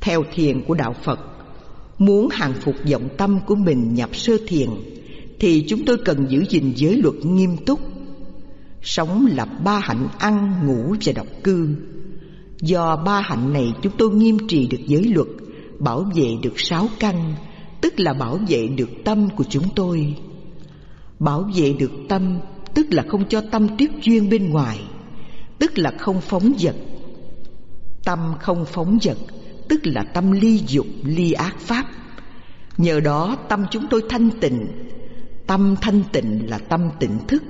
Theo 0.00 0.24
thiền 0.34 0.64
của 0.64 0.74
Đạo 0.74 0.94
Phật 1.04 1.20
Muốn 1.98 2.28
hàng 2.28 2.54
phục 2.60 2.74
vọng 2.90 3.08
tâm 3.16 3.40
của 3.46 3.54
mình 3.54 3.94
nhập 3.94 4.16
sơ 4.16 4.32
thiền 4.48 4.68
thì 5.40 5.64
chúng 5.68 5.84
tôi 5.84 5.98
cần 6.04 6.26
giữ 6.28 6.44
gìn 6.48 6.72
giới 6.76 6.96
luật 6.96 7.14
nghiêm 7.22 7.56
túc. 7.56 7.80
Sống 8.82 9.26
là 9.26 9.44
ba 9.44 9.78
hạnh 9.78 10.08
ăn, 10.18 10.66
ngủ 10.66 10.94
và 11.04 11.12
độc 11.12 11.26
cư. 11.44 11.68
Do 12.60 12.96
ba 12.96 13.20
hạnh 13.20 13.52
này 13.52 13.72
chúng 13.82 13.92
tôi 13.98 14.10
nghiêm 14.10 14.38
trì 14.48 14.66
được 14.66 14.80
giới 14.86 15.04
luật 15.04 15.28
Bảo 15.78 16.10
vệ 16.14 16.28
được 16.42 16.60
sáu 16.60 16.88
căn 16.98 17.34
Tức 17.80 18.00
là 18.00 18.12
bảo 18.12 18.38
vệ 18.48 18.68
được 18.68 18.90
tâm 19.04 19.28
của 19.36 19.44
chúng 19.48 19.68
tôi. 19.74 20.14
Bảo 21.18 21.50
vệ 21.54 21.72
được 21.72 21.92
tâm 22.08 22.38
Tức 22.74 22.86
là 22.90 23.04
không 23.08 23.28
cho 23.28 23.40
tâm 23.50 23.76
tiếp 23.76 23.90
duyên 24.02 24.30
bên 24.30 24.50
ngoài 24.50 24.80
Tức 25.58 25.78
là 25.78 25.92
không 25.98 26.20
phóng 26.20 26.52
vật 26.60 26.76
Tâm 28.04 28.18
không 28.40 28.64
phóng 28.64 28.98
vật 29.02 29.18
tức 29.70 29.86
là 29.86 30.02
tâm 30.02 30.32
ly 30.32 30.60
dục 30.66 30.86
ly 31.04 31.32
ác 31.32 31.56
pháp. 31.58 31.84
Nhờ 32.78 33.00
đó 33.00 33.36
tâm 33.48 33.64
chúng 33.70 33.86
tôi 33.90 34.02
thanh 34.08 34.30
tịnh 34.40 34.66
tâm 35.50 35.76
thanh 35.80 36.02
tịnh 36.12 36.50
là 36.50 36.58
tâm 36.58 36.90
tỉnh 37.00 37.18
thức. 37.28 37.42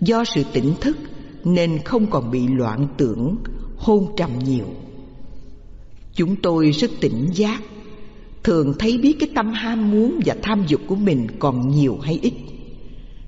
Do 0.00 0.24
sự 0.24 0.42
tỉnh 0.52 0.74
thức 0.80 0.96
nên 1.44 1.78
không 1.84 2.06
còn 2.06 2.30
bị 2.30 2.46
loạn 2.48 2.86
tưởng, 2.96 3.36
hôn 3.76 4.06
trầm 4.16 4.30
nhiều. 4.44 4.64
Chúng 6.14 6.36
tôi 6.36 6.70
rất 6.70 6.90
tỉnh 7.00 7.28
giác. 7.32 7.62
Thường 8.42 8.74
thấy 8.78 8.98
biết 8.98 9.16
cái 9.20 9.28
tâm 9.34 9.52
ham 9.52 9.90
muốn 9.90 10.20
và 10.24 10.36
tham 10.42 10.64
dục 10.66 10.80
của 10.86 10.94
mình 10.94 11.26
còn 11.38 11.68
nhiều 11.68 11.98
hay 12.02 12.18
ít. 12.22 12.32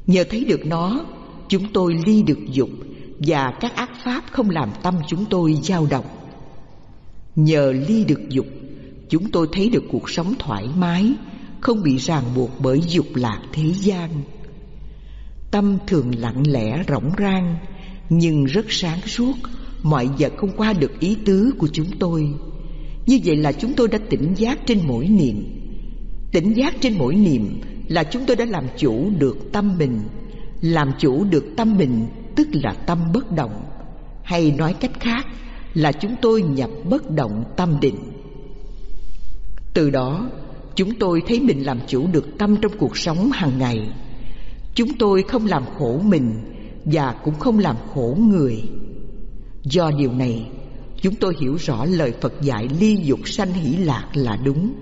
Nhờ 0.07 0.25
thấy 0.31 0.45
được 0.45 0.67
nó, 0.67 1.05
chúng 1.49 1.73
tôi 1.73 1.95
ly 2.07 2.23
được 2.23 2.39
dục 2.53 2.71
và 3.19 3.53
các 3.61 3.75
ác 3.75 3.91
pháp 4.05 4.25
không 4.31 4.51
làm 4.51 4.69
tâm 4.83 4.95
chúng 5.09 5.25
tôi 5.31 5.55
dao 5.63 5.87
động. 5.91 6.07
Nhờ 7.37 7.73
ly 7.89 8.05
được 8.05 8.29
dục, 8.29 8.47
Chúng 9.09 9.31
tôi 9.31 9.49
thấy 9.53 9.71
được 9.71 9.85
cuộc 9.91 10.11
sống 10.11 10.35
thoải 10.39 10.69
mái 10.77 11.15
không 11.67 11.83
bị 11.83 11.97
ràng 11.97 12.25
buộc 12.35 12.51
bởi 12.59 12.81
dục 12.89 13.07
lạc 13.15 13.41
thế 13.53 13.73
gian. 13.75 14.11
Tâm 15.51 15.79
thường 15.87 16.11
lặng 16.19 16.43
lẽ, 16.47 16.83
rỗng 16.89 17.11
rang, 17.19 17.57
Nhưng 18.09 18.45
rất 18.45 18.67
sáng 18.69 19.01
suốt, 19.01 19.33
Mọi 19.83 20.09
vật 20.19 20.33
không 20.37 20.51
qua 20.57 20.73
được 20.73 21.01
ý 21.01 21.17
tứ 21.25 21.51
của 21.59 21.69
chúng 21.73 21.87
tôi. 21.99 22.29
Như 23.07 23.19
vậy 23.25 23.37
là 23.37 23.53
chúng 23.53 23.73
tôi 23.75 23.89
đã 23.89 23.99
tỉnh 24.11 24.35
giác 24.37 24.59
trên 24.67 24.81
mỗi 24.87 25.09
niệm. 25.09 25.61
Tỉnh 26.33 26.53
giác 26.57 26.75
trên 26.81 26.99
mỗi 26.99 27.15
niệm 27.15 27.61
Là 27.89 28.05
chúng 28.05 28.27
tôi 28.27 28.37
đã 28.37 28.45
làm 28.45 28.65
chủ 28.77 29.11
được 29.19 29.37
tâm 29.53 29.79
mình. 29.79 30.01
Làm 30.61 30.91
chủ 30.99 31.25
được 31.25 31.45
tâm 31.57 31.77
mình, 31.77 32.07
Tức 32.37 32.49
là 32.53 32.73
tâm 32.73 32.99
bất 33.13 33.33
động. 33.33 33.65
Hay 34.23 34.51
nói 34.51 34.75
cách 34.81 35.01
khác 35.01 35.27
là 35.75 35.93
chúng 35.93 36.15
tôi 36.23 36.43
nhập 36.43 36.71
bất 36.85 37.11
động 37.11 37.45
tâm 37.57 37.81
định. 37.81 37.99
Từ 39.75 39.91
đó 39.91 40.29
chúng 40.77 40.95
tôi 40.95 41.23
thấy 41.27 41.41
mình 41.41 41.67
làm 41.67 41.79
chủ 41.87 42.07
được 42.13 42.39
tâm 42.39 42.57
trong 42.63 42.73
cuộc 42.79 42.97
sống 42.97 43.31
hàng 43.33 43.59
ngày. 43.59 43.91
Chúng 44.75 44.89
tôi 44.99 45.23
không 45.23 45.47
làm 45.47 45.63
khổ 45.79 46.01
mình 46.05 46.35
và 46.85 47.15
cũng 47.25 47.35
không 47.35 47.59
làm 47.59 47.77
khổ 47.95 48.17
người. 48.21 48.63
Do 49.63 49.91
điều 49.99 50.13
này, 50.13 50.51
chúng 51.03 51.15
tôi 51.15 51.35
hiểu 51.41 51.57
rõ 51.57 51.85
lời 51.85 52.13
phật 52.21 52.41
dạy 52.41 52.69
ly 52.81 52.97
dục 53.03 53.21
sanh 53.25 53.53
hỷ 53.53 53.77
lạc 53.77 54.07
là 54.15 54.39
đúng. 54.45 54.73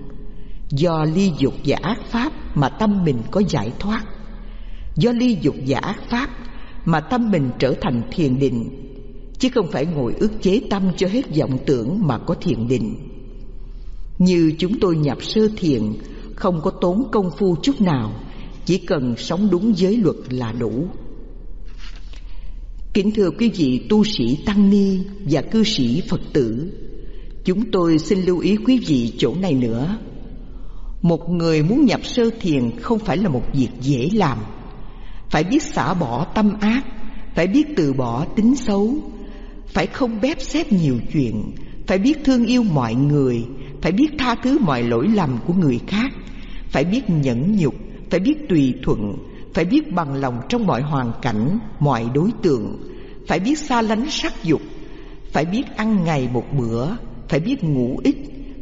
Do 0.69 1.05
ly 1.15 1.31
dục 1.37 1.53
và 1.65 1.77
ác 1.81 1.97
pháp 2.09 2.33
mà 2.55 2.69
tâm 2.69 3.03
mình 3.03 3.17
có 3.31 3.41
giải 3.49 3.71
thoát. 3.79 4.03
Do 4.95 5.11
ly 5.11 5.37
dục 5.41 5.55
và 5.67 5.79
ác 5.79 5.97
pháp 6.09 6.29
mà 6.85 6.99
tâm 6.99 7.31
mình 7.31 7.49
trở 7.59 7.73
thành 7.81 8.01
thiền 8.11 8.39
định. 8.39 8.69
Chứ 9.39 9.49
không 9.53 9.71
phải 9.71 9.85
ngồi 9.85 10.13
ức 10.13 10.31
chế 10.41 10.61
tâm 10.69 10.91
cho 10.97 11.07
hết 11.07 11.37
vọng 11.37 11.57
tưởng 11.65 12.07
mà 12.07 12.17
có 12.17 12.35
thiền 12.35 12.67
định 12.67 13.14
như 14.19 14.53
chúng 14.57 14.79
tôi 14.79 14.97
nhập 14.97 15.17
sơ 15.23 15.47
thiền, 15.57 15.81
không 16.35 16.61
có 16.61 16.71
tốn 16.71 17.07
công 17.11 17.31
phu 17.39 17.55
chút 17.61 17.81
nào, 17.81 18.13
chỉ 18.65 18.77
cần 18.77 19.15
sống 19.17 19.47
đúng 19.51 19.77
giới 19.77 19.97
luật 19.97 20.15
là 20.29 20.51
đủ. 20.51 20.87
Kính 22.93 23.11
thưa 23.11 23.29
quý 23.31 23.49
vị 23.49 23.81
tu 23.89 24.03
sĩ 24.03 24.37
tăng 24.45 24.69
ni 24.69 24.99
và 25.19 25.41
cư 25.41 25.63
sĩ 25.63 26.01
phật 26.09 26.21
tử, 26.33 26.71
chúng 27.45 27.71
tôi 27.71 27.99
xin 27.99 28.21
lưu 28.21 28.39
ý 28.39 28.57
quý 28.65 28.79
vị 28.87 29.13
chỗ 29.17 29.35
này 29.41 29.53
nữa. 29.53 29.97
Một 31.01 31.29
người 31.29 31.63
muốn 31.63 31.85
nhập 31.85 32.05
sơ 32.05 32.29
thiền 32.41 32.79
không 32.81 32.99
phải 32.99 33.17
là 33.17 33.29
một 33.29 33.43
việc 33.53 33.69
dễ 33.81 34.09
làm. 34.13 34.37
Phải 35.29 35.43
biết 35.43 35.63
xả 35.63 35.93
bỏ 35.93 36.25
tâm 36.35 36.53
ác, 36.59 36.85
phải 37.35 37.47
biết 37.47 37.67
từ 37.75 37.93
bỏ 37.93 38.25
tính 38.25 38.55
xấu, 38.55 38.95
phải 39.67 39.87
không 39.87 40.21
bép 40.21 40.41
xếp 40.41 40.71
nhiều 40.71 40.99
chuyện, 41.13 41.51
phải 41.87 41.97
biết 41.97 42.17
thương 42.23 42.45
yêu 42.45 42.63
mọi 42.63 42.95
người 42.95 43.45
phải 43.85 43.91
biết 43.91 44.07
tha 44.17 44.35
thứ 44.35 44.57
mọi 44.59 44.83
lỗi 44.83 45.07
lầm 45.07 45.37
của 45.47 45.53
người 45.53 45.79
khác. 45.87 46.11
Phải 46.69 46.83
biết 46.83 47.09
nhẫn 47.09 47.55
nhục. 47.55 47.75
Phải 48.09 48.19
biết 48.19 48.49
tùy 48.49 48.73
thuận. 48.83 49.17
Phải 49.53 49.65
biết 49.65 49.93
bằng 49.93 50.13
lòng 50.13 50.41
trong 50.49 50.67
mọi 50.67 50.81
hoàn 50.81 51.11
cảnh, 51.21 51.59
mọi 51.79 52.05
đối 52.13 52.31
tượng. 52.41 52.77
Phải 53.27 53.39
biết 53.39 53.59
xa 53.59 53.81
lánh 53.81 54.05
sắc 54.09 54.43
dục. 54.43 54.61
Phải 55.31 55.45
biết 55.45 55.63
ăn 55.75 56.03
ngày 56.03 56.29
một 56.33 56.43
bữa. 56.57 56.87
Phải 57.29 57.39
biết 57.39 57.63
ngủ 57.63 57.97
ít. 58.03 58.15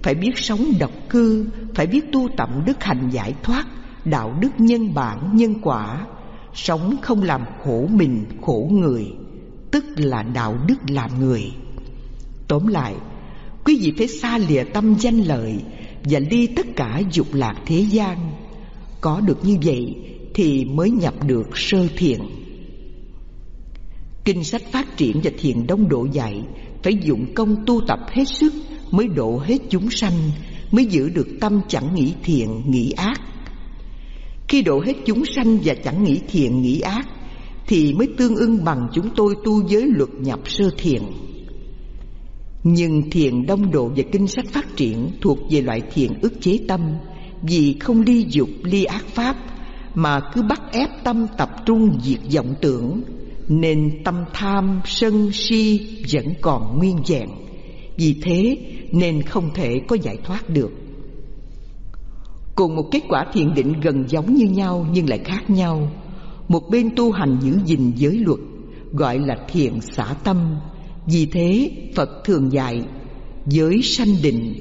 Phải 0.04 0.16
biết 0.16 0.38
sống 0.38 0.66
độc 0.80 0.92
cư. 1.10 1.46
Phải 1.76 1.88
biết 1.88 2.12
tu 2.12 2.30
tập 2.38 2.50
đức 2.66 2.84
hành 2.84 3.10
giải 3.10 3.34
thoát, 3.44 3.66
đạo 4.06 4.38
đức 4.40 4.52
nhân 4.58 4.94
bản, 4.94 5.36
nhân 5.36 5.54
quả. 5.62 6.06
Sống 6.54 6.96
không 7.02 7.24
làm 7.24 7.42
khổ 7.64 7.88
mình, 7.92 8.26
khổ 8.42 8.70
người, 8.72 9.08
tức 9.72 9.86
là 9.96 10.24
đạo 10.24 10.58
đức 10.68 10.78
làm 10.88 11.20
người. 11.20 11.52
Tóm 12.48 12.68
lại 12.68 12.96
quý 13.66 13.78
vị 13.82 13.94
phải 13.98 14.08
xa 14.08 14.38
lìa 14.38 14.64
tâm 14.64 14.96
danh 15.00 15.20
lợi 15.20 15.56
và 16.04 16.20
ly 16.32 16.48
tất 16.48 16.66
cả 16.76 17.02
dục 17.12 17.28
lạc 17.34 17.56
thế 17.66 17.86
gian. 17.90 18.32
Có 19.02 19.22
được 19.22 19.46
như 19.46 19.58
vậy 19.64 19.96
thì 20.34 20.66
mới 20.66 20.90
nhập 20.90 21.14
được 21.28 21.58
sơ 21.58 21.88
thiện 21.98 22.20
kinh 24.26 24.44
sách 24.44 24.62
phát 24.72 24.98
triển 24.98 25.22
và 25.24 25.32
thiền 25.40 25.68
đông 25.68 25.90
độ 25.90 26.08
dạy 26.12 26.44
phải 26.84 26.98
dụng 27.04 27.34
công 27.34 27.66
tu 27.66 27.82
tập 27.88 28.00
hết 28.10 28.24
sức 28.26 28.54
mới 28.92 29.08
độ 29.08 29.38
hết 29.38 29.58
chúng 29.70 29.90
sanh, 29.90 30.32
mới 30.72 30.86
giữ 30.86 31.10
được 31.10 31.28
tâm 31.42 31.62
chẳng 31.68 31.96
nghĩ 31.96 32.14
thiện 32.24 32.62
nghĩ 32.68 32.92
ác. 32.92 33.22
Khi 34.48 34.62
độ 34.62 34.82
hết 34.86 34.94
chúng 35.06 35.26
sanh 35.26 35.58
và 35.64 35.74
chẳng 35.84 36.04
nghĩ 36.04 36.20
thiện 36.28 36.62
nghĩ 36.62 36.80
ác 36.80 37.08
thì 37.68 37.94
mới 37.94 38.08
tương 38.18 38.36
ưng 38.36 38.64
bằng 38.64 38.88
chúng 38.94 39.10
tôi 39.16 39.36
tu 39.44 39.68
giới 39.68 39.88
luật 39.88 40.10
nhập 40.20 40.40
sơ 40.46 40.70
thiện 40.78 41.02
nhưng 42.64 43.10
thiền 43.10 43.46
đông 43.46 43.72
độ 43.72 43.92
và 43.96 44.04
kinh 44.12 44.28
sách 44.28 44.46
phát 44.52 44.76
triển 44.76 45.10
thuộc 45.22 45.38
về 45.50 45.62
loại 45.62 45.82
thiền 45.94 46.20
ức 46.22 46.34
chế 46.42 46.60
tâm. 46.68 46.82
Vì 47.42 47.76
không 47.80 48.02
ly 48.02 48.26
dục, 48.30 48.50
ly 48.64 48.84
ác 48.84 49.06
pháp, 49.08 49.36
mà 49.96 50.20
cứ 50.34 50.42
bắt 50.42 50.62
ép 50.72 50.90
tâm 51.04 51.28
tập 51.38 51.50
trung 51.66 52.00
diệt 52.04 52.20
vọng 52.36 52.56
tưởng, 52.62 53.02
nên 53.48 54.04
tâm 54.04 54.16
tham, 54.34 54.82
sân, 54.86 55.32
si 55.34 55.80
vẫn 56.14 56.34
còn 56.42 56.78
nguyên 56.78 56.98
vẹn. 57.08 57.30
Vì 57.98 58.16
thế 58.22 58.58
nên 58.92 59.22
không 59.22 59.50
thể 59.54 59.82
có 59.88 59.98
giải 60.02 60.18
thoát 60.24 60.50
được. 60.50 60.72
Cùng 62.56 62.76
một 62.76 62.88
kết 62.92 63.02
quả 63.10 63.26
thiền 63.34 63.54
định 63.54 63.74
gần 63.82 64.06
giống 64.08 64.36
như 64.36 64.46
nhau 64.46 64.86
nhưng 64.92 65.10
lại 65.10 65.20
khác 65.26 65.50
nhau. 65.50 65.92
Một 66.48 66.70
bên 66.70 66.90
tu 66.96 67.12
hành 67.12 67.38
giữ 67.42 67.60
gìn 67.66 67.92
giới 67.96 68.20
luật, 68.20 68.40
gọi 68.92 69.20
là 69.20 69.38
thiền 69.48 69.82
xả 69.82 70.16
tâm 70.24 70.56
vì 71.08 71.26
thế 71.26 71.72
phật 71.96 72.10
thường 72.26 72.52
dạy, 72.52 72.82
giới 73.48 73.82
sanh 73.84 74.16
định. 74.24 74.54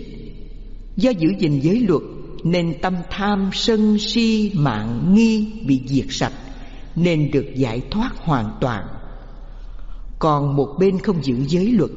Do 0.97 1.11
giữ 1.11 1.28
gìn 1.38 1.61
giới 1.61 1.80
luật, 1.80 2.03
nên 2.45 2.74
tâm 2.82 2.95
tham 3.11 3.51
sân 3.53 3.99
si 3.99 4.53
mạng 4.55 5.14
nghi 5.14 5.47
bị 5.66 5.80
diệt 5.86 6.07
sạch, 6.11 6.32
nên 6.97 7.30
được 7.30 7.47
giải 7.55 7.82
thoát 7.90 8.11
hoàn 8.16 8.51
toàn. 8.61 8.84
Còn 10.18 10.57
một 10.57 10.68
bên 10.78 10.99
không 10.99 11.24
giữ 11.24 11.36
giới 11.49 11.66
luật, 11.66 11.90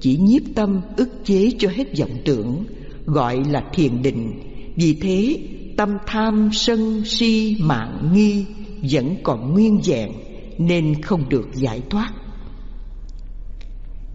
chỉ 0.00 0.16
nhiếp 0.16 0.42
tâm 0.54 0.80
ức 0.96 1.08
chế 1.24 1.50
cho 1.58 1.68
hết 1.68 1.98
vọng 1.98 2.18
tưởng, 2.24 2.64
gọi 3.06 3.44
là 3.44 3.64
thiền 3.72 4.02
định. 4.02 4.40
Vì 4.76 4.94
thế, 4.94 5.38
tâm 5.76 5.90
tham 6.06 6.50
sân 6.52 7.02
si 7.04 7.56
mạng 7.60 8.10
nghi 8.12 8.44
vẫn 8.90 9.16
còn 9.22 9.52
nguyên 9.52 9.80
vẹn, 9.84 10.12
nên 10.58 11.02
không 11.02 11.28
được 11.28 11.48
giải 11.54 11.82
thoát 11.90 12.12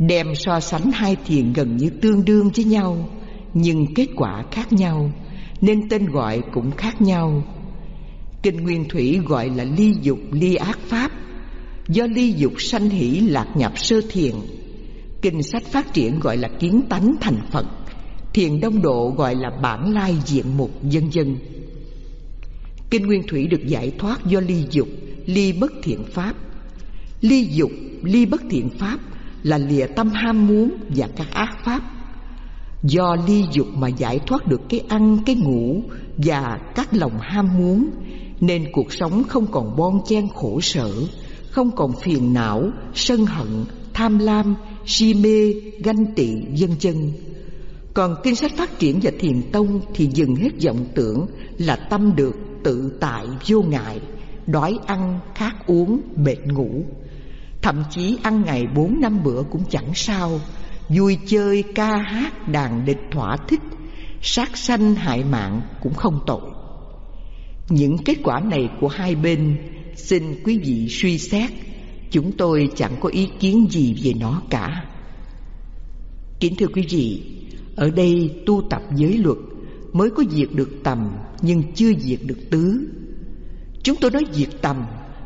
đem 0.07 0.35
so 0.35 0.59
sánh 0.59 0.91
hai 0.91 1.15
thiền 1.25 1.53
gần 1.53 1.77
như 1.77 1.89
tương 1.89 2.25
đương 2.25 2.49
với 2.55 2.65
nhau, 2.65 3.09
nhưng 3.53 3.93
kết 3.95 4.07
quả 4.15 4.43
khác 4.51 4.73
nhau, 4.73 5.11
nên 5.61 5.89
tên 5.89 6.05
gọi 6.05 6.41
cũng 6.53 6.71
khác 6.71 7.01
nhau. 7.01 7.43
Kinh 8.43 8.63
nguyên 8.63 8.85
thủy 8.89 9.19
gọi 9.27 9.49
là 9.49 9.63
ly 9.63 9.93
dục 10.01 10.19
ly 10.31 10.55
ác 10.55 10.79
pháp. 10.79 11.11
Do 11.87 12.05
ly 12.15 12.33
dục 12.37 12.53
sanh 12.57 12.89
hỷ 12.89 13.19
lạc 13.19 13.47
nhập 13.55 13.71
sơ 13.75 14.01
thiền, 14.09 14.33
kinh 15.21 15.43
sách 15.43 15.63
phát 15.65 15.93
triển 15.93 16.19
gọi 16.19 16.37
là 16.37 16.49
kiến 16.59 16.81
tánh 16.89 17.15
thành 17.21 17.39
phật, 17.51 17.65
thiền 18.33 18.59
đông 18.59 18.81
độ 18.81 19.13
gọi 19.17 19.35
là 19.35 19.49
bản 19.61 19.93
lai 19.93 20.15
diện 20.25 20.45
mục 20.57 20.83
dân 20.83 21.13
dân. 21.13 21.37
Kinh 22.89 23.07
nguyên 23.07 23.21
thủy 23.27 23.47
được 23.47 23.67
giải 23.67 23.91
thoát 23.97 24.25
do 24.25 24.39
ly 24.39 24.63
dục, 24.71 24.87
ly 25.25 25.51
bất 25.51 25.71
thiện 25.83 26.03
pháp. 26.03 26.35
Ly 27.21 27.47
dục, 27.51 27.71
ly 28.03 28.25
bất 28.25 28.41
thiện 28.49 28.69
pháp 28.69 28.99
là 29.43 29.57
lìa 29.57 29.87
tâm 29.87 30.09
ham 30.09 30.47
muốn 30.47 30.71
và 30.95 31.07
các 31.15 31.27
ác 31.31 31.57
pháp. 31.65 31.81
Do 32.83 33.15
ly 33.27 33.43
dục 33.51 33.67
mà 33.75 33.87
giải 33.87 34.19
thoát 34.19 34.47
được 34.47 34.61
cái 34.69 34.79
ăn, 34.89 35.17
cái 35.25 35.35
ngủ 35.35 35.81
và 36.17 36.59
các 36.75 36.93
lòng 36.93 37.19
ham 37.19 37.57
muốn, 37.57 37.89
nên 38.41 38.65
cuộc 38.71 38.93
sống 38.93 39.23
không 39.23 39.47
còn 39.51 39.75
bon 39.75 40.01
chen 40.07 40.27
khổ 40.35 40.61
sở, 40.61 40.91
không 41.49 41.71
còn 41.75 41.91
phiền 42.01 42.33
não, 42.33 42.71
sân 42.93 43.25
hận, 43.25 43.65
tham 43.93 44.19
lam, 44.19 44.55
si 44.85 45.13
mê, 45.13 45.53
ganh 45.83 46.05
tị, 46.15 46.35
vân 46.59 46.69
vân. 46.81 47.11
Còn 47.93 48.15
kinh 48.23 48.35
sách 48.35 48.51
phát 48.57 48.79
triển 48.79 48.99
và 49.03 49.11
thiền 49.19 49.41
tông 49.51 49.81
thì 49.93 50.09
dừng 50.13 50.35
hết 50.35 50.49
vọng 50.65 50.85
tưởng 50.95 51.25
là 51.57 51.75
tâm 51.75 52.15
được 52.15 52.35
tự 52.63 52.97
tại 52.99 53.25
vô 53.47 53.61
ngại, 53.61 53.99
đói 54.47 54.77
ăn, 54.85 55.19
khát 55.35 55.67
uống, 55.67 56.01
mệt 56.15 56.37
ngủ 56.47 56.85
thậm 57.63 57.83
chí 57.89 58.17
ăn 58.23 58.43
ngày 58.45 58.67
bốn 58.75 58.99
năm 59.01 59.23
bữa 59.23 59.43
cũng 59.51 59.63
chẳng 59.69 59.93
sao. 59.93 60.39
Vui 60.89 61.17
chơi, 61.25 61.63
ca 61.75 61.97
hát, 61.97 62.47
đàn 62.47 62.85
địch, 62.85 62.99
thỏa 63.11 63.37
thích, 63.47 63.61
sát 64.21 64.57
sanh, 64.57 64.95
hại 64.95 65.23
mạng 65.23 65.61
cũng 65.81 65.93
không 65.93 66.19
tội. 66.25 66.41
Những 67.69 67.97
kết 68.05 68.17
quả 68.23 68.39
này 68.39 68.69
của 68.81 68.87
hai 68.87 69.15
bên, 69.15 69.57
xin 69.95 70.43
quý 70.43 70.59
vị 70.65 70.87
suy 70.89 71.17
xét. 71.17 71.51
Chúng 72.11 72.31
tôi 72.31 72.69
chẳng 72.75 72.95
có 72.99 73.09
ý 73.09 73.29
kiến 73.39 73.67
gì 73.71 73.95
về 74.03 74.13
nó 74.19 74.41
cả. 74.49 74.85
Kính 76.39 76.55
thưa 76.55 76.67
quý 76.67 76.85
vị, 76.89 77.21
ở 77.75 77.89
đây 77.89 78.41
tu 78.45 78.61
tập 78.69 78.81
giới 78.95 79.17
luật 79.17 79.37
mới 79.93 80.09
có 80.09 80.23
diệt 80.31 80.49
được 80.53 80.69
tầm 80.83 81.09
nhưng 81.41 81.63
chưa 81.73 81.93
diệt 81.93 82.19
được 82.25 82.49
tứ. 82.49 82.87
Chúng 83.83 83.95
tôi 84.01 84.11
nói 84.11 84.23
diệt 84.31 84.49
tầm, 84.61 84.85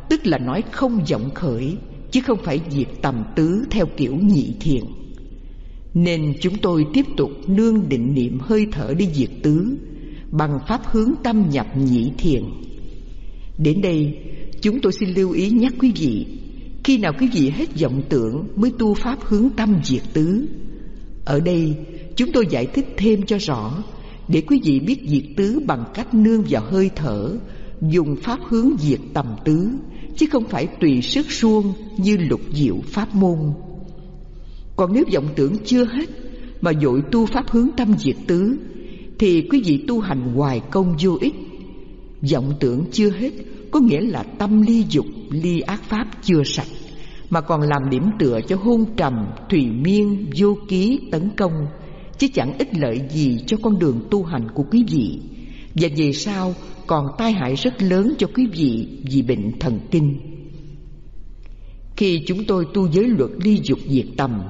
tức 0.10 0.28
là 0.28 0.38
nói 0.38 0.64
không 0.72 1.04
vọng 1.12 1.30
khởi 1.36 1.78
chứ 2.12 2.22
không 2.22 2.38
phải 2.44 2.62
diệt 2.70 2.88
tầm 3.02 3.24
tứ 3.36 3.66
theo 3.72 3.86
kiểu 3.98 4.16
nhị 4.16 4.54
thiền. 4.60 4.84
Nên 5.94 6.34
chúng 6.42 6.58
tôi 6.58 6.86
tiếp 6.94 7.06
tục 7.18 7.32
nương 7.48 7.90
định 7.90 8.14
niệm 8.14 8.40
hơi 8.40 8.68
thở 8.72 8.94
đi 8.98 9.08
diệt 9.14 9.30
tứ, 9.44 9.78
bằng 10.32 10.60
pháp 10.68 10.82
hướng 10.86 11.12
tâm 11.24 11.50
nhập 11.50 11.68
nhị 11.78 12.12
thiền. 12.18 12.44
Đến 13.58 13.82
đây, 13.82 14.18
chúng 14.62 14.82
tôi 14.82 14.92
xin 14.94 15.10
lưu 15.10 15.32
ý 15.32 15.50
nhắc 15.50 15.74
quý 15.80 15.92
vị, 15.96 16.26
khi 16.84 16.98
nào 16.98 17.14
quý 17.20 17.30
vị 17.34 17.50
hết 17.50 17.82
vọng 17.82 18.02
tưởng 18.10 18.48
mới 18.56 18.72
tu 18.80 18.94
pháp 18.94 19.18
hướng 19.22 19.50
tâm 19.50 19.80
diệt 19.84 20.04
tứ. 20.14 20.48
Ở 21.26 21.40
đây, 21.40 21.76
chúng 22.16 22.32
tôi 22.32 22.46
giải 22.50 22.66
thích 22.66 22.86
thêm 22.98 23.22
cho 23.26 23.38
rõ, 23.38 23.84
để 24.28 24.42
quý 24.42 24.60
vị 24.64 24.80
biết 24.80 24.98
diệt 25.08 25.24
tứ 25.38 25.60
bằng 25.68 25.84
cách 25.94 26.14
nương 26.14 26.44
vào 26.50 26.64
hơi 26.72 26.90
thở, 26.96 27.38
dùng 27.82 28.16
pháp 28.16 28.40
hướng 28.50 28.70
diệt 28.80 29.00
tầm 29.14 29.26
tứ 29.46 29.70
chứ 30.18 30.26
không 30.32 30.44
phải 30.50 30.68
tùy 30.68 31.02
sức 31.02 31.32
suông 31.32 31.74
như 31.98 32.18
lục 32.18 32.42
diệu 32.54 32.76
pháp 32.86 33.16
môn. 33.16 33.40
Còn 34.76 34.94
nếu 34.94 35.04
vọng 35.14 35.28
tưởng 35.36 35.54
chưa 35.66 35.86
hết 35.86 36.10
mà 36.62 36.72
dội 36.82 37.02
tu 37.12 37.26
pháp 37.26 37.50
hướng 37.50 37.70
tâm 37.78 37.98
diệt 37.98 38.16
tứ, 38.28 38.58
thì 39.20 39.42
quý 39.42 39.62
vị 39.66 39.84
tu 39.88 40.00
hành 40.00 40.34
hoài 40.36 40.62
công 40.72 40.96
vô 41.00 41.18
ích. 41.22 41.34
Vọng 42.32 42.54
tưởng 42.60 42.86
chưa 42.92 43.10
hết 43.10 43.34
có 43.72 43.80
nghĩa 43.80 44.02
là 44.02 44.24
tâm 44.24 44.62
ly 44.62 44.86
dục, 44.90 45.06
ly 45.30 45.60
ác 45.60 45.84
pháp 45.84 46.08
chưa 46.22 46.44
sạch, 46.46 46.68
mà 47.30 47.42
còn 47.42 47.62
làm 47.62 47.90
điểm 47.90 48.04
tựa 48.20 48.40
cho 48.48 48.56
hôn 48.56 48.86
trầm, 48.98 49.14
thùy 49.50 49.66
miên, 49.66 50.26
vô 50.38 50.58
ký, 50.68 51.00
tấn 51.12 51.30
công, 51.38 51.54
chứ 52.18 52.28
chẳng 52.34 52.58
ích 52.58 52.78
lợi 52.78 53.02
gì 53.10 53.38
cho 53.48 53.58
con 53.64 53.80
đường 53.80 54.02
tu 54.12 54.24
hành 54.24 54.48
của 54.54 54.64
quý 54.72 54.86
vị. 54.92 55.20
Và 55.76 55.88
về 55.98 56.12
sau 56.12 56.54
còn 56.88 57.08
tai 57.18 57.32
hại 57.32 57.56
rất 57.56 57.82
lớn 57.82 58.14
cho 58.18 58.28
quý 58.36 58.48
vị 58.54 58.88
vì 59.12 59.22
bệnh 59.22 59.60
thần 59.60 59.80
kinh. 59.92 60.20
Khi 61.98 62.24
chúng 62.28 62.44
tôi 62.48 62.66
tu 62.74 62.88
giới 62.92 63.06
luật 63.06 63.32
ly 63.44 63.60
dục 63.64 63.80
diệt 63.88 64.06
tầm, 64.18 64.44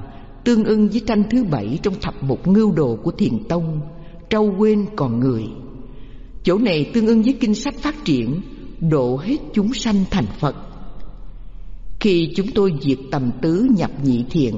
tương 0.44 0.64
ưng 0.64 0.88
với 0.88 1.00
tranh 1.06 1.22
thứ 1.30 1.44
bảy 1.44 1.78
trong 1.82 1.94
thập 2.00 2.22
một 2.22 2.48
ngưu 2.48 2.72
đồ 2.72 2.96
của 2.96 3.10
thiền 3.10 3.44
tông, 3.48 3.80
trâu 4.30 4.54
quên 4.58 4.86
còn 4.96 5.20
người. 5.20 5.44
Chỗ 6.42 6.58
này 6.58 6.90
tương 6.94 7.06
ưng 7.06 7.22
với 7.22 7.36
kinh 7.40 7.54
sách 7.54 7.74
phát 7.78 8.04
triển, 8.04 8.40
độ 8.80 9.16
hết 9.16 9.36
chúng 9.52 9.74
sanh 9.74 10.04
thành 10.10 10.26
phật. 10.38 10.56
Khi 12.00 12.32
chúng 12.36 12.46
tôi 12.54 12.72
diệt 12.80 12.98
tầm 13.10 13.30
tứ 13.42 13.66
nhập 13.76 13.90
nhị 14.04 14.24
thiền, 14.30 14.54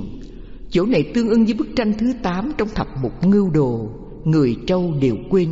chỗ 0.70 0.86
này 0.86 1.02
tương 1.14 1.28
ưng 1.28 1.44
với 1.44 1.54
bức 1.54 1.68
tranh 1.76 1.92
thứ 1.98 2.12
tám 2.22 2.52
trong 2.58 2.68
thập 2.74 2.86
một 3.02 3.26
ngưu 3.26 3.50
đồ, 3.50 3.90
người 4.24 4.56
trâu 4.66 4.94
đều 5.00 5.16
quên 5.30 5.48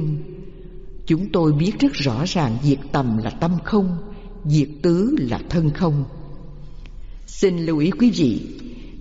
chúng 1.09 1.29
tôi 1.33 1.53
biết 1.53 1.73
rất 1.81 1.93
rõ 1.93 2.25
ràng 2.27 2.57
diệt 2.63 2.79
tầm 2.93 3.17
là 3.17 3.31
tâm 3.31 3.51
không 3.65 3.97
diệt 4.45 4.69
tứ 4.83 5.17
là 5.19 5.41
thân 5.49 5.71
không. 5.71 6.05
Xin 7.27 7.59
lưu 7.59 7.79
ý 7.79 7.91
quý 7.91 8.11
vị, 8.11 8.41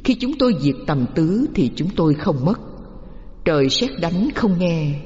khi 0.04 0.16
chúng 0.16 0.38
tôi 0.40 0.54
diệt 0.62 0.76
tầm 0.88 1.06
tứ 1.16 1.46
thì 1.56 1.72
chúng 1.76 1.90
tôi 1.96 2.14
không 2.14 2.46
mất. 2.46 2.60
Trời 3.46 3.70
sét 3.70 3.90
đánh 4.02 4.30
không 4.36 4.60
nghe. 4.60 5.00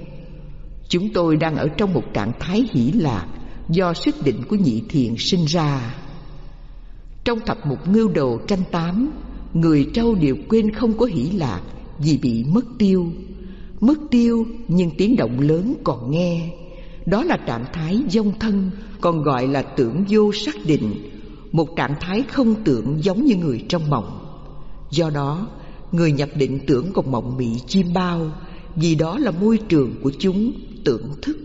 Chúng 0.89 1.14
tôi 1.14 1.36
đang 1.36 1.56
ở 1.56 1.68
trong 1.78 1.93
một 1.93 2.04
trạng 2.14 2.32
thái 2.39 2.66
hỷ 2.74 2.91
lạc 2.91 3.28
Do 3.70 3.93
sức 3.93 4.16
định 4.24 4.43
của 4.49 4.56
nhị 4.56 4.82
thiền 4.89 5.16
sinh 5.18 5.45
ra. 5.45 5.95
Trong 7.24 7.39
thập 7.45 7.66
mục 7.66 7.88
ngưu 7.88 8.10
đồ 8.10 8.39
tranh 8.47 8.64
tám, 8.72 9.12
Người 9.54 9.88
trâu 9.93 10.16
đều 10.16 10.36
quên 10.49 10.72
không 10.74 10.97
có 10.97 11.06
hỷ 11.06 11.32
lạc 11.32 11.62
Vì 11.99 12.18
bị 12.18 12.43
mất 12.43 12.66
tiêu. 12.78 13.12
Mất 13.80 13.97
tiêu 14.12 14.45
nhưng 14.68 14.91
tiếng 14.97 15.16
động 15.16 15.39
lớn 15.39 15.74
còn 15.84 16.12
nghe. 16.12 16.61
Đó 17.12 17.24
là 17.24 17.38
trạng 17.38 17.66
thái 17.74 18.03
dông 18.09 18.39
thân 18.39 18.72
Còn 19.01 19.24
gọi 19.24 19.47
là 19.47 19.62
tưởng 19.62 20.05
vô 20.09 20.32
xác 20.34 20.55
định. 20.66 21.09
Một 21.51 21.76
trạng 21.76 21.95
thái 21.99 22.24
không 22.24 22.55
tưởng 22.64 23.03
giống 23.03 23.26
như 23.26 23.36
người 23.36 23.66
trong 23.70 23.89
mộng. 23.89 24.26
Do 24.91 25.09
đó 25.09 25.47
Người 25.91 26.12
nhập 26.12 26.30
định 26.36 26.59
tưởng 26.68 26.91
còn 26.93 27.12
mộng 27.12 27.38
mị 27.38 27.59
chim 27.68 27.88
bao 27.93 28.32
Vì 28.76 28.95
đó 28.95 29.18
là 29.18 29.32
môi 29.32 29.57
trường 29.57 29.95
của 30.03 30.12
chúng 30.20 30.51
tưởng 30.86 31.09
thức 31.22 31.38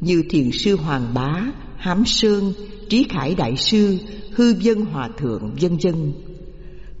Như 0.00 0.22
thiền 0.30 0.50
sư 0.52 0.76
Hoàng 0.76 1.14
Bá, 1.14 1.46
Hám 1.76 2.04
Sơn, 2.06 2.52
Trí 2.88 3.06
Khải 3.10 3.34
Đại 3.34 3.56
Sư, 3.56 3.98
Hư 4.34 4.54
Dân 4.60 4.84
Hòa 4.84 5.08
Thượng, 5.18 5.54
vân 5.60 5.76
vân. 5.82 6.12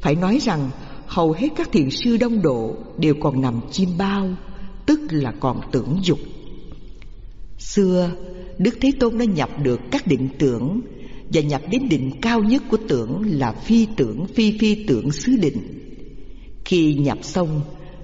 Phải 0.00 0.14
nói 0.14 0.38
rằng 0.42 0.70
hầu 1.06 1.32
hết 1.32 1.48
các 1.56 1.72
thiền 1.72 1.90
sư 1.90 2.16
đông 2.16 2.42
độ 2.42 2.76
đều 2.98 3.14
còn 3.20 3.40
nằm 3.40 3.60
chim 3.70 3.88
bao 3.98 4.28
Tức 4.86 5.00
là 5.10 5.32
còn 5.40 5.60
tưởng 5.72 5.98
dục. 6.02 6.18
Xưa, 7.60 8.10
Đức 8.58 8.78
Thế 8.80 8.92
Tôn 9.00 9.18
đã 9.18 9.24
nhập 9.24 9.50
được 9.62 9.80
các 9.90 10.06
định 10.06 10.28
tưởng 10.38 10.80
Và 11.32 11.40
nhập 11.40 11.62
đến 11.70 11.88
định 11.88 12.10
cao 12.22 12.42
nhất 12.42 12.62
của 12.70 12.78
tưởng 12.88 13.22
là 13.26 13.52
phi 13.52 13.86
tưởng 13.96 14.26
phi 14.26 14.58
phi 14.58 14.84
tưởng 14.86 15.12
xứ 15.12 15.36
định. 15.36 15.58
Khi 16.64 16.94
nhập 16.94 17.18
xong 17.22 17.60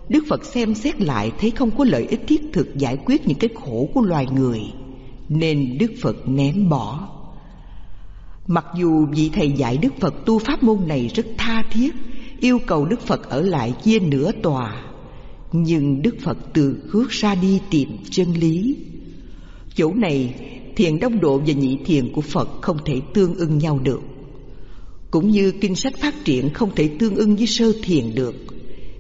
Đức 0.09 0.25
Phật 0.29 0.45
xem 0.45 0.75
xét 0.75 1.01
lại 1.01 1.33
thấy 1.41 1.51
không 1.51 1.71
có 1.71 1.85
lợi 1.85 2.07
ích 2.11 2.21
thiết 2.29 2.43
thực 2.53 2.77
giải 2.77 2.97
quyết 3.05 3.29
những 3.29 3.39
cái 3.39 3.51
khổ 3.55 3.89
của 3.95 4.01
loài 4.01 4.27
người 4.35 4.61
Nên 5.29 5.79
Đức 5.79 5.93
Phật 6.03 6.29
ném 6.29 6.69
bỏ. 6.69 7.09
Mặc 8.47 8.65
dù 8.79 9.07
vị 9.07 9.31
thầy 9.33 9.53
dạy 9.53 9.79
Đức 9.83 9.95
Phật 10.01 10.15
tu 10.27 10.39
pháp 10.39 10.63
môn 10.63 10.79
này 10.89 11.11
rất 11.15 11.27
tha 11.39 11.63
thiết 11.71 11.95
Yêu 12.41 12.59
cầu 12.67 12.85
Đức 12.85 13.01
Phật 13.01 13.29
ở 13.31 13.41
lại 13.41 13.75
chia 13.83 13.99
nửa 13.99 14.33
tòa 14.43 14.83
Nhưng 15.53 16.03
Đức 16.03 16.17
Phật 16.21 16.39
từ 16.55 16.77
khước 16.89 17.11
ra 17.11 17.35
đi 17.35 17.61
tìm 17.71 17.89
chân 18.11 18.33
lý. 18.33 18.77
Chỗ 19.77 19.95
này 19.95 20.35
thiền 20.77 20.99
đông 20.99 21.21
độ 21.21 21.39
và 21.39 21.53
nhị 21.53 21.79
thiền 21.85 22.13
của 22.13 22.21
Phật 22.21 22.49
không 22.63 22.77
thể 22.85 23.01
tương 23.15 23.35
ưng 23.35 23.59
nhau 23.59 23.79
được. 23.83 24.01
Cũng 25.11 25.31
như 25.31 25.53
kinh 25.61 25.75
sách 25.75 25.97
phát 25.99 26.15
triển 26.25 26.51
không 26.51 26.71
thể 26.75 26.89
tương 26.99 27.15
ưng 27.15 27.37
với 27.37 27.47
sơ 27.47 27.73
thiền 27.83 28.15
được. 28.15 28.35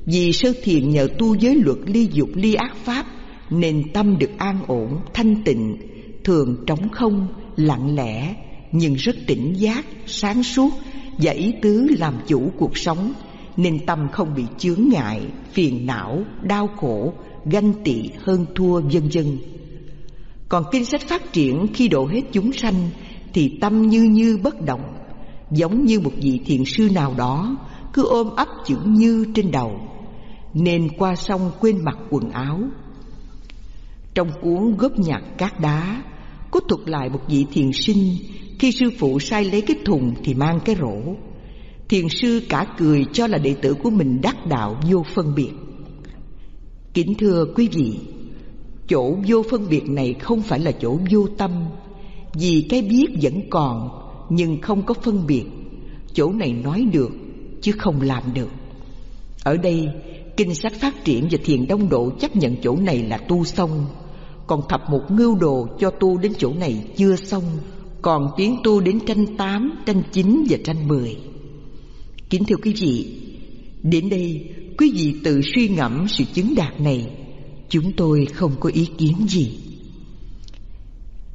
Vì 0.06 0.32
sơ 0.32 0.52
thiền 0.62 0.90
nhờ 0.90 1.08
tu 1.18 1.34
giới 1.34 1.54
luật 1.54 1.78
ly 1.86 2.08
dục 2.12 2.28
ly 2.34 2.54
ác 2.54 2.76
pháp 2.84 3.06
Nên 3.50 3.92
tâm 3.92 4.18
được 4.18 4.30
an 4.38 4.58
ổn, 4.66 4.98
thanh 5.14 5.42
tịnh 5.44 5.76
Thường 6.24 6.56
trống 6.66 6.88
không, 6.92 7.28
lặng 7.56 7.94
lẽ 7.94 8.34
Nhưng 8.72 8.94
rất 8.94 9.16
tỉnh 9.26 9.54
giác, 9.56 9.86
sáng 10.06 10.42
suốt 10.42 10.70
Và 11.18 11.32
ý 11.32 11.52
tứ 11.62 11.86
làm 11.98 12.14
chủ 12.26 12.50
cuộc 12.58 12.78
sống 12.78 13.12
Nên 13.56 13.86
tâm 13.86 14.08
không 14.12 14.34
bị 14.34 14.42
chướng 14.58 14.88
ngại, 14.88 15.20
phiền 15.52 15.86
não, 15.86 16.24
đau 16.42 16.66
khổ 16.76 17.12
Ganh 17.44 17.72
tị, 17.84 18.10
hơn 18.18 18.46
thua 18.54 18.80
vân 18.80 19.08
vân. 19.12 19.38
Còn 20.49 20.64
kinh 20.72 20.84
sách 20.84 21.01
phát 21.01 21.32
triển 21.32 21.66
khi 21.74 21.88
độ 21.88 22.07
hết 22.07 22.20
chúng 22.32 22.53
sanh 22.53 22.90
Thì 23.32 23.59
tâm 23.61 23.82
như 23.82 24.03
như 24.03 24.38
bất 24.42 24.64
động, 24.64 24.97
Giống 25.51 25.84
như 25.84 26.01
một 26.01 26.12
vị 26.22 26.40
thiền 26.47 26.64
sư 26.64 26.88
nào 26.94 27.14
đó 27.18 27.57
Cứ 27.92 28.05
ôm 28.05 28.30
ấp 28.36 28.49
chữ 28.66 28.76
như 28.84 29.26
trên 29.34 29.51
đầu, 29.51 29.80
nên 30.55 30.88
qua 30.99 31.16
sông 31.16 31.51
quên 31.61 31.84
mặc 31.84 31.99
quần 32.11 32.30
áo. 32.30 32.61
Trong 34.14 34.28
cuốn 34.42 34.76
góp 34.76 34.99
nhạc 34.99 35.22
cát 35.38 35.61
đá, 35.61 36.03
Có 36.51 36.61
thuật 36.61 36.88
lại 36.88 37.09
một 37.09 37.20
vị 37.28 37.47
thiền 37.53 37.72
sinh 37.72 38.16
Khi 38.59 38.72
sư 38.72 38.90
phụ 38.99 39.18
sai 39.18 39.44
lấy 39.44 39.61
cái 39.61 39.76
thùng 39.84 40.14
thì 40.24 40.34
mang 40.34 40.61
cái 40.64 40.76
rổ. 40.80 41.14
Thiền 41.88 42.09
sư 42.09 42.42
cả 42.49 42.66
cười 42.78 43.05
cho 43.12 43.26
là 43.26 43.38
đệ 43.38 43.55
tử 43.55 43.74
của 43.74 43.90
mình 43.90 44.20
đắc 44.22 44.47
đạo 44.47 44.80
vô 44.90 45.03
phân 45.14 45.34
biệt. 45.34 45.51
Kính 46.94 47.14
thưa 47.18 47.44
quý 47.55 47.68
vị 47.72 47.99
Chỗ 48.89 49.16
vô 49.26 49.43
phân 49.51 49.68
biệt 49.68 49.89
này 49.89 50.14
không 50.20 50.43
phải 50.43 50.59
là 50.59 50.72
chỗ 50.72 50.99
vô 51.11 51.26
tâm. 51.39 51.51
Vì 52.34 52.66
cái 52.68 52.82
biết 52.82 53.07
vẫn 53.22 53.41
còn 53.51 53.89
Nhưng 54.30 54.61
không 54.61 54.82
có 54.82 54.95
phân 54.95 55.26
biệt. 55.26 55.45
Chỗ 56.14 56.32
này 56.32 56.53
nói 56.53 56.87
được 56.93 57.11
chứ 57.61 57.72
không 57.78 58.01
làm 58.01 58.22
được. 58.34 58.49
Ở 59.45 59.57
đây 59.57 59.89
Kinh 60.37 60.55
sách 60.55 60.72
phát 60.80 61.05
triển 61.05 61.28
và 61.30 61.39
thiền 61.45 61.66
đông 61.66 61.89
độ 61.89 62.11
chấp 62.11 62.37
nhận 62.37 62.57
chỗ 62.62 62.76
này 62.76 63.03
là 63.03 63.18
tu 63.18 63.45
xong. 63.45 63.87
Còn 64.47 64.61
thập 64.68 64.91
một 64.91 65.03
ngưu 65.11 65.34
đồ 65.39 65.68
cho 65.78 65.91
tu 65.91 66.18
đến 66.18 66.32
chỗ 66.39 66.53
này 66.53 66.84
chưa 66.97 67.16
xong. 67.16 67.45
Còn 68.03 68.30
tiến 68.37 68.57
tu 68.64 68.80
đến 68.80 69.01
tranh 69.07 69.37
tám, 69.37 69.70
tranh 69.87 70.03
chín 70.12 70.45
và 70.49 70.59
tranh 70.64 70.89
mười. 70.89 71.16
Kính 72.30 72.45
thưa 72.45 72.57
quý 72.57 72.74
vị 72.80 73.22
Đến 73.82 74.09
đây 74.09 74.55
quý 74.78 74.93
vị 74.95 75.14
tự 75.24 75.41
suy 75.55 75.68
ngẫm 75.68 76.07
sự 76.09 76.24
chứng 76.34 76.55
đạt 76.57 76.80
này. 76.80 77.07
Chúng 77.68 77.92
tôi 77.96 78.26
không 78.26 78.52
có 78.60 78.70
ý 78.74 78.88
kiến 78.98 79.14
gì 79.28 79.58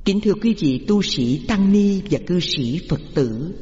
Kính 0.05 0.21
thưa 0.21 0.33
quý 0.33 0.55
vị 0.59 0.85
tu 0.87 1.01
sĩ 1.01 1.41
Tăng 1.47 1.71
Ni 1.71 2.01
và 2.09 2.19
cư 2.27 2.39
sĩ 2.39 2.79
Phật 2.89 3.01
tử 3.15 3.53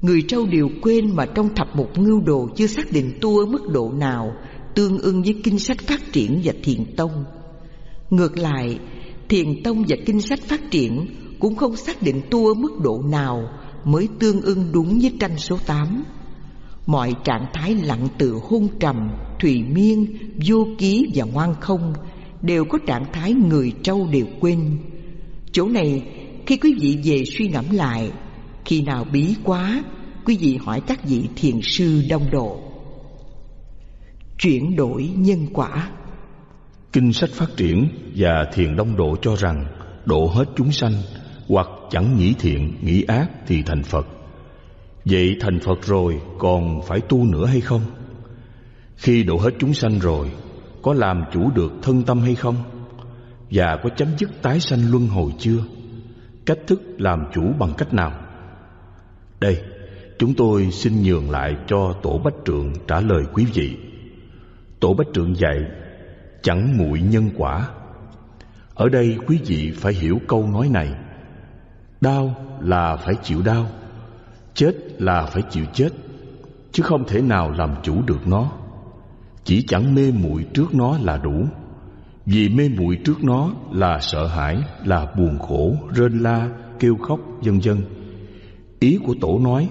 Người 0.00 0.22
trâu 0.28 0.46
đều 0.46 0.68
quên 0.82 1.16
mà 1.16 1.26
trong 1.26 1.54
thập 1.54 1.76
một 1.76 1.98
ngưu 1.98 2.20
đồ 2.20 2.48
chưa 2.56 2.66
xác 2.66 2.92
định 2.92 3.18
tu 3.20 3.38
ở 3.38 3.46
mức 3.46 3.68
độ 3.72 3.92
nào 3.92 4.32
tương 4.74 4.98
ưng 4.98 5.22
với 5.22 5.40
kinh 5.44 5.58
sách 5.58 5.78
phát 5.78 6.12
triển 6.12 6.40
và 6.44 6.52
thiền 6.62 6.96
tông. 6.96 7.24
Ngược 8.10 8.38
lại, 8.38 8.78
thiền 9.28 9.62
tông 9.62 9.84
và 9.88 9.96
kinh 10.06 10.20
sách 10.20 10.40
phát 10.42 10.70
triển 10.70 11.06
cũng 11.38 11.56
không 11.56 11.76
xác 11.76 12.02
định 12.02 12.22
tu 12.30 12.48
ở 12.48 12.54
mức 12.54 12.80
độ 12.82 13.02
nào 13.10 13.48
mới 13.84 14.08
tương 14.18 14.40
ưng 14.40 14.72
đúng 14.72 14.98
với 15.00 15.12
tranh 15.20 15.38
số 15.38 15.58
8. 15.66 16.04
Mọi 16.86 17.12
trạng 17.24 17.46
thái 17.54 17.74
lặng 17.74 18.08
tự 18.18 18.38
hôn 18.42 18.68
trầm, 18.80 18.96
thùy 19.40 19.62
miên, 19.62 20.06
vô 20.46 20.66
ký 20.78 21.10
và 21.14 21.24
ngoan 21.24 21.54
không 21.60 21.94
đều 22.42 22.64
có 22.64 22.78
trạng 22.86 23.12
thái 23.12 23.32
người 23.32 23.72
trâu 23.82 24.08
đều 24.12 24.26
quên. 24.40 24.78
Chỗ 25.52 25.68
này, 25.68 26.02
khi 26.46 26.56
quý 26.56 26.74
vị 26.80 26.98
về 27.04 27.24
suy 27.24 27.48
ngẫm 27.48 27.64
lại, 27.70 28.10
khi 28.64 28.82
nào 28.82 29.04
bí 29.12 29.34
quá, 29.44 29.84
quý 30.24 30.36
vị 30.40 30.58
hỏi 30.64 30.80
các 30.86 31.04
vị 31.04 31.28
thiền 31.36 31.60
sư 31.62 32.02
đông 32.10 32.30
độ. 32.30 32.60
Chuyển 34.38 34.76
đổi 34.76 35.10
nhân 35.16 35.46
quả. 35.52 35.90
Kinh 36.92 37.12
sách 37.12 37.30
phát 37.30 37.56
triển 37.56 37.88
và 38.16 38.44
thiền 38.52 38.76
đông 38.76 38.96
độ 38.96 39.16
cho 39.22 39.36
rằng 39.36 39.66
độ 40.04 40.26
hết 40.26 40.44
chúng 40.56 40.72
sanh 40.72 40.92
hoặc 41.48 41.66
chẳng 41.90 42.18
nghĩ 42.18 42.34
thiện 42.38 42.74
nghĩ 42.82 43.02
ác 43.02 43.28
thì 43.46 43.62
thành 43.62 43.82
phật. 43.82 44.06
Vậy 45.04 45.36
thành 45.40 45.60
phật 45.60 45.82
rồi 45.82 46.20
còn 46.38 46.80
phải 46.88 47.00
tu 47.00 47.24
nữa 47.24 47.46
hay 47.46 47.60
không? 47.60 47.82
Khi 48.96 49.22
độ 49.22 49.38
hết 49.38 49.50
chúng 49.58 49.74
sanh 49.74 49.98
rồi, 49.98 50.30
có 50.82 50.94
làm 50.94 51.24
chủ 51.32 51.50
được 51.50 51.72
thân 51.82 52.02
tâm 52.02 52.20
hay 52.20 52.34
không? 52.34 52.56
Và 53.50 53.78
có 53.82 53.90
chấm 53.96 54.08
dứt 54.18 54.30
tái 54.42 54.60
sanh 54.60 54.90
luân 54.90 55.08
hồi 55.08 55.32
chưa? 55.38 55.58
Cách 56.46 56.58
thức 56.66 56.82
làm 56.98 57.24
chủ 57.34 57.42
bằng 57.58 57.72
cách 57.78 57.94
nào? 57.94 58.12
Đây, 59.40 59.62
chúng 60.18 60.34
tôi 60.34 60.70
xin 60.70 61.02
nhường 61.02 61.30
lại 61.30 61.56
cho 61.66 61.94
tổ 62.02 62.20
bách 62.24 62.34
trượng 62.44 62.72
trả 62.88 63.00
lời 63.00 63.22
quý 63.32 63.44
vị. 63.54 63.76
Tổ 64.80 64.94
Bách 64.94 65.06
Trượng 65.14 65.36
dạy, 65.36 65.64
Chẳng 66.42 66.78
muội 66.78 67.00
nhân 67.00 67.30
quả. 67.36 67.68
Ở 68.74 68.88
đây 68.88 69.18
quý 69.26 69.40
vị 69.46 69.72
phải 69.76 69.92
hiểu 69.92 70.18
câu 70.28 70.46
nói 70.46 70.68
này. 70.68 70.90
Đau 72.00 72.34
là 72.60 72.96
phải 72.96 73.14
chịu 73.22 73.42
đau, 73.42 73.66
Chết 74.54 74.72
là 74.98 75.26
phải 75.26 75.42
chịu 75.50 75.64
chết, 75.72 75.88
Chứ 76.72 76.82
không 76.82 77.04
thể 77.08 77.20
nào 77.20 77.50
làm 77.50 77.74
chủ 77.82 78.02
được 78.06 78.26
nó. 78.26 78.50
Chỉ 79.46 79.62
chẳng 79.68 79.94
mê 79.94 80.12
muội 80.12 80.44
trước 80.54 80.74
nó 80.74 80.98
là 81.02 81.16
đủ. 81.16 81.46
Vì 82.26 82.48
mê 82.48 82.68
muội 82.68 82.98
trước 83.04 83.24
nó 83.24 83.52
là 83.72 83.98
sợ 84.00 84.26
hãi 84.26 84.56
Là 84.84 85.06
buồn 85.18 85.38
khổ, 85.38 85.76
rên 85.94 86.18
la, 86.18 86.48
kêu 86.80 86.96
khóc, 86.96 87.20
vân 87.40 87.58
vân. 87.58 87.76
Ý 88.80 88.98
của 89.06 89.14
tổ 89.20 89.38
nói 89.38 89.68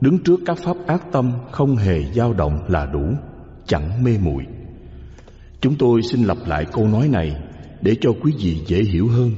Đứng 0.00 0.18
trước 0.18 0.40
các 0.46 0.58
pháp 0.58 0.76
ác 0.86 1.12
tâm 1.12 1.32
Không 1.52 1.76
hề 1.76 2.02
dao 2.12 2.32
động 2.32 2.58
là 2.68 2.86
đủ 2.86 3.14
chẳng 3.66 4.04
mê 4.04 4.18
muội. 4.22 4.42
Chúng 5.60 5.74
tôi 5.78 6.02
xin 6.02 6.24
lặp 6.24 6.36
lại 6.46 6.64
câu 6.72 6.88
nói 6.88 7.08
này 7.08 7.36
để 7.80 7.96
cho 8.00 8.10
quý 8.22 8.32
vị 8.38 8.56
dễ 8.66 8.82
hiểu 8.82 9.08
hơn. 9.08 9.30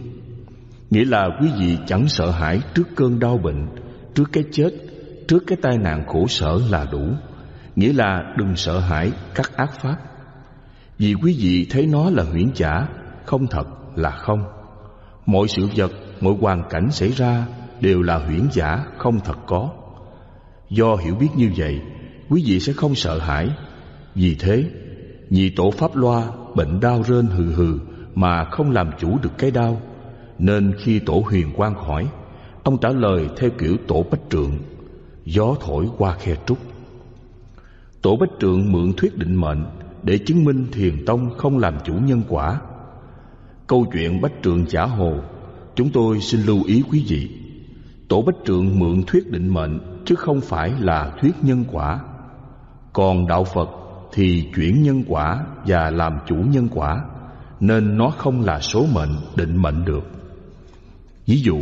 Nghĩa 0.90 1.04
là 1.04 1.28
quý 1.40 1.48
vị 1.58 1.76
chẳng 1.86 2.08
sợ 2.08 2.30
hãi 2.30 2.60
trước 2.74 2.88
cơn 2.96 3.18
đau 3.18 3.38
bệnh 3.38 3.66
trước 4.14 4.24
cái 4.32 4.44
chết 4.52 4.70
trước 5.28 5.44
cái 5.46 5.58
tai 5.62 5.78
nạn 5.78 6.04
khổ 6.06 6.26
sở 6.26 6.58
là 6.70 6.86
đủ 6.92 7.02
nghĩa 7.76 7.92
là 7.92 8.34
đừng 8.36 8.56
sợ 8.56 8.78
hãi 8.78 9.12
các 9.34 9.56
ác 9.56 9.70
pháp. 9.80 9.96
Vì 10.98 11.14
quý 11.14 11.36
vị 11.40 11.66
thấy 11.70 11.86
nó 11.86 12.10
là 12.10 12.22
huyễn 12.22 12.50
giả 12.54 12.88
không 13.24 13.46
thật 13.46 13.64
là 13.96 14.10
không. 14.10 14.44
Mọi 15.26 15.48
sự 15.48 15.68
vật 15.76 15.92
mọi 16.20 16.34
hoàn 16.40 16.62
cảnh 16.70 16.90
xảy 16.90 17.10
ra 17.10 17.46
đều 17.80 18.02
là 18.02 18.18
huyễn 18.18 18.48
giả 18.52 18.84
không 18.98 19.20
thật 19.24 19.38
có. 19.46 19.70
Do 20.70 20.96
hiểu 20.96 21.14
biết 21.14 21.28
như 21.36 21.50
vậy 21.56 21.80
quý 22.30 22.42
vị 22.46 22.60
sẽ 22.60 22.72
không 22.72 22.94
sợ 22.94 23.18
hãi. 23.18 23.48
Vì 24.14 24.34
thế, 24.34 24.64
Nhị 25.30 25.50
tổ 25.50 25.70
Pháp 25.70 25.96
Loa 25.96 26.28
bệnh 26.54 26.80
đau 26.80 27.02
rên 27.02 27.26
hừ 27.26 27.52
hừ 27.52 27.78
Mà 28.14 28.44
không 28.44 28.70
làm 28.70 28.90
chủ 28.98 29.18
được 29.22 29.30
cái 29.38 29.50
đau. 29.50 29.80
Nên 30.38 30.72
khi 30.78 30.98
tổ 30.98 31.22
huyền 31.26 31.52
quang 31.56 31.74
hỏi 31.74 32.06
Ông 32.62 32.78
trả 32.80 32.88
lời 32.88 33.28
theo 33.36 33.50
kiểu 33.58 33.76
tổ 33.88 34.04
bách 34.10 34.20
trượng 34.30 34.58
Gió 35.24 35.54
thổi 35.60 35.86
qua 35.98 36.14
khe 36.18 36.34
trúc. 36.46 36.58
Tổ 38.02 38.16
bách 38.16 38.30
trượng 38.40 38.72
mượn 38.72 38.92
thuyết 38.96 39.18
định 39.18 39.34
mệnh 39.34 39.64
Để 40.02 40.18
chứng 40.18 40.44
minh 40.44 40.66
thiền 40.72 41.04
tông 41.06 41.30
không 41.36 41.58
làm 41.58 41.74
chủ 41.84 41.92
nhân 41.92 42.22
quả. 42.28 42.60
Câu 43.66 43.86
chuyện 43.92 44.20
bách 44.20 44.32
trượng 44.42 44.64
giả 44.68 44.82
hồ, 44.82 45.14
Chúng 45.74 45.90
tôi 45.90 46.20
xin 46.20 46.40
lưu 46.42 46.64
ý 46.66 46.82
quý 46.90 47.04
vị. 47.08 47.30
Tổ 48.08 48.22
bách 48.22 48.34
trượng 48.44 48.78
mượn 48.78 49.02
thuyết 49.06 49.30
định 49.30 49.54
mệnh 49.54 49.78
Chứ 50.04 50.14
không 50.14 50.40
phải 50.40 50.72
là 50.80 51.12
thuyết 51.20 51.32
nhân 51.42 51.64
quả. 51.72 52.00
Còn 52.92 53.26
đạo 53.26 53.44
Phật 53.44 53.68
thì 54.12 54.48
chuyển 54.56 54.82
nhân 54.82 55.04
quả 55.08 55.44
và 55.66 55.90
làm 55.90 56.18
chủ 56.26 56.34
nhân 56.34 56.68
quả, 56.74 57.04
Nên 57.60 57.96
nó 57.96 58.10
không 58.10 58.40
là 58.40 58.60
số 58.60 58.86
mệnh 58.94 59.16
định 59.36 59.62
mệnh 59.62 59.84
được. 59.84 60.10
Ví 61.26 61.40
dụ, 61.40 61.58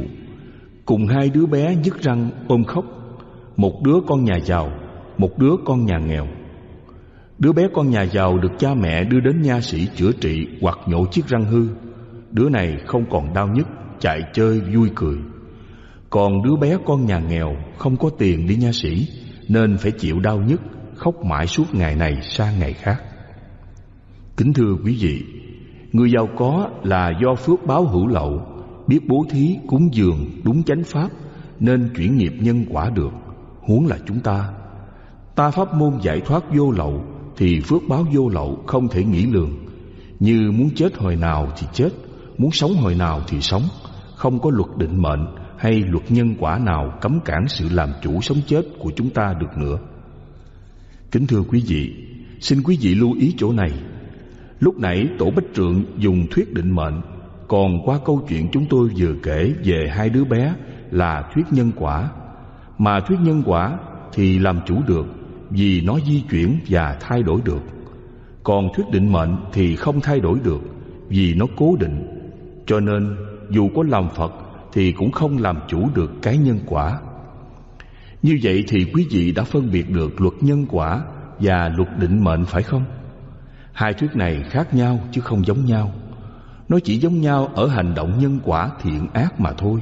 Cùng 0.84 1.06
hai 1.06 1.28
đứa 1.28 1.46
bé 1.46 1.76
nhức 1.76 2.02
răng 2.02 2.30
ôm 2.48 2.64
khóc, 2.64 2.84
Một 3.56 3.82
đứa 3.82 3.96
con 4.06 4.24
nhà 4.24 4.38
giàu 4.44 4.72
một 5.18 5.38
đứa 5.38 5.52
con 5.64 5.86
nhà 5.86 5.98
nghèo. 5.98 6.26
Đứa 7.38 7.52
bé 7.52 7.68
con 7.74 7.90
nhà 7.90 8.02
giàu 8.02 8.38
được 8.38 8.52
cha 8.58 8.74
mẹ 8.74 9.04
đưa 9.04 9.20
đến 9.20 9.42
nha 9.42 9.60
sĩ 9.60 9.86
chữa 9.94 10.12
trị 10.12 10.46
hoặc 10.60 10.78
nhổ 10.86 11.06
chiếc 11.06 11.26
răng 11.26 11.44
hư. 11.44 11.68
Đứa 12.30 12.48
này 12.48 12.76
không 12.86 13.10
còn 13.10 13.34
đau 13.34 13.48
nhức, 13.48 13.66
chạy 14.00 14.20
chơi 14.32 14.60
vui 14.60 14.90
cười. 14.94 15.16
Còn 16.10 16.42
đứa 16.42 16.56
bé 16.56 16.76
con 16.86 17.06
nhà 17.06 17.18
nghèo 17.18 17.56
không 17.78 17.96
có 17.96 18.10
tiền 18.18 18.46
đi 18.46 18.56
nha 18.56 18.72
sĩ 18.72 19.08
Nên 19.48 19.76
phải 19.76 19.92
chịu 19.92 20.20
đau 20.20 20.38
nhức, 20.38 20.60
khóc 20.94 21.14
mãi 21.24 21.46
suốt 21.46 21.74
ngày 21.74 21.96
này 21.96 22.18
sang 22.22 22.58
ngày 22.58 22.72
khác. 22.72 23.02
Kính 24.36 24.52
thưa 24.52 24.74
quý 24.84 24.96
vị 25.00 25.24
Người 25.92 26.10
giàu 26.10 26.28
có 26.36 26.70
là 26.82 27.10
do 27.22 27.34
phước 27.34 27.66
báo 27.66 27.84
hữu 27.84 28.06
lậu 28.06 28.42
Biết 28.86 29.00
bố 29.08 29.24
thí 29.30 29.56
cúng 29.66 29.88
dường 29.92 30.26
đúng 30.44 30.62
chánh 30.62 30.82
pháp 30.84 31.08
Nên 31.60 31.88
chuyển 31.96 32.16
nghiệp 32.16 32.32
nhân 32.40 32.64
quả 32.70 32.90
được. 32.94 33.10
Huống 33.60 33.86
là 33.86 33.96
chúng 34.06 34.20
ta. 34.20 34.48
Ta 35.38 35.50
pháp 35.50 35.74
môn 35.74 35.98
giải 36.02 36.20
thoát 36.20 36.44
vô 36.54 36.70
lậu, 36.70 37.04
Thì 37.36 37.60
phước 37.60 37.82
báo 37.88 38.06
vô 38.12 38.28
lậu 38.28 38.62
không 38.66 38.88
thể 38.88 39.04
nghĩ 39.04 39.26
lường. 39.26 39.52
Như 40.20 40.50
muốn 40.52 40.70
chết 40.74 40.96
hồi 40.96 41.16
nào 41.16 41.52
thì 41.58 41.66
chết, 41.72 41.88
Muốn 42.38 42.50
sống 42.50 42.74
hồi 42.74 42.94
nào 42.94 43.20
thì 43.28 43.40
sống. 43.40 43.62
Không 44.16 44.40
có 44.40 44.50
luật 44.50 44.68
định 44.76 45.02
mệnh 45.02 45.26
hay 45.56 45.72
luật 45.72 46.10
nhân 46.10 46.34
quả 46.38 46.58
nào 46.58 46.92
cấm 47.00 47.20
cản 47.24 47.48
sự 47.48 47.68
làm 47.72 47.88
chủ 48.02 48.20
sống 48.20 48.38
chết 48.46 48.62
của 48.78 48.90
chúng 48.96 49.10
ta 49.10 49.34
được 49.40 49.56
nữa. 49.56 49.78
Kính 51.10 51.26
thưa 51.26 51.42
quý 51.48 51.62
vị, 51.66 51.94
Xin 52.40 52.62
quý 52.62 52.78
vị 52.80 52.94
lưu 52.94 53.14
ý 53.20 53.34
chỗ 53.38 53.52
này. 53.52 53.70
Lúc 54.60 54.78
nãy 54.78 55.08
Tổ 55.18 55.30
Bách 55.30 55.54
Trượng 55.54 55.84
dùng 55.98 56.26
thuyết 56.30 56.54
định 56.54 56.70
mệnh, 56.70 57.00
Còn 57.48 57.82
qua 57.84 57.98
câu 58.04 58.26
chuyện 58.28 58.48
chúng 58.52 58.66
tôi 58.70 58.88
vừa 58.96 59.14
kể 59.22 59.52
về 59.64 59.88
hai 59.90 60.08
đứa 60.08 60.24
bé 60.24 60.54
là 60.90 61.30
thuyết 61.34 61.44
nhân 61.50 61.72
quả. 61.76 62.10
Mà 62.78 63.00
thuyết 63.00 63.18
nhân 63.20 63.42
quả 63.46 63.78
thì 64.12 64.38
làm 64.38 64.60
chủ 64.66 64.82
được 64.86 65.17
vì 65.50 65.80
nó 65.80 65.98
di 66.06 66.22
chuyển 66.30 66.58
và 66.68 66.96
thay 67.00 67.22
đổi 67.22 67.40
được. 67.44 67.62
Còn 68.42 68.68
thuyết 68.74 68.84
định 68.92 69.12
mệnh 69.12 69.36
thì 69.52 69.76
không 69.76 70.00
thay 70.00 70.20
đổi 70.20 70.38
được, 70.44 70.60
Vì 71.08 71.34
nó 71.34 71.46
cố 71.56 71.76
định. 71.80 72.06
Cho 72.66 72.80
nên, 72.80 73.16
dù 73.50 73.68
có 73.76 73.82
làm 73.88 74.08
Phật 74.16 74.32
Thì 74.72 74.92
cũng 74.92 75.12
không 75.12 75.38
làm 75.38 75.56
chủ 75.68 75.88
được 75.94 76.10
cái 76.22 76.36
nhân 76.36 76.58
quả. 76.66 77.00
Như 78.22 78.38
vậy 78.42 78.64
thì 78.68 78.84
quý 78.94 79.06
vị 79.10 79.32
đã 79.32 79.44
phân 79.44 79.70
biệt 79.70 79.90
được 79.90 80.20
luật 80.20 80.34
nhân 80.40 80.66
quả 80.70 81.02
Và 81.38 81.68
luật 81.76 81.88
định 81.98 82.24
mệnh 82.24 82.44
phải 82.44 82.62
không? 82.62 82.84
Hai 83.72 83.94
thuyết 83.94 84.16
này 84.16 84.42
khác 84.50 84.74
nhau 84.74 85.00
chứ 85.12 85.20
không 85.20 85.46
giống 85.46 85.64
nhau. 85.64 85.92
Nó 86.68 86.78
chỉ 86.84 86.98
giống 86.98 87.20
nhau 87.20 87.48
ở 87.54 87.68
hành 87.68 87.94
động 87.94 88.18
nhân 88.18 88.38
quả 88.44 88.70
thiện 88.82 89.06
ác 89.12 89.40
mà 89.40 89.52
thôi. 89.52 89.80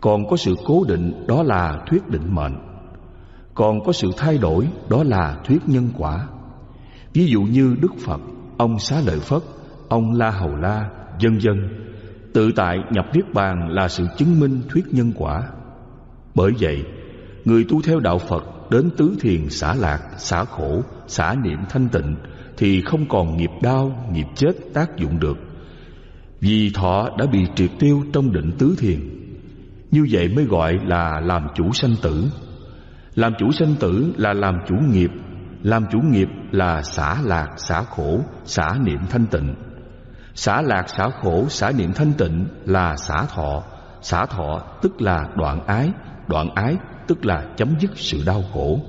Còn 0.00 0.28
có 0.28 0.36
sự 0.36 0.54
cố 0.64 0.84
định 0.88 1.26
đó 1.26 1.42
là 1.42 1.84
thuyết 1.86 2.10
định 2.10 2.34
mệnh. 2.34 2.73
Còn 3.54 3.84
có 3.84 3.92
sự 3.92 4.10
thay 4.16 4.38
đổi 4.38 4.68
đó 4.90 5.02
là 5.04 5.40
thuyết 5.44 5.58
nhân 5.66 5.88
quả 5.98 6.26
Ví 7.14 7.26
dụ 7.26 7.42
như 7.42 7.76
Đức 7.80 7.92
Phật, 8.06 8.20
ông 8.56 8.78
Xá 8.78 9.00
Lợi 9.06 9.18
Phất, 9.18 9.42
ông 9.88 10.12
La 10.12 10.30
Hầu 10.30 10.56
La, 10.56 10.90
vân 11.22 11.38
vân 11.38 11.68
Tự 12.32 12.52
tại 12.56 12.76
nhập 12.90 13.06
Niết 13.14 13.24
Bàn 13.34 13.68
là 13.68 13.88
sự 13.88 14.06
chứng 14.16 14.40
minh 14.40 14.62
thuyết 14.68 14.84
nhân 14.90 15.12
quả 15.16 15.48
Bởi 16.34 16.52
vậy, 16.60 16.84
người 17.44 17.64
tu 17.68 17.82
theo 17.82 18.00
đạo 18.00 18.18
Phật 18.18 18.70
đến 18.70 18.90
tứ 18.96 19.16
thiền 19.20 19.50
xả 19.50 19.74
lạc, 19.74 20.00
xả 20.18 20.44
khổ, 20.44 20.82
xả 21.06 21.34
niệm 21.44 21.58
thanh 21.68 21.88
tịnh 21.88 22.16
thì 22.56 22.82
không 22.82 23.08
còn 23.08 23.36
nghiệp 23.36 23.50
đau, 23.62 24.08
nghiệp 24.12 24.26
chết 24.34 24.52
tác 24.74 24.96
dụng 24.96 25.20
được. 25.20 25.38
Vì 26.40 26.70
thọ 26.74 27.08
đã 27.18 27.26
bị 27.26 27.38
triệt 27.54 27.70
tiêu 27.78 28.04
trong 28.12 28.32
định 28.32 28.52
tứ 28.58 28.74
thiền. 28.78 29.00
Như 29.90 30.06
vậy 30.10 30.28
mới 30.28 30.44
gọi 30.44 30.78
là 30.84 31.20
làm 31.20 31.46
chủ 31.54 31.72
sanh 31.72 31.94
tử. 32.02 32.24
Làm 33.14 33.32
chủ 33.38 33.52
sinh 33.52 33.74
tử 33.80 34.14
là 34.16 34.32
làm 34.32 34.54
chủ 34.68 34.74
nghiệp, 34.90 35.10
làm 35.62 35.84
chủ 35.92 35.98
nghiệp 35.98 36.28
là 36.50 36.82
xả 36.82 37.16
lạc, 37.24 37.48
xả 37.56 37.82
khổ, 37.82 38.20
xả 38.44 38.74
niệm 38.84 38.98
thanh 39.10 39.26
tịnh. 39.26 39.54
Xả 40.34 40.62
lạc, 40.62 40.84
xả 40.88 41.08
khổ, 41.22 41.44
xả 41.48 41.70
niệm 41.70 41.92
thanh 41.92 42.12
tịnh 42.12 42.46
là 42.64 42.96
xả 42.96 43.26
thọ. 43.34 43.62
Xả 44.02 44.26
thọ 44.26 44.62
tức 44.82 45.02
là 45.02 45.28
đoạn 45.36 45.66
ái, 45.66 45.90
đoạn 46.28 46.48
ái 46.54 46.76
tức 47.06 47.26
là 47.26 47.44
chấm 47.56 47.80
dứt 47.80 47.90
sự 47.94 48.22
đau 48.26 48.42
khổ. 48.52 48.80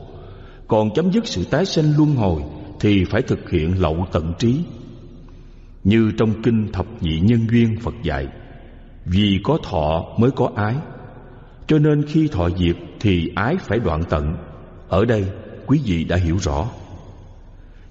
Còn 0.68 0.94
chấm 0.94 1.12
dứt 1.12 1.28
sự 1.28 1.44
tái 1.52 1.66
sinh 1.66 1.94
luân 1.98 2.16
hồi 2.16 2.42
thì 2.80 3.04
phải 3.06 3.22
thực 3.22 3.50
hiện 3.50 3.82
lậu 3.82 4.08
tận 4.12 4.34
trí 4.40 4.66
như 5.84 6.12
trong 6.18 6.42
kinh 6.42 6.72
thập 6.72 6.86
nhị 7.02 7.20
nhân 7.20 7.48
duyên 7.50 7.80
phật 7.82 7.94
dạy 8.04 8.28
vì 9.06 9.40
có 9.44 9.58
thọ 9.64 10.04
mới 10.20 10.32
có 10.32 10.50
ái 10.56 10.76
cho 11.68 11.80
nên 11.80 12.04
khi 12.04 12.28
thọ 12.28 12.50
diệt 12.50 12.76
thì 13.00 13.32
ái 13.36 13.56
phải 13.60 13.80
đoạn 13.80 14.04
tận. 14.10 14.36
Ở 14.90 15.06
đây, 15.06 15.26
quý 15.66 15.80
vị 15.86 16.04
đã 16.04 16.16
hiểu 16.16 16.38
rõ. 16.42 16.68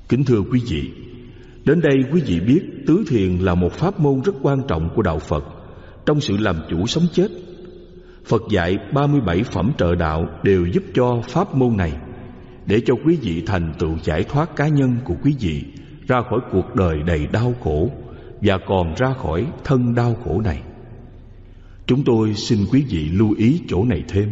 Kính 0.08 0.24
thưa 0.24 0.40
quý 0.52 0.60
vị, 0.70 0.90
đến 1.64 1.80
đây 1.80 1.94
quý 2.12 2.22
vị 2.26 2.40
biết 2.40 2.62
tứ 2.86 3.04
thiền 3.08 3.38
là 3.38 3.54
một 3.54 3.72
pháp 3.72 4.00
môn 4.00 4.22
rất 4.22 4.34
quan 4.42 4.62
trọng 4.68 4.90
của 4.94 5.02
đạo 5.02 5.18
phật 5.18 5.44
trong 6.06 6.20
sự 6.20 6.36
làm 6.36 6.56
chủ 6.70 6.86
sống 6.86 7.06
chết. 7.12 7.28
Phật 8.26 8.42
dạy 8.50 8.78
37 8.94 9.42
phẩm 9.42 9.72
trợ 9.78 9.94
đạo 9.94 10.26
đều 10.42 10.66
giúp 10.66 10.82
cho 10.94 11.20
pháp 11.28 11.54
môn 11.54 11.76
này 11.76 11.92
để 12.66 12.80
cho 12.86 12.94
quý 13.04 13.18
vị 13.22 13.42
thành 13.46 13.72
tựu 13.78 13.96
giải 14.02 14.24
thoát 14.24 14.56
cá 14.56 14.68
nhân 14.68 14.96
của 15.04 15.14
quý 15.22 15.34
vị 15.40 15.64
ra 16.06 16.16
khỏi 16.30 16.40
cuộc 16.52 16.74
đời 16.74 17.02
đầy 17.06 17.26
đau 17.26 17.54
khổ 17.64 17.90
và 18.40 18.58
còn 18.66 18.94
ra 18.94 19.14
khỏi 19.22 19.46
thân 19.64 19.94
đau 19.94 20.16
khổ 20.24 20.40
này. 20.40 20.62
Chúng 21.86 22.04
tôi 22.04 22.34
xin 22.34 22.58
quý 22.70 22.84
vị 22.88 23.08
lưu 23.12 23.34
ý 23.38 23.60
chỗ 23.68 23.84
này 23.84 24.04
thêm. 24.08 24.30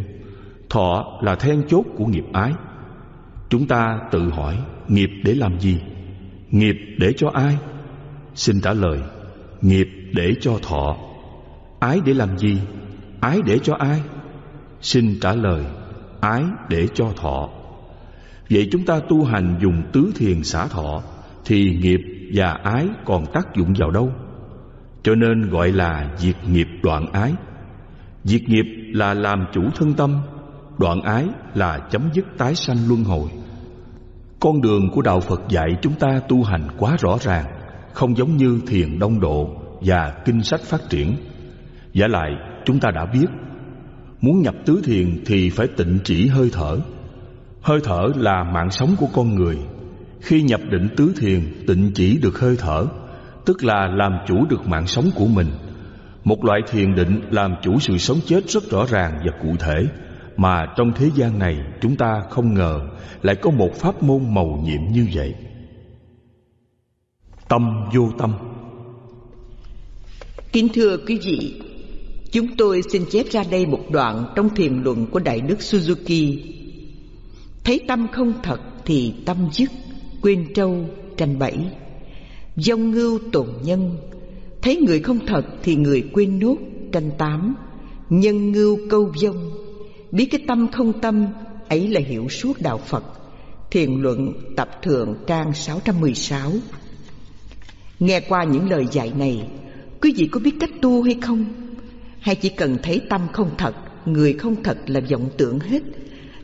Thọ 0.71 1.19
là 1.23 1.35
then 1.35 1.63
chốt 1.69 1.85
của 1.97 2.07
nghiệp 2.07 2.25
ái. 2.33 2.53
Chúng 3.49 3.67
ta 3.67 3.99
tự 4.11 4.31
hỏi 4.31 4.59
nghiệp 4.89 5.11
để 5.25 5.35
làm 5.35 5.61
gì? 5.61 5.79
Nghiệp 6.51 6.77
để 6.99 7.13
cho 7.17 7.31
ai? 7.35 7.57
Xin 8.35 8.61
trả 8.61 8.73
lời, 8.73 9.01
nghiệp 9.61 9.89
để 10.13 10.35
cho 10.41 10.59
thọ. 10.63 10.97
Ái 11.81 12.01
để 12.07 12.15
làm 12.15 12.39
gì? 12.39 12.59
Ái 13.21 13.39
để 13.47 13.59
cho 13.59 13.75
ai? 13.75 14.03
Xin 14.81 15.21
trả 15.21 15.35
lời, 15.35 15.65
ái 16.21 16.45
để 16.69 16.89
cho 16.95 17.13
thọ. 17.17 17.49
Vậy 18.51 18.69
chúng 18.73 18.85
ta 18.85 19.01
tu 19.09 19.25
hành 19.25 19.59
dùng 19.63 19.83
tứ 19.93 20.13
thiền 20.15 20.45
xả 20.45 20.67
thọ 20.67 21.03
Thì 21.45 21.79
nghiệp 21.83 22.01
và 22.35 22.53
ái 22.53 22.89
còn 23.05 23.27
tác 23.33 23.55
dụng 23.57 23.75
vào 23.79 23.91
đâu 23.91 24.13
cho 25.03 25.15
nên 25.15 25.51
gọi 25.51 25.73
là 25.73 26.11
diệt 26.17 26.37
nghiệp 26.49 26.69
đoạn 26.83 27.07
ái. 27.13 27.33
Diệt 28.25 28.43
nghiệp 28.49 28.65
là 28.93 29.15
làm 29.15 29.45
chủ 29.53 29.63
thân 29.75 29.95
tâm, 29.95 30.21
Đoạn 30.79 31.03
ái 31.03 31.27
là 31.55 31.79
chấm 31.91 32.03
dứt 32.13 32.25
tái 32.39 32.55
sanh 32.55 32.77
luân 32.89 33.05
hồi. 33.05 33.29
Con 34.41 34.61
đường 34.61 34.91
của 34.91 35.03
Đạo 35.03 35.21
Phật 35.21 35.43
dạy 35.49 35.69
chúng 35.83 35.95
ta 35.95 36.21
tu 36.29 36.43
hành 36.43 36.69
quá 36.79 36.97
rõ 37.01 37.19
ràng, 37.21 37.47
Không 37.93 38.17
giống 38.17 38.37
như 38.37 38.61
thiền 38.67 38.99
đông 38.99 39.21
độ 39.21 39.51
và 39.81 40.23
kinh 40.25 40.43
sách 40.43 40.61
phát 40.61 40.81
triển. 40.91 41.17
Giả 41.93 42.07
lại, 42.07 42.31
chúng 42.65 42.81
ta 42.81 42.91
đã 42.91 43.07
biết, 43.07 43.27
Muốn 44.21 44.43
nhập 44.43 44.55
tứ 44.67 44.83
thiền 44.85 45.25
thì 45.27 45.51
phải 45.51 45.67
tịnh 45.67 45.99
chỉ 46.05 46.27
hơi 46.27 46.51
thở. 46.53 46.79
Hơi 47.63 47.81
thở 47.85 48.03
là 48.17 48.45
mạng 48.45 48.71
sống 48.71 48.95
của 48.99 49.09
con 49.15 49.35
người. 49.35 49.59
Khi 50.21 50.43
nhập 50.43 50.61
định 50.71 50.89
tứ 50.97 51.13
thiền, 51.21 51.41
Tịnh 51.67 51.91
chỉ 51.95 52.19
được 52.23 52.39
hơi 52.39 52.57
thở. 52.59 52.87
Tức 53.45 53.65
là 53.65 53.87
làm 53.87 54.13
chủ 54.27 54.47
được 54.47 54.67
mạng 54.67 54.87
sống 54.87 55.11
của 55.15 55.27
mình. 55.27 55.47
Một 56.25 56.45
loại 56.45 56.61
thiền 56.71 56.95
định 56.95 57.21
làm 57.31 57.55
chủ 57.63 57.81
sự 57.81 57.99
sống 57.99 58.19
chết 58.27 58.49
rất 58.49 58.71
rõ 58.71 58.87
ràng 58.89 59.21
và 59.25 59.33
cụ 59.43 59.57
thể, 59.59 59.87
Mà 60.37 60.67
trong 60.77 60.93
thế 60.93 61.11
gian 61.15 61.39
này 61.39 61.57
chúng 61.81 61.97
ta 61.97 62.23
không 62.31 62.55
ngờ 62.55 62.81
Lại 63.23 63.37
có 63.37 63.51
một 63.51 63.75
pháp 63.75 64.03
môn 64.03 64.35
màu 64.35 64.61
nhiệm 64.65 64.93
như 64.93 65.07
vậy. 65.15 65.35
Tâm 67.49 67.63
vô 67.95 68.11
tâm. 68.19 68.35
Kính 70.53 70.69
thưa 70.75 70.97
quý 70.97 71.19
vị, 71.25 71.61
Chúng 72.33 72.57
tôi 72.57 72.83
xin 72.83 73.05
chép 73.11 73.27
ra 73.31 73.45
đây 73.51 73.67
một 73.67 73.81
đoạn 73.91 74.33
trong 74.37 74.55
thiền 74.55 74.83
luận 74.83 75.07
của 75.07 75.19
Đại 75.19 75.41
đức 75.41 75.59
Suzuki. 75.59 76.39
Thấy 77.65 77.81
tâm 77.89 78.07
không 78.13 78.33
thật 78.43 78.61
thì 78.85 79.15
tâm 79.27 79.49
dứt, 79.53 79.71
Quên 80.23 80.47
trâu, 80.55 80.85
tranh 81.17 81.39
bẫy. 81.39 81.55
Dông 82.57 82.91
ngưu 82.91 83.19
tồn 83.33 83.49
nhân. 83.63 83.97
Thấy 84.63 84.77
người 84.77 85.01
không 85.01 85.27
thật 85.27 85.43
thì 85.63 85.77
người 85.77 86.05
quên 86.13 86.39
nốt 86.39 86.57
Tranh 86.93 87.11
tám. 87.19 87.55
Nhân 88.11 88.53
ngưu 88.53 88.79
câu 88.91 89.13
dông. 89.17 89.51
Biết 90.11 90.27
cái 90.31 90.41
tâm 90.47 90.69
không 90.73 91.01
tâm, 91.01 91.27
Ấy 91.69 91.89
là 91.89 92.01
hiểu 92.01 92.29
suốt 92.29 92.61
đạo 92.61 92.79
Phật. 92.79 93.05
Thiền 93.71 94.01
luận 94.01 94.33
tập 94.57 94.83
thượng 94.83 95.15
trang 95.27 95.55
616 95.55 96.53
Nghe 98.01 98.21
qua 98.21 98.45
những 98.45 98.71
lời 98.71 98.87
dạy 98.93 99.13
này, 99.19 99.49
Quý 100.01 100.13
vị 100.17 100.29
có 100.33 100.41
biết 100.41 100.55
cách 100.61 100.71
tu 100.81 101.03
hay 101.03 101.17
không? 101.23 101.45
Hay 102.21 102.35
chỉ 102.35 102.49
cần 102.49 102.77
thấy 102.83 103.01
tâm 103.11 103.21
không 103.33 103.51
thật, 103.59 103.75
Người 104.07 104.33
không 104.33 104.63
thật 104.63 104.79
là 104.87 105.01
vọng 105.11 105.29
tưởng 105.37 105.61
hết, 105.61 105.83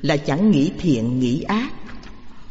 Là 0.03 0.17
chẳng 0.17 0.51
nghĩ 0.51 0.71
thiện, 0.79 1.21
nghĩ 1.21 1.43
ác? 1.43 1.73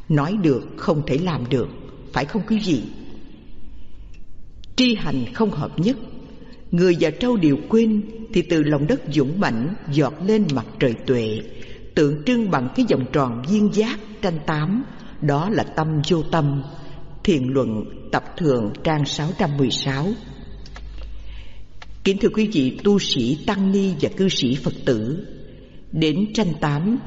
Nói 0.10 0.38
được 0.44 0.62
không 0.78 1.02
thể 1.06 1.18
làm 1.18 1.50
được, 1.50 1.68
Phải 2.14 2.26
không 2.26 2.42
quý 2.48 2.60
vị? 2.66 2.82
Tri 4.78 4.96
hành 4.96 5.34
không 5.34 5.52
hợp 5.52 5.80
nhất. 5.80 5.98
Người 6.72 6.98
và 7.00 7.10
trâu 7.10 7.38
đều 7.38 7.58
quên 7.70 8.02
Thì 8.34 8.42
từ 8.42 8.64
lòng 8.64 8.88
đất 8.88 9.02
dũng 9.12 9.40
mãnh 9.40 9.74
Giọt 9.92 10.14
lên 10.26 10.48
mặt 10.56 10.66
trời 10.80 10.94
tuệ, 11.06 11.40
Tượng 11.96 12.24
trưng 12.26 12.52
bằng 12.52 12.70
cái 12.76 12.86
vòng 12.90 13.06
tròn 13.14 13.42
viên 13.50 13.74
giác 13.74 14.00
tranh 14.22 14.40
tám, 14.46 14.84
Đó 15.22 15.50
là 15.50 15.64
tâm 15.64 16.02
vô 16.10 16.24
tâm. 16.32 16.64
Thiền 17.24 17.44
luận 17.44 17.86
tập 18.12 18.24
thường 18.38 18.72
trang 18.84 19.06
616 19.06 20.08
Kính 22.04 22.18
thưa 22.18 22.30
quý 22.30 22.50
vị, 22.54 22.80
tu 22.84 23.00
sĩ 23.00 23.38
Tăng 23.46 23.72
Ni 23.72 23.94
và 24.02 24.10
cư 24.18 24.30
sĩ 24.30 24.56
Phật 24.56 24.74
tử, 24.86 25.26
Đến 25.92 26.34
tranh 26.34 26.54
tám, 26.62 26.98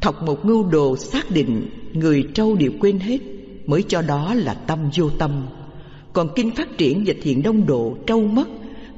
Thọc 0.00 0.22
một 0.22 0.46
ngưu 0.46 0.64
đồ 0.64 0.96
xác 0.96 1.30
định 1.30 1.68
Người 1.92 2.24
trâu 2.34 2.56
đều 2.56 2.72
quên 2.80 2.98
hết 2.98 3.18
Mới 3.66 3.82
cho 3.88 4.02
đó 4.02 4.34
là 4.34 4.54
tâm 4.54 4.90
vô 4.96 5.10
tâm. 5.10 5.46
Còn 6.14 6.28
kinh 6.34 6.50
phát 6.50 6.78
triển 6.78 7.04
và 7.06 7.14
thiện 7.22 7.42
đông 7.42 7.66
độ 7.66 7.96
trâu 8.06 8.20
mất 8.20 8.48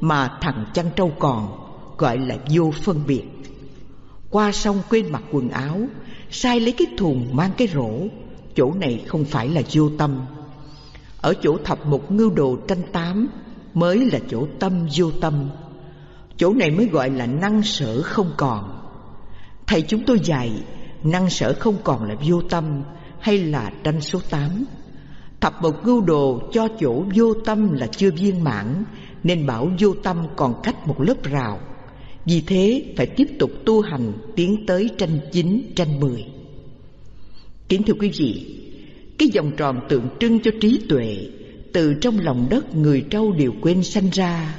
Mà 0.01 0.39
thằng 0.41 0.67
chăn 0.75 0.87
trâu 0.97 1.13
còn, 1.19 1.49
Gọi 1.99 2.19
là 2.19 2.37
vô 2.55 2.71
phân 2.83 3.01
biệt. 3.07 3.23
Qua 4.31 4.53
sông 4.53 4.83
quên 4.91 5.13
mặc 5.13 5.23
quần 5.33 5.49
áo, 5.49 5.81
Sai 6.31 6.61
lấy 6.61 6.73
cái 6.73 6.87
thùng 6.99 7.29
mang 7.33 7.51
cái 7.57 7.69
rổ, 7.69 7.91
Chỗ 8.55 8.73
này 8.73 9.05
không 9.07 9.25
phải 9.25 9.49
là 9.49 9.63
vô 9.73 9.91
tâm. 9.99 10.21
Ở 11.21 11.35
chỗ 11.43 11.59
thập 11.65 11.87
một 11.87 12.13
ngưu 12.13 12.31
đồ 12.31 12.57
tranh 12.69 12.83
tám 12.93 13.29
Mới 13.75 14.11
là 14.13 14.19
chỗ 14.31 14.47
tâm 14.59 14.87
vô 14.97 15.11
tâm. 15.21 15.49
Chỗ 16.37 16.55
này 16.55 16.71
mới 16.71 16.87
gọi 16.87 17.11
là 17.11 17.27
năng 17.27 17.63
sở 17.63 18.03
không 18.03 18.31
còn. 18.37 18.81
Thầy 19.67 19.83
chúng 19.83 20.03
tôi 20.07 20.21
dạy, 20.25 20.53
Năng 21.03 21.31
sở 21.31 21.55
không 21.61 21.77
còn 21.85 22.05
là 22.05 22.15
vô 22.27 22.43
tâm 22.43 22.83
Hay 23.21 23.39
là 23.39 23.73
tranh 23.85 24.01
số 24.01 24.21
tám. 24.31 24.65
Thập 25.41 25.63
một 25.63 25.87
ngưu 25.87 26.01
đồ 26.01 26.41
cho 26.53 26.69
chỗ 26.81 27.05
vô 27.15 27.35
tâm 27.35 27.73
là 27.73 27.87
chưa 27.87 28.11
viên 28.11 28.45
mãn 28.45 28.85
Nên 29.25 29.47
bảo 29.47 29.71
vô 29.81 29.95
tâm 30.03 30.27
còn 30.37 30.61
cách 30.63 30.87
một 30.87 31.01
lớp 31.01 31.23
rào. 31.23 31.61
Vì 32.25 32.41
thế 32.41 32.95
phải 32.97 33.07
tiếp 33.07 33.27
tục 33.39 33.51
tu 33.65 33.81
hành 33.81 34.13
Tiến 34.37 34.67
tới 34.67 34.91
tranh 34.99 35.19
chín, 35.33 35.73
tranh 35.77 36.01
mười. 36.01 36.27
Kính 37.69 37.83
thưa 37.83 37.95
quý 38.01 38.13
vị 38.19 38.57
Cái 39.19 39.29
vòng 39.35 39.53
tròn 39.57 39.81
tượng 39.89 40.09
trưng 40.21 40.41
cho 40.41 40.51
trí 40.61 40.81
tuệ 40.89 41.27
Từ 41.73 41.95
trong 41.95 42.19
lòng 42.19 42.47
đất 42.51 42.77
người 42.77 43.05
trâu 43.11 43.33
đều 43.33 43.53
quên 43.63 43.83
sanh 43.83 44.11
ra. 44.13 44.55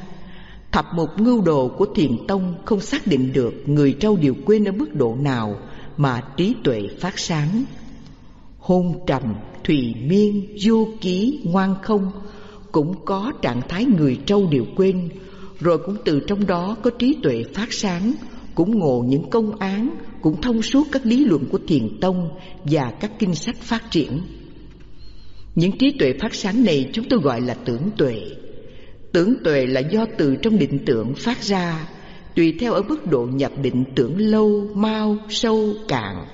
Thập 0.71 0.85
một 0.93 1.09
ngưu 1.17 1.41
đồ 1.41 1.67
của 1.77 1.85
thiền 1.95 2.11
tông 2.27 2.55
Không 2.65 2.79
xác 2.79 3.07
định 3.07 3.33
được 3.33 3.53
người 3.65 3.95
trâu 3.99 4.15
đều 4.15 4.35
quên 4.45 4.65
ở 4.65 4.71
mức 4.71 4.95
độ 4.95 5.15
nào 5.21 5.59
Mà 5.97 6.21
trí 6.37 6.55
tuệ 6.63 6.87
phát 6.99 7.19
sáng. 7.19 7.63
Hôn 8.59 8.99
trầm, 9.07 9.35
thùy 9.67 9.93
miên, 10.07 10.55
vô 10.63 10.87
ký, 11.01 11.39
ngoan 11.43 11.75
không 11.81 12.11
Cũng 12.71 13.05
có 13.05 13.31
trạng 13.41 13.61
thái 13.69 13.85
người 13.85 14.17
trâu 14.25 14.47
đều 14.51 14.65
quên. 14.75 15.09
Rồi 15.59 15.77
cũng 15.77 15.95
từ 16.05 16.19
trong 16.27 16.47
đó 16.47 16.75
có 16.83 16.89
trí 16.89 17.15
tuệ 17.23 17.43
phát 17.53 17.73
sáng 17.73 18.13
Cũng 18.55 18.79
ngộ 18.79 19.05
những 19.07 19.29
công 19.29 19.55
án 19.55 19.89
Cũng 20.21 20.41
thông 20.41 20.61
suốt 20.61 20.87
các 20.91 21.05
lý 21.05 21.25
luận 21.25 21.45
của 21.51 21.59
thiền 21.67 21.99
tông 22.01 22.29
Và 22.65 22.91
các 22.99 23.11
kinh 23.19 23.35
sách 23.35 23.55
phát 23.61 23.91
triển. 23.91 24.21
Những 25.55 25.77
trí 25.77 25.91
tuệ 25.99 26.13
phát 26.21 26.35
sáng 26.35 26.63
này 26.65 26.89
chúng 26.93 27.05
tôi 27.09 27.19
gọi 27.19 27.41
là 27.41 27.53
tưởng 27.53 27.89
tuệ. 27.97 28.21
Tưởng 29.11 29.33
tuệ 29.43 29.65
là 29.65 29.79
do 29.79 30.05
từ 30.17 30.35
trong 30.35 30.59
định 30.59 30.79
tưởng 30.85 31.13
phát 31.15 31.43
ra 31.43 31.87
Tùy 32.35 32.53
theo 32.59 32.73
ở 32.73 32.81
mức 32.81 33.07
độ 33.11 33.27
nhập 33.33 33.51
định 33.61 33.83
tưởng 33.95 34.17
lâu, 34.17 34.69
mau, 34.73 35.17
sâu, 35.29 35.73
cạn. 35.87 36.25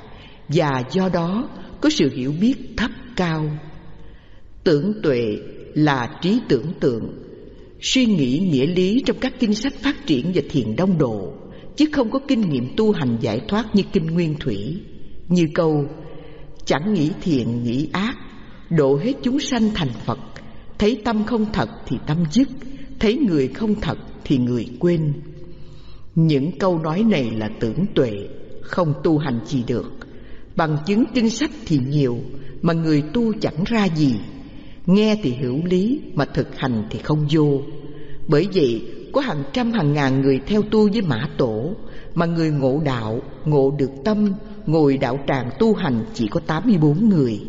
Và 0.47 0.83
do 0.91 1.09
đó 1.09 1.49
có 1.81 1.89
sự 1.89 2.09
hiểu 2.15 2.33
biết 2.41 2.55
thấp 2.77 2.91
cao. 3.15 3.49
Tưởng 4.63 4.93
tuệ 5.03 5.37
là 5.73 6.19
trí 6.21 6.39
tưởng 6.49 6.73
tượng. 6.79 7.23
Suy 7.81 8.05
nghĩ 8.05 8.47
nghĩa 8.51 8.65
lý 8.65 9.03
trong 9.05 9.17
các 9.19 9.33
kinh 9.39 9.53
sách 9.53 9.73
phát 9.73 10.07
triển 10.07 10.31
và 10.35 10.41
thiền 10.49 10.75
đông 10.75 10.97
độ, 10.97 11.33
Chứ 11.75 11.85
không 11.91 12.11
có 12.11 12.19
kinh 12.27 12.41
nghiệm 12.41 12.75
tu 12.77 12.91
hành 12.91 13.17
giải 13.21 13.41
thoát 13.47 13.75
như 13.75 13.83
kinh 13.93 14.05
nguyên 14.05 14.35
thủy. 14.39 14.81
Như 15.27 15.47
câu, 15.53 15.85
Chẳng 16.65 16.93
nghĩ 16.93 17.11
thiện, 17.21 17.63
nghĩ 17.63 17.87
ác, 17.91 18.15
Độ 18.69 18.97
hết 18.97 19.13
chúng 19.23 19.39
sanh 19.39 19.69
thành 19.75 19.91
Phật. 20.05 20.19
Thấy 20.79 21.01
tâm 21.05 21.23
không 21.25 21.45
thật 21.53 21.69
thì 21.85 21.97
tâm 22.07 22.17
dứt, 22.31 22.47
Thấy 22.99 23.17
người 23.17 23.47
không 23.47 23.75
thật 23.81 23.97
thì 24.23 24.37
người 24.37 24.67
quên. 24.79 25.13
Những 26.15 26.51
câu 26.59 26.79
nói 26.79 27.03
này 27.03 27.31
là 27.37 27.49
tưởng 27.59 27.85
tuệ, 27.95 28.11
Không 28.61 28.93
tu 29.03 29.17
hành 29.17 29.39
gì 29.45 29.63
được. 29.67 29.91
Bằng 30.55 30.77
chứng 30.85 31.03
kinh 31.13 31.29
sách 31.29 31.51
thì 31.65 31.79
nhiều 31.87 32.17
mà 32.63 32.73
người 32.73 33.03
tu 33.13 33.33
chẳng 33.41 33.63
ra 33.65 33.85
gì. 33.85 34.15
Nghe 34.85 35.15
thì 35.23 35.29
hiểu 35.29 35.59
lý 35.65 35.99
Mà 36.13 36.25
thực 36.25 36.59
hành 36.59 36.83
thì 36.89 36.99
không 36.99 37.27
vô. 37.31 37.61
Bởi 38.27 38.47
vậy 38.53 38.81
có 39.13 39.21
hàng 39.21 39.43
trăm 39.53 39.71
hàng 39.71 39.93
ngàn 39.93 40.21
người 40.21 40.39
theo 40.47 40.61
tu 40.61 40.89
với 40.91 41.01
mã 41.01 41.29
tổ 41.37 41.73
Mà 42.15 42.25
người 42.25 42.51
ngộ 42.51 42.81
đạo, 42.85 43.21
ngộ 43.45 43.75
được 43.77 43.91
tâm 44.05 44.33
Ngồi 44.65 44.97
đạo 44.97 45.19
tràng 45.27 45.49
tu 45.59 45.73
hành 45.73 46.05
chỉ 46.13 46.27
có 46.27 46.39
84 46.39 47.09
người. 47.09 47.39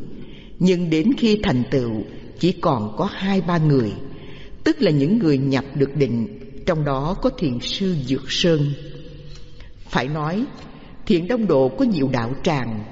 Nhưng 0.58 0.90
đến 0.90 1.10
khi 1.18 1.40
thành 1.42 1.62
tựu 1.70 1.92
chỉ 2.38 2.52
còn 2.52 2.96
có 2.96 3.08
hai 3.12 3.40
ba 3.40 3.58
người 3.58 3.92
Tức 4.64 4.82
là 4.82 4.90
những 4.90 5.18
người 5.18 5.38
nhập 5.38 5.64
được 5.74 5.96
định 5.96 6.38
Trong 6.66 6.84
đó 6.84 7.16
có 7.22 7.30
thiền 7.38 7.60
sư 7.60 7.96
Dược 8.06 8.32
Sơn. 8.32 8.60
Phải 9.88 10.08
nói 10.08 10.44
Thiện 11.06 11.28
đông 11.28 11.46
độ 11.46 11.68
có 11.68 11.84
nhiều 11.84 12.08
đạo 12.12 12.32
tràng 12.42 12.84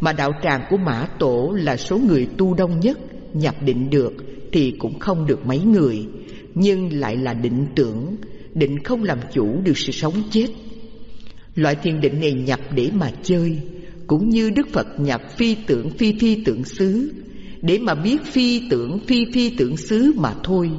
mà 0.00 0.12
đạo 0.12 0.32
tràng 0.42 0.66
của 0.70 0.76
Mã 0.76 1.06
Tổ 1.18 1.54
là 1.56 1.76
số 1.76 1.98
người 1.98 2.26
tu 2.38 2.54
đông 2.54 2.80
nhất, 2.80 2.98
Nhập 3.34 3.54
định 3.62 3.90
được 3.90 4.12
thì 4.52 4.70
cũng 4.78 4.98
không 4.98 5.26
được 5.26 5.46
mấy 5.46 5.58
người, 5.58 6.06
Nhưng 6.54 6.92
lại 6.92 7.16
là 7.16 7.34
định 7.34 7.66
tưởng, 7.74 8.16
Định 8.54 8.82
không 8.84 9.02
làm 9.02 9.18
chủ 9.32 9.60
được 9.64 9.78
sự 9.78 9.92
sống 9.92 10.22
chết. 10.30 10.46
Loại 11.54 11.74
thiền 11.74 12.00
định 12.00 12.20
này 12.20 12.32
nhập 12.32 12.60
để 12.74 12.90
mà 12.94 13.10
chơi, 13.22 13.58
Cũng 14.06 14.28
như 14.28 14.50
Đức 14.50 14.68
Phật 14.72 14.86
nhập 15.00 15.20
phi 15.36 15.56
tưởng 15.66 15.90
phi 15.90 16.18
phi 16.18 16.44
tưởng 16.44 16.64
xứ, 16.64 17.12
Để 17.62 17.78
mà 17.78 17.94
biết 17.94 18.22
phi 18.24 18.68
tưởng 18.70 18.98
phi 19.06 19.24
phi 19.34 19.50
tưởng 19.56 19.76
xứ 19.76 20.12
mà 20.16 20.34
thôi. 20.44 20.70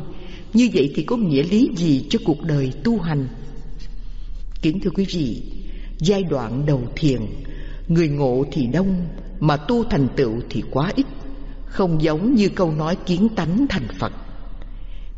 Như 0.54 0.70
vậy 0.74 0.92
thì 0.96 1.04
có 1.04 1.18
nghĩa 1.18 1.44
lý 1.44 1.70
gì 1.76 2.06
cho 2.10 2.20
cuộc 2.26 2.44
đời 2.44 2.72
tu 2.84 3.00
hành? 3.00 3.28
Kính 4.62 4.80
thưa 4.80 4.92
quý 4.92 5.06
vị, 5.10 5.42
Giai 6.00 6.24
đoạn 6.24 6.66
đầu 6.66 6.82
thiền 6.96 7.20
Người 7.92 8.08
ngộ 8.08 8.46
thì 8.52 8.68
đông 8.68 9.08
Mà 9.40 9.58
tu 9.58 9.84
thành 9.84 10.08
tựu 10.16 10.34
thì 10.50 10.64
quá 10.72 10.92
ít. 10.96 11.06
Không 11.66 12.02
giống 12.02 12.36
như 12.36 12.50
câu 12.50 12.72
nói 12.72 12.98
kiến 13.06 13.30
tánh 13.36 13.66
thành 13.70 13.88
Phật. 14.00 14.14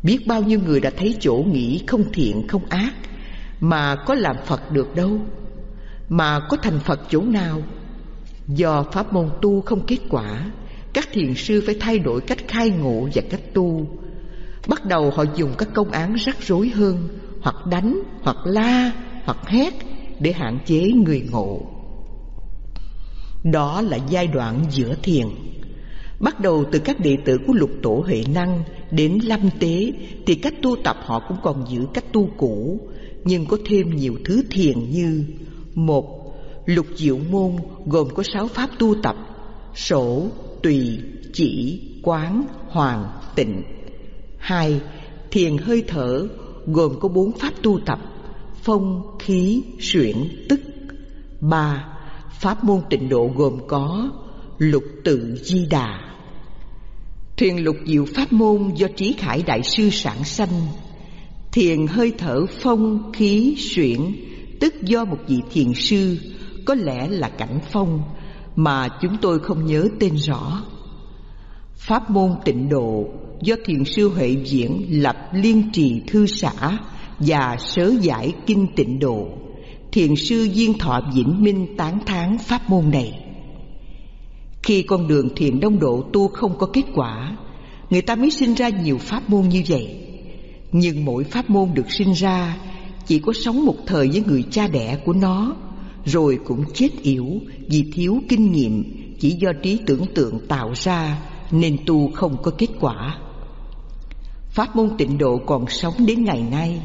Biết 0.02 0.26
bao 0.26 0.42
nhiêu 0.42 0.60
người 0.66 0.80
đã 0.80 0.90
thấy 0.96 1.16
chỗ 1.20 1.34
nghĩ 1.34 1.82
không 1.86 2.04
thiện 2.12 2.48
không 2.48 2.64
ác 2.68 2.92
Mà 3.60 3.96
có 4.06 4.14
làm 4.14 4.36
Phật 4.46 4.72
được 4.72 4.94
đâu? 4.94 5.18
Mà 6.08 6.40
có 6.48 6.56
thành 6.56 6.80
Phật 6.80 7.00
chỗ 7.08 7.22
nào? 7.22 7.62
Do 8.48 8.84
pháp 8.92 9.12
môn 9.12 9.30
tu 9.42 9.60
không 9.60 9.86
kết 9.86 9.98
quả 10.08 10.50
Các 10.92 11.08
thiền 11.12 11.34
sư 11.34 11.62
phải 11.66 11.76
thay 11.80 11.98
đổi 11.98 12.20
cách 12.20 12.48
khai 12.48 12.70
ngộ 12.70 13.08
và 13.14 13.22
cách 13.30 13.54
tu. 13.54 13.86
Bắt 14.68 14.86
đầu 14.86 15.10
họ 15.10 15.24
dùng 15.36 15.50
các 15.58 15.68
công 15.74 15.90
án 15.90 16.14
rắc 16.14 16.36
rối 16.42 16.68
hơn 16.68 17.08
Hoặc 17.40 17.66
đánh, 17.70 18.02
hoặc 18.22 18.36
la, 18.44 18.92
hoặc 19.24 19.38
hét 19.46 19.74
Để 20.20 20.32
hạn 20.32 20.58
chế 20.66 20.92
người 20.92 21.28
ngộ. 21.30 21.73
Đó 23.44 23.80
là 23.80 23.98
giai 24.08 24.26
đoạn 24.26 24.64
giữa 24.70 24.94
thiền. 25.02 25.26
Bắt 26.20 26.40
đầu 26.40 26.64
từ 26.72 26.78
các 26.78 27.00
đệ 27.00 27.16
tử 27.24 27.38
của 27.46 27.52
lục 27.52 27.70
tổ 27.82 28.02
Huệ 28.06 28.24
Năng 28.34 28.62
đến 28.90 29.18
lâm 29.22 29.50
tế 29.60 29.92
Thì 30.26 30.34
cách 30.34 30.54
tu 30.62 30.76
tập 30.84 30.96
họ 31.04 31.20
cũng 31.28 31.36
còn 31.42 31.64
giữ 31.70 31.86
cách 31.94 32.12
tu 32.12 32.28
cũ 32.36 32.80
Nhưng 33.24 33.46
có 33.46 33.56
thêm 33.66 33.96
nhiều 33.96 34.16
thứ 34.24 34.42
thiền 34.50 34.90
như 34.90 35.24
Một, 35.74 36.34
lục 36.66 36.86
diệu 36.96 37.18
môn 37.30 37.52
gồm 37.86 38.08
có 38.14 38.22
sáu 38.22 38.48
pháp 38.48 38.70
tu 38.78 38.94
tập 39.02 39.16
Sổ, 39.74 40.26
tùy, 40.62 40.98
chỉ, 41.32 41.80
quán, 42.02 42.46
hoàng, 42.68 43.08
tịnh. 43.34 43.62
Hai, 44.38 44.80
thiền 45.30 45.58
hơi 45.58 45.84
thở 45.88 46.28
gồm 46.66 47.00
có 47.00 47.08
bốn 47.08 47.32
pháp 47.32 47.52
tu 47.62 47.80
tập 47.86 47.98
Phong, 48.62 49.02
khí, 49.18 49.62
suyễn, 49.80 50.16
tức. 50.48 50.60
Ba, 51.40 51.93
pháp 52.40 52.64
môn 52.64 52.80
tịnh 52.90 53.08
độ 53.08 53.30
gồm 53.36 53.58
có 53.68 54.10
lục 54.58 54.84
tự 55.04 55.36
di 55.42 55.66
đà. 55.70 55.98
Thiền 57.36 57.56
lục 57.56 57.76
diệu 57.86 58.04
pháp 58.14 58.32
môn 58.32 58.74
do 58.74 58.86
Trí 58.96 59.12
Khải 59.18 59.42
Đại 59.42 59.62
Sư 59.62 59.90
sản 59.90 60.24
sanh. 60.24 60.66
Thiền 61.52 61.86
hơi 61.86 62.12
thở 62.18 62.46
phong, 62.46 63.12
khí, 63.12 63.56
xuyển, 63.58 64.00
Tức 64.60 64.74
do 64.82 65.04
một 65.04 65.18
vị 65.28 65.40
thiền 65.52 65.74
sư, 65.74 66.16
Có 66.64 66.74
lẽ 66.74 67.08
là 67.08 67.28
cảnh 67.28 67.60
phong, 67.72 68.02
Mà 68.56 68.88
chúng 69.02 69.16
tôi 69.22 69.38
không 69.38 69.66
nhớ 69.66 69.88
tên 70.00 70.16
rõ. 70.16 70.62
Pháp 71.74 72.10
môn 72.10 72.30
tịnh 72.44 72.68
độ 72.68 73.04
Do 73.42 73.56
thiền 73.64 73.84
sư 73.84 74.08
Huệ 74.08 74.36
Diễn 74.44 74.86
lập 75.02 75.16
liên 75.32 75.70
trì 75.72 76.00
thư 76.06 76.26
xã 76.26 76.78
Và 77.18 77.56
sớ 77.58 77.92
giải 78.00 78.32
kinh 78.46 78.66
tịnh 78.76 78.98
độ. 78.98 79.28
Thiền 79.94 80.16
sư 80.16 80.48
Duyên 80.52 80.78
Thọ 80.78 81.00
Vĩnh 81.14 81.42
Minh 81.42 81.66
tán 81.76 81.98
thán 82.06 82.38
pháp 82.38 82.70
môn 82.70 82.90
này. 82.90 83.24
Khi 84.62 84.82
con 84.82 85.08
đường 85.08 85.28
thiền 85.36 85.60
đông 85.60 85.78
độ 85.78 86.04
tu 86.12 86.28
không 86.28 86.58
có 86.58 86.66
kết 86.66 86.82
quả, 86.94 87.36
Người 87.90 88.02
ta 88.02 88.16
mới 88.16 88.30
sinh 88.30 88.54
ra 88.54 88.68
nhiều 88.68 88.98
pháp 88.98 89.30
môn 89.30 89.48
như 89.48 89.62
vậy. 89.68 89.96
Nhưng 90.72 91.04
mỗi 91.04 91.24
pháp 91.24 91.50
môn 91.50 91.74
được 91.74 91.90
sinh 91.90 92.12
ra, 92.12 92.56
Chỉ 93.06 93.18
có 93.18 93.32
sống 93.32 93.66
một 93.66 93.74
thời 93.86 94.08
với 94.08 94.22
người 94.26 94.44
cha 94.50 94.68
đẻ 94.68 94.98
của 95.04 95.12
nó, 95.12 95.56
Rồi 96.04 96.38
cũng 96.44 96.64
chết 96.74 97.02
yểu 97.02 97.26
Vì 97.68 97.84
thiếu 97.94 98.22
kinh 98.28 98.52
nghiệm, 98.52 98.84
Chỉ 99.20 99.30
do 99.30 99.52
trí 99.62 99.78
tưởng 99.86 100.06
tượng 100.14 100.38
tạo 100.48 100.72
ra 100.74 101.22
Nên 101.50 101.76
tu 101.86 102.10
không 102.10 102.36
có 102.42 102.50
kết 102.50 102.68
quả. 102.80 103.18
Pháp 104.50 104.76
môn 104.76 104.90
tịnh 104.98 105.18
độ 105.18 105.38
còn 105.46 105.64
sống 105.68 105.94
đến 106.06 106.24
ngày 106.24 106.42
nay 106.50 106.80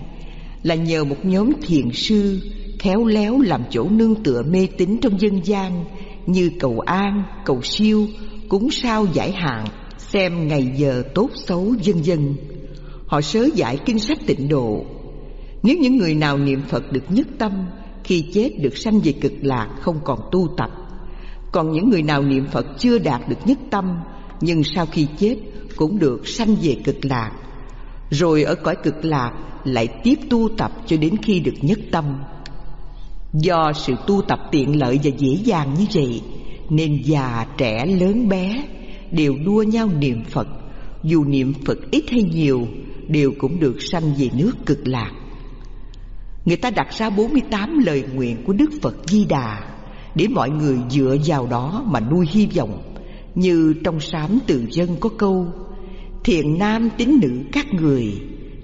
Là 0.63 0.75
nhờ 0.75 1.03
một 1.03 1.25
nhóm 1.25 1.51
thiền 1.61 1.91
sư 1.93 2.39
Khéo 2.79 3.05
léo 3.05 3.39
làm 3.39 3.63
chỗ 3.69 3.89
nương 3.89 4.23
tựa 4.23 4.43
mê 4.43 4.67
tín 4.77 4.97
trong 5.01 5.21
dân 5.21 5.45
gian 5.45 5.85
Như 6.25 6.51
cầu 6.59 6.79
an, 6.79 7.23
cầu 7.45 7.61
siêu, 7.61 8.07
cúng 8.49 8.71
sao 8.71 9.05
giải 9.13 9.31
hạn 9.31 9.65
xem 9.97 10.47
ngày 10.47 10.71
giờ 10.75 11.03
tốt 11.15 11.29
xấu 11.47 11.75
vân 11.85 12.01
vân 12.05 12.35
họ 13.07 13.21
sớ 13.21 13.49
giải 13.55 13.77
kinh 13.85 13.99
sách 13.99 14.17
tịnh 14.27 14.49
độ. 14.49 14.85
Nếu 15.63 15.77
những 15.77 15.97
người 15.97 16.15
nào 16.15 16.37
niệm 16.37 16.61
phật 16.69 16.91
được 16.91 17.03
nhất 17.09 17.27
tâm 17.37 17.51
khi 18.03 18.21
chết 18.33 18.49
được 18.59 18.77
sanh 18.77 18.99
về 18.99 19.11
cực 19.11 19.33
lạc 19.41 19.69
không 19.81 19.99
còn 20.03 20.19
tu 20.31 20.47
tập. 20.57 20.69
Còn 21.51 21.71
những 21.71 21.89
người 21.89 22.01
nào 22.01 22.21
niệm 22.21 22.47
phật 22.51 22.65
chưa 22.77 22.99
đạt 22.99 23.29
được 23.29 23.37
nhất 23.45 23.57
tâm 23.69 23.99
nhưng 24.41 24.63
sau 24.63 24.85
khi 24.85 25.07
chết 25.17 25.35
cũng 25.75 25.99
được 25.99 26.27
sanh 26.27 26.55
về 26.61 26.77
cực 26.83 27.05
lạc. 27.05 27.31
Rồi 28.09 28.43
ở 28.43 28.55
cõi 28.55 28.75
cực 28.83 29.05
lạc 29.05 29.31
lại 29.63 29.87
tiếp 30.03 30.15
tu 30.29 30.49
tập 30.57 30.71
cho 30.87 30.97
đến 30.97 31.17
khi 31.21 31.39
được 31.39 31.55
nhất 31.61 31.79
tâm 31.91 32.05
do 33.33 33.71
sự 33.75 33.93
tu 34.07 34.21
tập 34.21 34.39
tiện 34.51 34.79
lợi 34.79 34.99
và 35.03 35.11
dễ 35.17 35.37
dàng 35.43 35.73
như 35.79 35.85
vậy, 35.93 36.21
nên 36.69 37.01
già, 37.03 37.45
trẻ, 37.57 37.85
lớn, 37.85 38.29
bé 38.29 38.63
đều 39.11 39.35
đua 39.45 39.63
nhau 39.63 39.89
niệm 39.99 40.23
Phật. 40.23 40.47
Dù 41.03 41.23
niệm 41.23 41.53
Phật 41.65 41.91
ít 41.91 42.03
hay 42.11 42.23
nhiều, 42.23 42.67
Đều 43.07 43.31
cũng 43.37 43.59
được 43.59 43.81
sanh 43.81 44.13
về 44.17 44.29
nước 44.37 44.51
cực 44.65 44.87
lạc. 44.87 45.11
Người 46.45 46.57
ta 46.57 46.69
đặt 46.69 46.87
ra 46.97 47.09
48 47.09 47.79
lời 47.85 48.03
nguyện 48.13 48.43
của 48.45 48.53
Đức 48.53 48.69
Phật 48.81 48.95
Di 49.07 49.25
Đà 49.25 49.61
Để 50.15 50.27
mọi 50.27 50.49
người 50.49 50.77
dựa 50.89 51.17
vào 51.25 51.47
đó 51.47 51.83
mà 51.87 51.99
nuôi 51.99 52.27
hy 52.31 52.47
vọng. 52.55 52.95
Như 53.35 53.73
trong 53.83 53.99
sám 53.99 54.39
từ 54.47 54.65
dân 54.69 54.97
có 54.99 55.09
câu, 55.17 55.47
Thiện 56.23 56.57
nam 56.59 56.89
tín 56.97 57.19
nữ 57.21 57.31
các 57.51 57.73
người, 57.73 58.21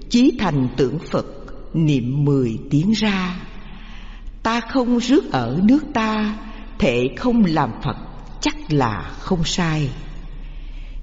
Chí 0.08 0.32
thành 0.38 0.68
tưởng 0.76 0.98
Phật, 0.98 1.26
Niệm 1.74 2.24
mười 2.24 2.58
tiếng 2.70 2.90
ra. 2.90 3.45
Ta 4.46 4.60
không 4.60 4.98
rước 4.98 5.32
ở 5.32 5.60
nước 5.62 5.84
ta, 5.94 6.38
Thể 6.78 7.08
không 7.16 7.44
làm 7.44 7.70
Phật 7.84 7.96
Chắc 8.40 8.56
là 8.72 9.14
không 9.18 9.44
sai. 9.44 9.90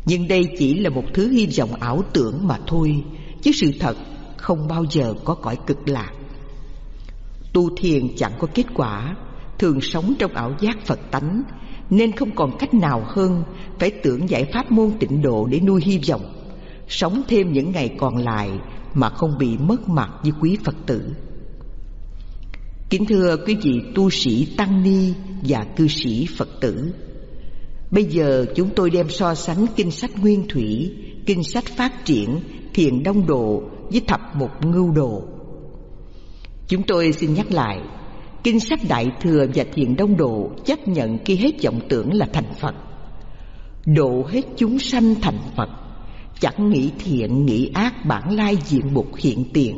Nhưng 0.06 0.28
đây 0.28 0.46
chỉ 0.58 0.74
là 0.74 0.90
một 0.90 1.04
thứ 1.14 1.32
hy 1.32 1.48
vọng 1.58 1.74
ảo 1.74 2.04
tưởng 2.14 2.48
mà 2.48 2.58
thôi, 2.68 3.04
Chứ 3.42 3.52
sự 3.52 3.72
thật 3.80 3.98
không 4.38 4.68
bao 4.68 4.86
giờ 4.90 5.14
có 5.26 5.36
cõi 5.36 5.58
cực 5.68 5.90
lạc. 5.90 6.12
Tu 7.54 7.76
thiền 7.78 8.16
chẳng 8.18 8.32
có 8.40 8.48
kết 8.54 8.66
quả, 8.74 9.16
Thường 9.60 9.82
sống 9.82 10.14
trong 10.20 10.34
ảo 10.34 10.54
giác 10.60 10.86
Phật 10.86 11.00
tánh, 11.12 11.44
Nên 11.90 12.12
không 12.12 12.36
còn 12.36 12.58
cách 12.58 12.74
nào 12.74 13.04
hơn 13.08 13.44
Phải 13.80 13.92
tưởng 14.04 14.30
giải 14.30 14.46
pháp 14.54 14.72
môn 14.72 14.92
tịnh 15.00 15.22
độ 15.22 15.48
để 15.52 15.60
nuôi 15.60 15.82
hy 15.86 16.00
vọng, 16.10 16.34
Sống 16.88 17.22
thêm 17.28 17.54
những 17.54 17.72
ngày 17.72 17.96
còn 17.98 18.18
lại 18.18 18.52
Mà 18.94 19.10
không 19.10 19.38
bị 19.38 19.58
mất 19.58 19.90
mặt 19.90 20.10
với 20.24 20.32
quý 20.42 20.58
Phật 20.64 20.76
tử. 20.86 21.02
Kính 22.94 23.06
thưa 23.06 23.38
quý 23.46 23.56
vị 23.62 23.82
tu 23.96 24.10
sĩ 24.10 24.48
Tăng 24.58 24.84
Ni 24.84 25.14
và 25.42 25.66
cư 25.76 25.88
sĩ 25.88 26.28
Phật 26.38 26.50
tử 26.62 26.94
Bây 27.92 28.04
giờ 28.04 28.46
chúng 28.56 28.70
tôi 28.76 28.90
đem 28.90 29.10
so 29.10 29.36
sánh 29.36 29.66
kinh 29.76 29.92
sách 29.92 30.12
Nguyên 30.22 30.48
Thủy, 30.48 30.92
kinh 31.26 31.44
sách 31.44 31.66
Phát 31.66 32.06
Triển, 32.06 32.40
Thiền 32.74 33.04
Đông 33.04 33.28
Độ 33.28 33.64
với 33.92 34.02
Thập 34.08 34.36
một 34.36 34.50
Ngưu 34.66 34.92
Độ. 34.92 35.24
Chúng 36.68 36.84
tôi 36.84 37.12
xin 37.12 37.34
nhắc 37.34 37.52
lại, 37.52 37.80
kinh 38.44 38.60
sách 38.60 38.80
Đại 38.90 39.08
Thừa 39.22 39.46
và 39.56 39.64
Thiền 39.74 39.96
Đông 39.96 40.18
Độ 40.18 40.52
chấp 40.66 40.88
nhận 40.88 41.18
khi 41.26 41.36
hết 41.36 41.64
vọng 41.64 41.80
tưởng 41.90 42.14
là 42.14 42.26
thành 42.34 42.54
Phật. 42.60 42.76
Độ 43.86 44.26
hết 44.30 44.42
chúng 44.58 44.80
sanh 44.80 45.16
thành 45.22 45.40
Phật, 45.56 45.70
chẳng 46.40 46.70
nghĩ 46.70 46.92
thiện 47.00 47.46
nghĩ 47.46 47.72
ác 47.74 48.06
bản 48.06 48.36
lai 48.36 48.58
diện 48.66 48.94
mục 48.94 49.08
hiện 49.18 49.46
tiền, 49.54 49.76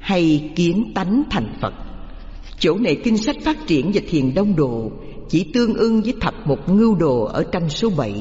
hay 0.00 0.50
kiến 0.56 0.92
tánh 0.94 1.22
thành 1.30 1.54
Phật. 1.60 1.74
Chỗ 2.60 2.78
này 2.78 2.96
kinh 3.04 3.16
sách 3.16 3.36
Phát 3.42 3.66
Triển 3.66 3.90
và 3.94 4.00
Thiền 4.08 4.34
Đông 4.34 4.56
Độ, 4.56 4.90
chỉ 5.28 5.44
tương 5.54 5.74
ưng 5.74 6.02
với 6.02 6.14
thập 6.20 6.34
một 6.46 6.68
ngưu 6.68 6.94
đồ 6.94 7.24
ở 7.24 7.44
tranh 7.52 7.68
số 7.68 7.90
bảy, 7.90 8.14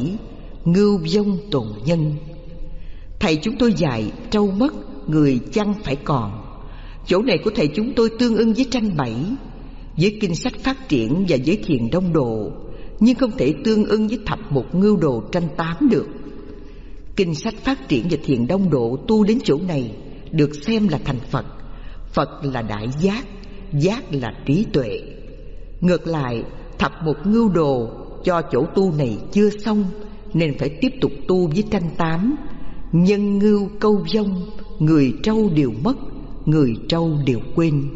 ngưu 0.66 1.00
vong 1.16 1.38
tồn 1.52 1.68
nhân. 1.86 2.16
Thầy 3.20 3.36
chúng 3.36 3.56
tôi 3.60 3.74
dạy, 3.74 4.12
trâu 4.32 4.52
mất, 4.52 4.74
người 5.10 5.40
chăng 5.52 5.74
phải 5.84 5.96
còn. 5.96 6.32
Chỗ 7.08 7.22
này 7.22 7.38
của 7.44 7.52
thầy 7.56 7.68
chúng 7.68 7.94
tôi 7.96 8.10
tương 8.20 8.38
ưng 8.38 8.54
với 8.54 8.66
tranh 8.72 8.98
bảy, 8.98 9.16
với 9.98 10.18
kinh 10.22 10.36
sách 10.36 10.54
phát 10.60 10.90
triển 10.90 11.26
và 11.30 11.38
với 11.46 11.58
thiền 11.66 11.90
đông 11.92 12.14
độ, 12.14 12.52
nhưng 13.00 13.16
không 13.16 13.32
thể 13.38 13.54
tương 13.64 13.86
ưng 13.86 14.08
với 14.08 14.20
thập 14.26 14.52
một 14.52 14.76
ngưu 14.76 14.98
đồ 14.98 15.24
tranh 15.32 15.48
tám 15.58 15.90
được. 15.90 16.08
Kinh 17.16 17.36
sách 17.36 17.56
phát 17.64 17.88
triển 17.88 18.06
và 18.12 18.18
thiền 18.26 18.48
đông 18.48 18.70
độ 18.70 18.98
tu 19.08 19.24
đến 19.24 19.40
chỗ 19.44 19.60
này 19.68 19.92
được 20.32 20.50
xem 20.66 20.88
là 20.88 21.00
thành 21.06 21.20
phật. 21.32 21.46
Phật 22.14 22.30
là 22.44 22.62
đại 22.62 22.88
giác 23.02 23.26
giác 23.74 24.04
là 24.12 24.34
trí 24.46 24.66
tuệ. 24.74 25.02
Ngược 25.82 26.08
lại, 26.08 26.44
Thập 26.80 27.04
một 27.04 27.28
ngưu 27.28 27.50
đồ 27.50 27.90
cho 28.24 28.42
chỗ 28.52 28.66
tu 28.76 28.94
này 28.98 29.18
chưa 29.32 29.50
xong, 29.50 29.84
Nên 30.34 30.58
phải 30.58 30.70
tiếp 30.70 30.94
tục 31.02 31.12
tu 31.28 31.48
với 31.48 31.64
tranh 31.72 31.90
tám. 31.98 32.36
Nhân 32.92 33.40
ngưu 33.40 33.70
câu 33.80 34.06
vong, 34.16 34.50
Người 34.80 35.14
trâu 35.24 35.50
đều 35.56 35.72
mất, 35.84 35.98
Người 36.46 36.76
trâu 36.90 37.18
đều 37.26 37.40
quên. 37.56 37.90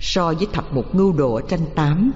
So 0.00 0.32
với 0.32 0.46
thập 0.52 0.74
một 0.74 0.94
ngưu 0.94 1.12
đồ 1.12 1.34
ở 1.34 1.42
tranh 1.48 1.66
tám, 1.74 2.12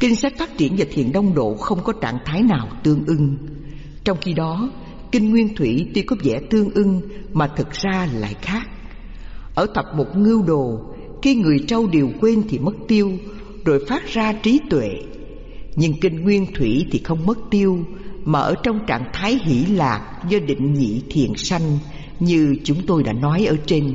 Kinh 0.00 0.16
sách 0.16 0.32
phát 0.38 0.58
triển 0.58 0.74
và 0.78 0.84
thiền 0.90 1.12
đông 1.12 1.34
độ 1.34 1.54
không 1.54 1.82
có 1.84 1.92
trạng 1.92 2.18
thái 2.24 2.42
nào 2.42 2.68
tương 2.82 3.04
ưng. 3.06 3.36
Trong 4.04 4.18
khi 4.20 4.32
đó, 4.32 4.70
Kinh 5.12 5.30
Nguyên 5.30 5.54
Thủy 5.54 5.90
tuy 5.94 6.02
có 6.02 6.16
vẻ 6.22 6.40
tương 6.50 6.70
ưng 6.70 7.00
Mà 7.32 7.46
thực 7.56 7.70
ra 7.70 8.08
lại 8.14 8.34
khác. 8.42 8.68
Ở 9.54 9.66
thập 9.74 9.84
một 9.94 10.16
ngưu 10.16 10.42
đồ 10.42 10.80
khi 11.22 11.34
người 11.34 11.58
trâu 11.66 11.86
đều 11.86 12.10
quên 12.20 12.42
thì 12.48 12.58
mất 12.58 12.74
tiêu, 12.88 13.12
rồi 13.64 13.84
phát 13.88 14.08
ra 14.12 14.32
trí 14.32 14.60
tuệ. 14.70 14.90
Nhưng 15.76 16.00
kinh 16.00 16.20
nguyên 16.20 16.46
thủy 16.54 16.86
thì 16.90 17.00
không 17.04 17.26
mất 17.26 17.38
tiêu, 17.50 17.78
mà 18.24 18.38
ở 18.40 18.54
trong 18.62 18.80
trạng 18.86 19.04
thái 19.12 19.38
hỷ 19.44 19.66
lạc 19.66 20.18
do 20.28 20.38
định 20.38 20.74
nhị 20.74 21.02
thiền 21.10 21.34
sanh, 21.36 21.78
như 22.20 22.56
chúng 22.64 22.86
tôi 22.86 23.02
đã 23.02 23.12
nói 23.12 23.46
ở 23.46 23.56
trên. 23.66 23.94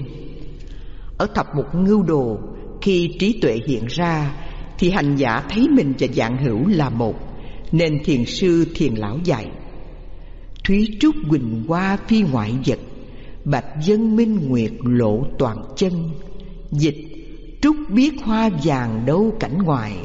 Ở 1.18 1.28
thập 1.36 1.56
một 1.56 1.66
ngưu 1.76 2.04
đồ, 2.04 2.38
khi 2.82 3.10
trí 3.20 3.40
tuệ 3.42 3.60
hiện 3.68 3.86
ra, 3.88 4.36
thì 4.80 4.90
hành 4.90 5.16
giả 5.16 5.44
thấy 5.50 5.68
mình 5.70 5.94
và 6.00 6.08
dạng 6.14 6.46
hữu 6.46 6.68
là 6.68 6.90
một, 6.90 7.16
nên 7.72 8.04
thiền 8.04 8.26
sư 8.26 8.66
thiền 8.76 8.96
lão 8.96 9.20
dạy. 9.24 9.48
Thúy 10.64 10.88
trúc 11.00 11.16
quỳnh 11.30 11.64
hoa 11.68 11.98
phi 12.08 12.22
ngoại 12.22 12.54
vật, 12.66 12.80
bạch 13.46 13.66
dân 13.86 14.16
minh 14.16 14.40
nguyệt 14.48 14.72
lộ 14.84 15.24
toàn 15.38 15.58
chân, 15.76 16.10
dịch 16.72 17.15
Trúc 17.62 17.76
biết 17.90 18.14
hoa 18.24 18.50
vàng 18.64 19.06
đâu 19.06 19.34
cảnh 19.40 19.58
ngoài, 19.58 19.98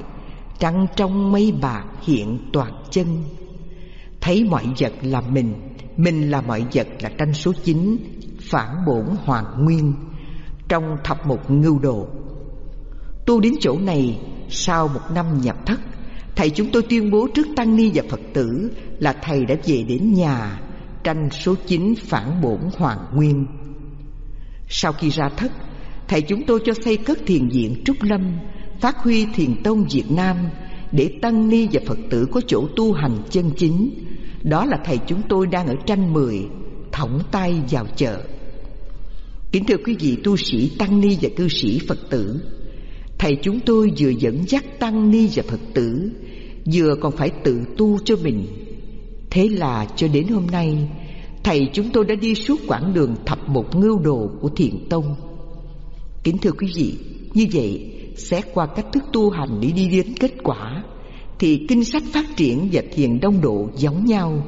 Trăng 0.58 0.86
trong 0.96 1.32
mây 1.32 1.52
bạc 1.60 1.84
hiện 2.02 2.38
toàn 2.52 2.72
chân. 2.90 3.06
Thấy 4.20 4.44
mọi 4.44 4.64
vật 4.78 4.92
là 5.02 5.20
mình 5.20 5.54
Mình 5.96 6.30
là 6.30 6.40
mọi 6.40 6.66
vật 6.72 6.88
là 7.00 7.08
tranh 7.18 7.34
số 7.34 7.52
9 7.64 7.96
Phản 8.40 8.84
bổn 8.86 9.04
hoàng 9.24 9.64
nguyên, 9.64 9.92
Trong 10.68 10.96
thập 11.04 11.26
một 11.26 11.50
ngưu 11.50 11.78
đồ. 11.78 12.08
Tu 13.26 13.40
đến 13.40 13.54
chỗ 13.60 13.78
này, 13.78 14.20
Sau 14.48 14.88
một 14.88 15.00
năm 15.14 15.40
nhập 15.40 15.56
thất, 15.66 15.80
Thầy 16.36 16.50
chúng 16.50 16.70
tôi 16.72 16.82
tuyên 16.82 17.10
bố 17.10 17.28
trước 17.34 17.46
Tăng 17.56 17.76
Ni 17.76 17.90
và 17.94 18.02
Phật 18.10 18.20
tử 18.34 18.70
Là 18.98 19.12
thầy 19.22 19.44
đã 19.44 19.54
về 19.66 19.82
đến 19.88 20.12
nhà, 20.12 20.60
Tranh 21.04 21.30
số 21.30 21.54
9 21.66 21.94
phản 21.94 22.40
bổn 22.42 22.60
hoàng 22.76 23.06
nguyên. 23.14 23.46
Sau 24.68 24.92
khi 24.92 25.10
ra 25.10 25.28
thất 25.36 25.52
thầy 26.10 26.22
chúng 26.22 26.42
tôi 26.46 26.60
cho 26.64 26.72
xây 26.84 26.96
cất 26.96 27.18
thiền 27.26 27.48
viện 27.48 27.82
Trúc 27.84 28.02
Lâm, 28.02 28.38
phát 28.80 28.96
huy 28.98 29.26
thiền 29.34 29.62
tông 29.62 29.84
Việt 29.90 30.10
Nam 30.10 30.36
để 30.92 31.10
tăng 31.22 31.48
ni 31.48 31.68
và 31.72 31.80
Phật 31.86 31.98
tử 32.10 32.26
có 32.32 32.40
chỗ 32.46 32.68
tu 32.76 32.92
hành 32.92 33.16
chân 33.30 33.50
chính, 33.56 33.90
Đó 34.42 34.64
là 34.64 34.78
thầy 34.84 34.98
chúng 35.06 35.22
tôi 35.28 35.46
đang 35.46 35.66
ở 35.66 35.74
tranh 35.86 36.12
mười 36.12 36.46
Thõng 36.92 37.20
tay 37.30 37.62
vào 37.70 37.86
chợ. 37.96 38.22
Kính 39.52 39.64
thưa 39.64 39.76
quý 39.84 39.96
vị 40.00 40.16
tu 40.24 40.36
sĩ 40.36 40.70
Tăng 40.78 41.00
Ni 41.00 41.18
và 41.20 41.28
cư 41.36 41.48
sĩ 41.48 41.80
Phật 41.88 42.10
tử 42.10 42.40
Thầy 43.18 43.36
chúng 43.42 43.60
tôi 43.60 43.92
vừa 43.98 44.10
dẫn 44.10 44.44
dắt 44.48 44.64
Tăng 44.78 45.10
Ni 45.10 45.28
và 45.34 45.42
Phật 45.48 45.60
tử 45.74 46.10
Vừa 46.72 46.94
còn 47.00 47.16
phải 47.16 47.30
tự 47.44 47.60
tu 47.76 47.98
cho 48.04 48.16
mình. 48.22 48.46
Thế 49.30 49.48
là 49.48 49.86
cho 49.96 50.08
đến 50.08 50.28
hôm 50.28 50.46
nay 50.46 50.88
Thầy 51.42 51.68
chúng 51.72 51.90
tôi 51.92 52.04
đã 52.04 52.14
đi 52.14 52.34
suốt 52.34 52.60
quãng 52.68 52.94
đường 52.94 53.16
thập 53.26 53.48
một 53.48 53.76
ngưu 53.76 53.98
đồ 53.98 54.30
của 54.40 54.48
Thiền 54.48 54.88
Tông. 54.88 55.29
Kính 56.24 56.38
thưa 56.38 56.52
quý 56.52 56.72
vị 56.74 56.94
Như 57.34 57.46
vậy 57.52 57.92
xét 58.16 58.44
qua 58.54 58.66
cách 58.66 58.86
thức 58.92 59.02
tu 59.12 59.30
hành 59.30 59.60
để 59.60 59.72
đi 59.72 59.88
đến 59.88 60.06
kết 60.20 60.32
quả 60.42 60.82
Thì 61.38 61.66
kinh 61.68 61.84
sách 61.84 62.02
phát 62.12 62.36
triển 62.36 62.68
và 62.72 62.82
thiền 62.92 63.20
đông 63.20 63.40
độ 63.40 63.68
giống 63.76 64.04
nhau. 64.04 64.46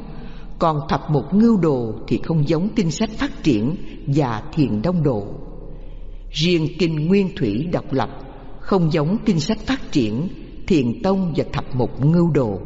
Còn 0.59 0.81
thập 0.89 1.11
một 1.11 1.35
ngưu 1.35 1.57
đồ 1.57 1.95
thì 2.09 2.21
không 2.25 2.49
giống 2.49 2.69
kinh 2.77 2.91
sách 2.91 3.11
phát 3.11 3.43
triển 3.43 3.77
và 4.07 4.43
thiền 4.53 4.83
đông 4.83 5.03
độ. 5.03 5.27
Riêng 6.31 6.69
kinh 6.79 7.09
nguyên 7.09 7.37
thủy 7.37 7.67
độc 7.73 7.93
lập 7.93 8.11
Không 8.61 8.93
giống 8.93 9.19
kinh 9.27 9.41
sách 9.41 9.59
phát 9.67 9.93
triển, 9.93 10.29
thiền 10.67 11.03
tông 11.03 11.33
và 11.37 11.45
thập 11.53 11.75
một 11.75 12.05
ngưu 12.05 12.31
đồ. 12.31 12.61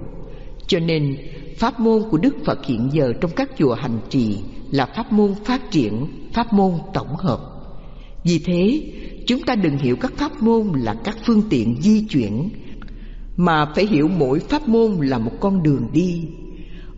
Cho 0.67 0.79
nên 0.79 1.17
Pháp 1.57 1.81
môn 1.81 2.03
của 2.11 2.19
Đức 2.19 2.35
Phật 2.45 2.67
hiện 2.67 2.89
giờ 2.93 3.13
trong 3.21 3.31
các 3.37 3.51
chùa 3.59 3.75
hành 3.75 3.99
trì 4.09 4.39
là 4.71 4.87
pháp 4.87 5.13
môn 5.13 5.35
phát 5.45 5.71
triển, 5.71 6.07
pháp 6.33 6.53
môn 6.53 6.73
tổng 6.95 7.17
hợp. 7.17 7.56
Vì 8.27 8.39
thế, 8.39 8.83
chúng 9.27 9.43
ta 9.43 9.55
đừng 9.55 9.79
hiểu 9.79 9.97
các 9.97 10.13
pháp 10.17 10.43
môn 10.43 10.73
là 10.75 10.95
các 11.05 11.19
phương 11.27 11.43
tiện 11.51 11.77
di 11.81 12.01
chuyển, 12.01 12.49
mà 13.37 13.67
phải 13.75 13.87
hiểu 13.87 14.09
mỗi 14.09 14.39
pháp 14.39 14.69
môn 14.69 14.93
là 15.01 15.19
một 15.19 15.33
con 15.41 15.63
đường 15.63 15.87
đi. 15.93 16.21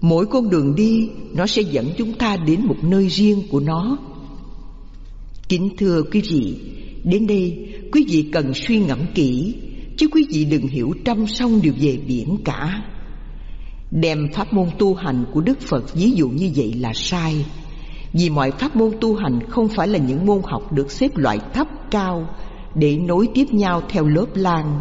Mỗi 0.00 0.26
con 0.26 0.50
đường 0.50 0.74
đi, 0.74 1.08
nó 1.34 1.46
sẽ 1.46 1.62
dẫn 1.62 1.90
chúng 1.98 2.12
ta 2.12 2.36
đến 2.36 2.60
một 2.66 2.76
nơi 2.82 3.08
riêng 3.08 3.42
của 3.50 3.60
nó. 3.60 3.98
Kính 5.48 5.68
thưa 5.78 6.02
quý 6.12 6.22
vị, 6.30 6.56
đến 7.04 7.26
đây 7.26 7.68
quý 7.92 8.04
vị 8.08 8.28
cần 8.32 8.54
suy 8.54 8.78
ngẫm 8.78 9.00
kỹ, 9.14 9.54
chứ 9.96 10.08
quý 10.12 10.24
vị 10.32 10.44
đừng 10.44 10.66
hiểu 10.66 10.92
trăm 11.04 11.26
sông 11.26 11.62
đều 11.62 11.72
về 11.80 11.98
biển 12.08 12.36
cả. 12.44 12.84
Đem 13.90 14.28
pháp 14.34 14.52
môn 14.52 14.68
tu 14.78 14.94
hành 14.94 15.24
của 15.32 15.40
Đức 15.40 15.60
Phật 15.60 15.94
ví 15.94 16.10
dụ 16.10 16.28
như 16.28 16.50
vậy 16.54 16.72
là 16.72 16.92
sai 16.94 17.44
vì 18.12 18.30
mọi 18.30 18.50
pháp 18.50 18.76
môn 18.76 18.90
tu 19.00 19.14
hành 19.16 19.40
không 19.48 19.68
phải 19.68 19.88
là 19.88 19.98
những 19.98 20.26
môn 20.26 20.40
học 20.44 20.72
được 20.72 20.90
xếp 20.90 21.16
loại 21.16 21.38
thấp, 21.54 21.68
cao 21.90 22.28
Để 22.74 22.96
nối 22.96 23.28
tiếp 23.34 23.46
nhau 23.50 23.82
theo 23.88 24.06
lớp 24.06 24.26
lan 24.34 24.80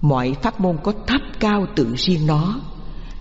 Mọi 0.00 0.34
pháp 0.42 0.60
môn 0.60 0.76
có 0.82 0.92
thấp, 1.06 1.20
cao 1.40 1.66
tự 1.76 1.94
riêng 1.96 2.26
nó. 2.26 2.60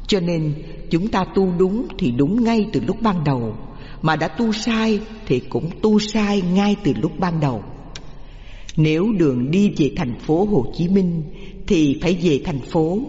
Cho 0.07 0.19
nên 0.19 0.53
chúng 0.89 1.07
ta 1.07 1.25
tu 1.35 1.51
đúng 1.57 1.87
thì 1.97 2.11
đúng 2.11 2.43
ngay 2.43 2.65
từ 2.73 2.81
lúc 2.87 3.01
ban 3.01 3.23
đầu, 3.23 3.55
Mà 4.01 4.15
đã 4.15 4.27
tu 4.27 4.51
sai 4.51 4.99
thì 5.25 5.39
cũng 5.39 5.69
tu 5.81 5.99
sai 5.99 6.41
ngay 6.41 6.75
từ 6.83 6.93
lúc 7.01 7.11
ban 7.19 7.39
đầu. 7.39 7.63
Nếu 8.77 9.13
đường 9.17 9.51
đi 9.51 9.71
về 9.77 9.91
thành 9.95 10.19
phố 10.19 10.45
Hồ 10.45 10.65
Chí 10.77 10.87
Minh 10.87 11.23
Thì 11.67 11.99
phải 12.01 12.17
về 12.21 12.41
thành 12.45 12.59
phố. 12.59 12.99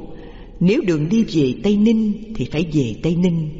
Nếu 0.60 0.80
đường 0.86 1.08
đi 1.08 1.24
về 1.24 1.54
Tây 1.62 1.76
Ninh 1.76 2.32
thì 2.36 2.48
phải 2.52 2.66
về 2.72 2.94
Tây 3.02 3.16
Ninh. 3.16 3.50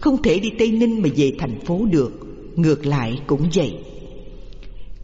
Không 0.00 0.22
thể 0.22 0.38
đi 0.38 0.50
Tây 0.58 0.70
Ninh 0.70 1.02
mà 1.02 1.08
về 1.16 1.32
thành 1.38 1.60
phố 1.60 1.86
được. 1.90 2.12
Ngược 2.56 2.86
lại 2.86 3.20
cũng 3.26 3.48
vậy. 3.54 3.74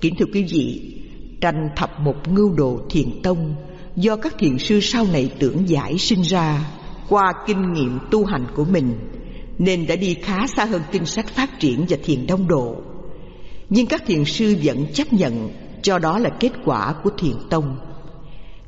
Kính 0.01 0.15
thưa 0.19 0.27
quý 0.33 0.45
vị, 0.51 0.93
Tranh 1.41 1.69
thập 1.77 2.01
một 2.01 2.33
ngưu 2.33 2.53
đồ 2.53 2.81
thiền 2.91 3.23
tông 3.23 3.55
Do 3.97 4.17
các 4.17 4.39
thiền 4.39 4.59
sư 4.59 4.81
sau 4.81 5.07
này 5.13 5.31
tưởng 5.39 5.69
giải 5.69 5.99
sinh 5.99 6.23
ra 6.23 6.73
Qua 7.09 7.33
kinh 7.47 7.73
nghiệm 7.73 7.99
tu 8.11 8.25
hành 8.25 8.47
của 8.57 8.65
mình, 8.65 8.95
Nên 9.59 9.87
đã 9.87 9.97
đi 9.97 10.15
khá 10.15 10.47
xa 10.57 10.65
hơn 10.65 10.83
kinh 10.93 11.07
sách 11.07 11.29
phát 11.29 11.61
triển 11.61 11.85
và 11.89 11.97
thiền 12.05 12.27
đông 12.27 12.49
độ. 12.49 12.77
Nhưng 13.71 13.87
các 13.87 14.03
thiền 14.07 14.25
sư 14.25 14.57
vẫn 14.63 14.87
chấp 14.93 15.13
nhận, 15.13 15.51
Cho 15.83 15.99
đó 15.99 16.19
là 16.19 16.31
kết 16.41 16.53
quả 16.65 16.95
của 17.05 17.11
thiền 17.19 17.35
tông. 17.51 17.77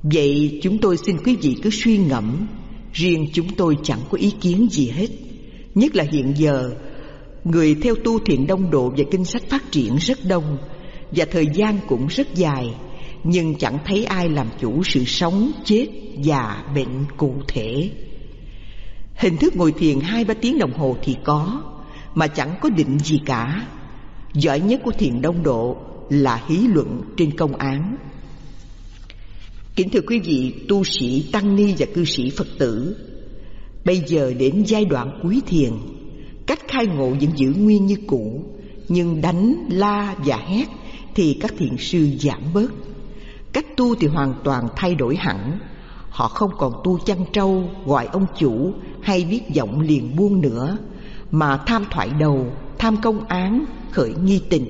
Vậy 0.03 0.61
chúng 0.62 0.79
tôi 0.79 0.97
xin 0.97 1.16
quý 1.24 1.37
vị 1.37 1.57
cứ 1.62 1.70
suy 1.70 1.99
ngẫm, 1.99 2.47
Riêng 2.93 3.26
chúng 3.33 3.49
tôi 3.57 3.76
chẳng 3.83 4.01
có 4.11 4.18
ý 4.18 4.31
kiến 4.41 4.68
gì 4.70 4.91
hết. 4.91 5.09
Nhất 5.75 5.97
là 5.97 6.05
hiện 6.11 6.33
giờ 6.37 6.75
Người 7.45 7.75
theo 7.83 7.95
tu 8.05 8.19
thiện 8.19 8.47
đông 8.47 8.71
độ 8.71 8.93
và 8.97 9.05
kinh 9.11 9.25
sách 9.25 9.43
phát 9.49 9.73
triển 9.73 9.97
rất 9.97 10.19
đông 10.25 10.59
Và 11.11 11.25
thời 11.31 11.47
gian 11.55 11.79
cũng 11.89 12.07
rất 12.07 12.35
dài 12.35 12.75
Nhưng 13.25 13.55
chẳng 13.55 13.79
thấy 13.85 14.05
ai 14.05 14.29
làm 14.29 14.47
chủ 14.61 14.83
sự 14.83 15.05
sống, 15.05 15.53
chết, 15.64 15.87
già, 16.23 16.64
bệnh 16.75 17.05
cụ 17.16 17.35
thể. 17.49 17.91
Hình 19.14 19.37
thức 19.37 19.57
ngồi 19.57 19.73
thiền 19.73 20.01
hai 20.01 20.25
ba 20.25 20.35
tiếng 20.35 20.59
đồng 20.59 20.73
hồ 20.73 20.97
thì 21.03 21.16
có 21.25 21.62
Mà 22.14 22.27
chẳng 22.27 22.55
có 22.61 22.69
định 22.69 22.99
gì 22.99 23.21
cả. 23.27 23.66
Giỏi 24.35 24.61
nhất 24.61 24.81
của 24.85 24.93
thiền 24.99 25.21
đông 25.21 25.43
độ 25.43 25.77
là 26.11 26.43
hí 26.49 26.57
luận 26.57 27.03
trên 27.16 27.37
công 27.37 27.57
án. 27.57 27.97
Kính 29.77 29.89
thưa 29.91 30.01
quý 30.07 30.19
vị 30.19 30.55
tu 30.69 30.85
sĩ 30.85 31.29
Tăng 31.33 31.57
Ni 31.57 31.75
và 31.79 31.87
cư 31.95 32.05
sĩ 32.05 32.31
Phật 32.31 32.47
tử 32.59 32.97
Bây 33.85 34.03
giờ 34.07 34.35
đến 34.39 34.62
giai 34.66 34.85
đoạn 34.85 35.18
cuối 35.22 35.43
thiền 35.47 35.72
Cách 36.47 36.68
khai 36.68 36.87
ngộ 36.87 37.11
vẫn 37.11 37.31
giữ 37.37 37.53
nguyên 37.59 37.87
như 37.87 37.97
cũ 38.07 38.43
Nhưng 38.89 39.20
đánh, 39.20 39.55
la 39.70 40.14
và 40.24 40.37
hét 40.37 40.66
Thì 41.14 41.39
các 41.41 41.55
thiền 41.59 41.76
sư 41.79 42.09
giảm 42.20 42.41
bớt. 42.55 42.70
Cách 43.53 43.76
tu 43.76 43.95
thì 43.95 44.07
hoàn 44.07 44.35
toàn 44.45 44.68
thay 44.76 44.95
đổi 44.95 45.16
hẳn. 45.16 45.59
Họ 46.11 46.29
không 46.29 46.51
còn 46.59 46.72
tu 46.85 46.99
chăn 46.99 47.18
trâu 47.33 47.70
Gọi 47.87 48.07
ông 48.07 48.26
chủ 48.39 48.72
Hay 49.03 49.24
viết 49.24 49.49
giọng 49.49 49.81
liền 49.81 50.16
buông 50.16 50.41
nữa 50.41 50.79
Mà 51.31 51.57
tham 51.57 51.85
thoại 51.91 52.11
đầu 52.20 52.47
Tham 52.79 52.97
công 53.03 53.24
án 53.24 53.64
Khởi 53.91 54.14
nghi 54.24 54.41
tình. 54.51 54.66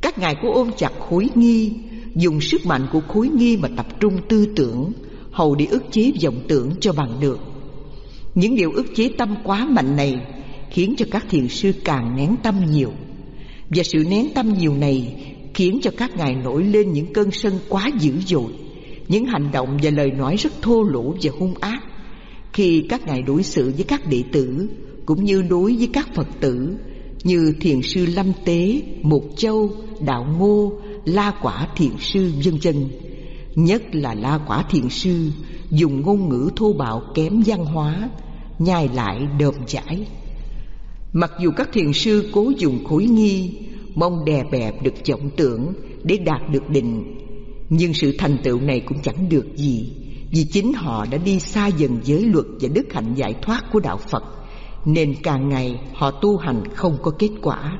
Các 0.00 0.18
ngài 0.18 0.34
có 0.34 0.50
ôm 0.54 0.70
chặt 0.76 0.92
khối 1.08 1.28
nghi 1.34 1.72
dùng 2.14 2.40
sức 2.40 2.66
mạnh 2.66 2.86
của 2.92 3.00
khối 3.08 3.28
nghi 3.28 3.56
mà 3.56 3.68
tập 3.76 3.86
trung 4.00 4.18
tư 4.28 4.46
tưởng 4.56 4.92
hầu 5.30 5.54
để 5.54 5.66
ức 5.66 5.82
chế 5.90 6.12
vọng 6.22 6.40
tưởng 6.48 6.70
cho 6.80 6.92
bằng 6.92 7.20
được 7.20 7.38
những 8.34 8.56
điều 8.56 8.72
ức 8.72 8.86
chế 8.94 9.10
tâm 9.18 9.34
quá 9.44 9.66
mạnh 9.66 9.96
này 9.96 10.14
khiến 10.70 10.94
cho 10.98 11.06
các 11.10 11.26
thiền 11.30 11.48
sư 11.48 11.72
càng 11.84 12.16
nén 12.16 12.36
tâm 12.42 12.54
nhiều. 12.70 12.92
Và 13.70 13.82
sự 13.82 14.04
nén 14.10 14.28
tâm 14.34 14.54
nhiều 14.58 14.74
này 14.76 15.14
khiến 15.54 15.78
cho 15.82 15.90
các 15.96 16.16
ngài 16.16 16.34
nổi 16.34 16.64
lên 16.64 16.92
những 16.92 17.12
cơn 17.12 17.30
sân 17.30 17.58
quá 17.68 17.90
dữ 18.00 18.12
dội, 18.26 18.52
những 19.08 19.24
hành 19.24 19.50
động 19.52 19.78
và 19.82 19.90
lời 19.90 20.10
nói 20.10 20.36
rất 20.36 20.62
thô 20.62 20.82
lỗ 20.82 21.14
và 21.22 21.30
hung 21.38 21.54
ác. 21.60 21.82
Khi 22.52 22.84
các 22.88 23.06
ngài 23.06 23.22
đối 23.22 23.42
xử 23.42 23.72
với 23.76 23.84
các 23.84 24.06
đệ 24.10 24.22
tử 24.32 24.68
cũng 25.06 25.24
như 25.24 25.42
đối 25.42 25.76
với 25.76 25.88
các 25.92 26.14
phật 26.14 26.28
tử, 26.40 26.76
như 27.24 27.54
thiền 27.60 27.82
sư 27.82 28.06
lâm 28.06 28.32
tế 28.44 28.82
mục 29.02 29.24
châu, 29.36 29.70
đạo 30.00 30.26
ngô, 30.38 30.72
la 31.04 31.32
quả 31.42 31.68
thiền 31.76 31.90
sư, 31.98 32.32
vân 32.44 32.58
vân 32.62 32.88
nhất 33.64 33.82
là 33.92 34.14
la 34.14 34.40
quả 34.46 34.64
thiền 34.70 34.88
sư, 34.88 35.30
dùng 35.70 36.00
ngôn 36.00 36.28
ngữ 36.28 36.50
thô 36.56 36.72
bạo 36.72 37.02
kém 37.14 37.42
văn 37.46 37.64
hóa, 37.64 38.10
nhai 38.58 38.88
lại 38.94 39.26
đờm 39.38 39.54
chải 39.66 40.06
mặc 41.12 41.32
dù 41.40 41.50
các 41.56 41.68
thiền 41.72 41.92
sư 41.92 42.30
cố 42.32 42.52
dùng 42.58 42.84
khối 42.84 43.04
nghi, 43.04 43.58
mong 43.94 44.24
đè 44.24 44.44
bẹp 44.50 44.82
được 44.82 44.94
vọng 45.08 45.30
tưởng 45.36 45.72
để 46.02 46.16
đạt 46.16 46.50
được 46.50 46.70
định, 46.70 47.14
nhưng 47.70 47.94
sự 47.94 48.14
thành 48.18 48.38
tựu 48.42 48.60
này 48.60 48.80
cũng 48.80 48.98
chẳng 49.02 49.28
được 49.28 49.46
gì, 49.56 49.92
vì 50.30 50.44
chính 50.44 50.72
họ 50.72 51.06
đã 51.10 51.18
đi 51.18 51.40
xa 51.40 51.66
dần 51.66 52.00
giới 52.04 52.22
luật 52.22 52.46
và 52.60 52.68
đức 52.74 52.92
hạnh 52.92 53.14
giải 53.14 53.34
thoát 53.42 53.64
của 53.72 53.80
đạo 53.80 53.96
phật, 54.10 54.24
nên 54.84 55.14
càng 55.22 55.48
ngày 55.48 55.80
họ 55.94 56.10
tu 56.10 56.36
hành 56.36 56.62
không 56.74 56.98
có 57.02 57.10
kết 57.10 57.30
quả. 57.42 57.78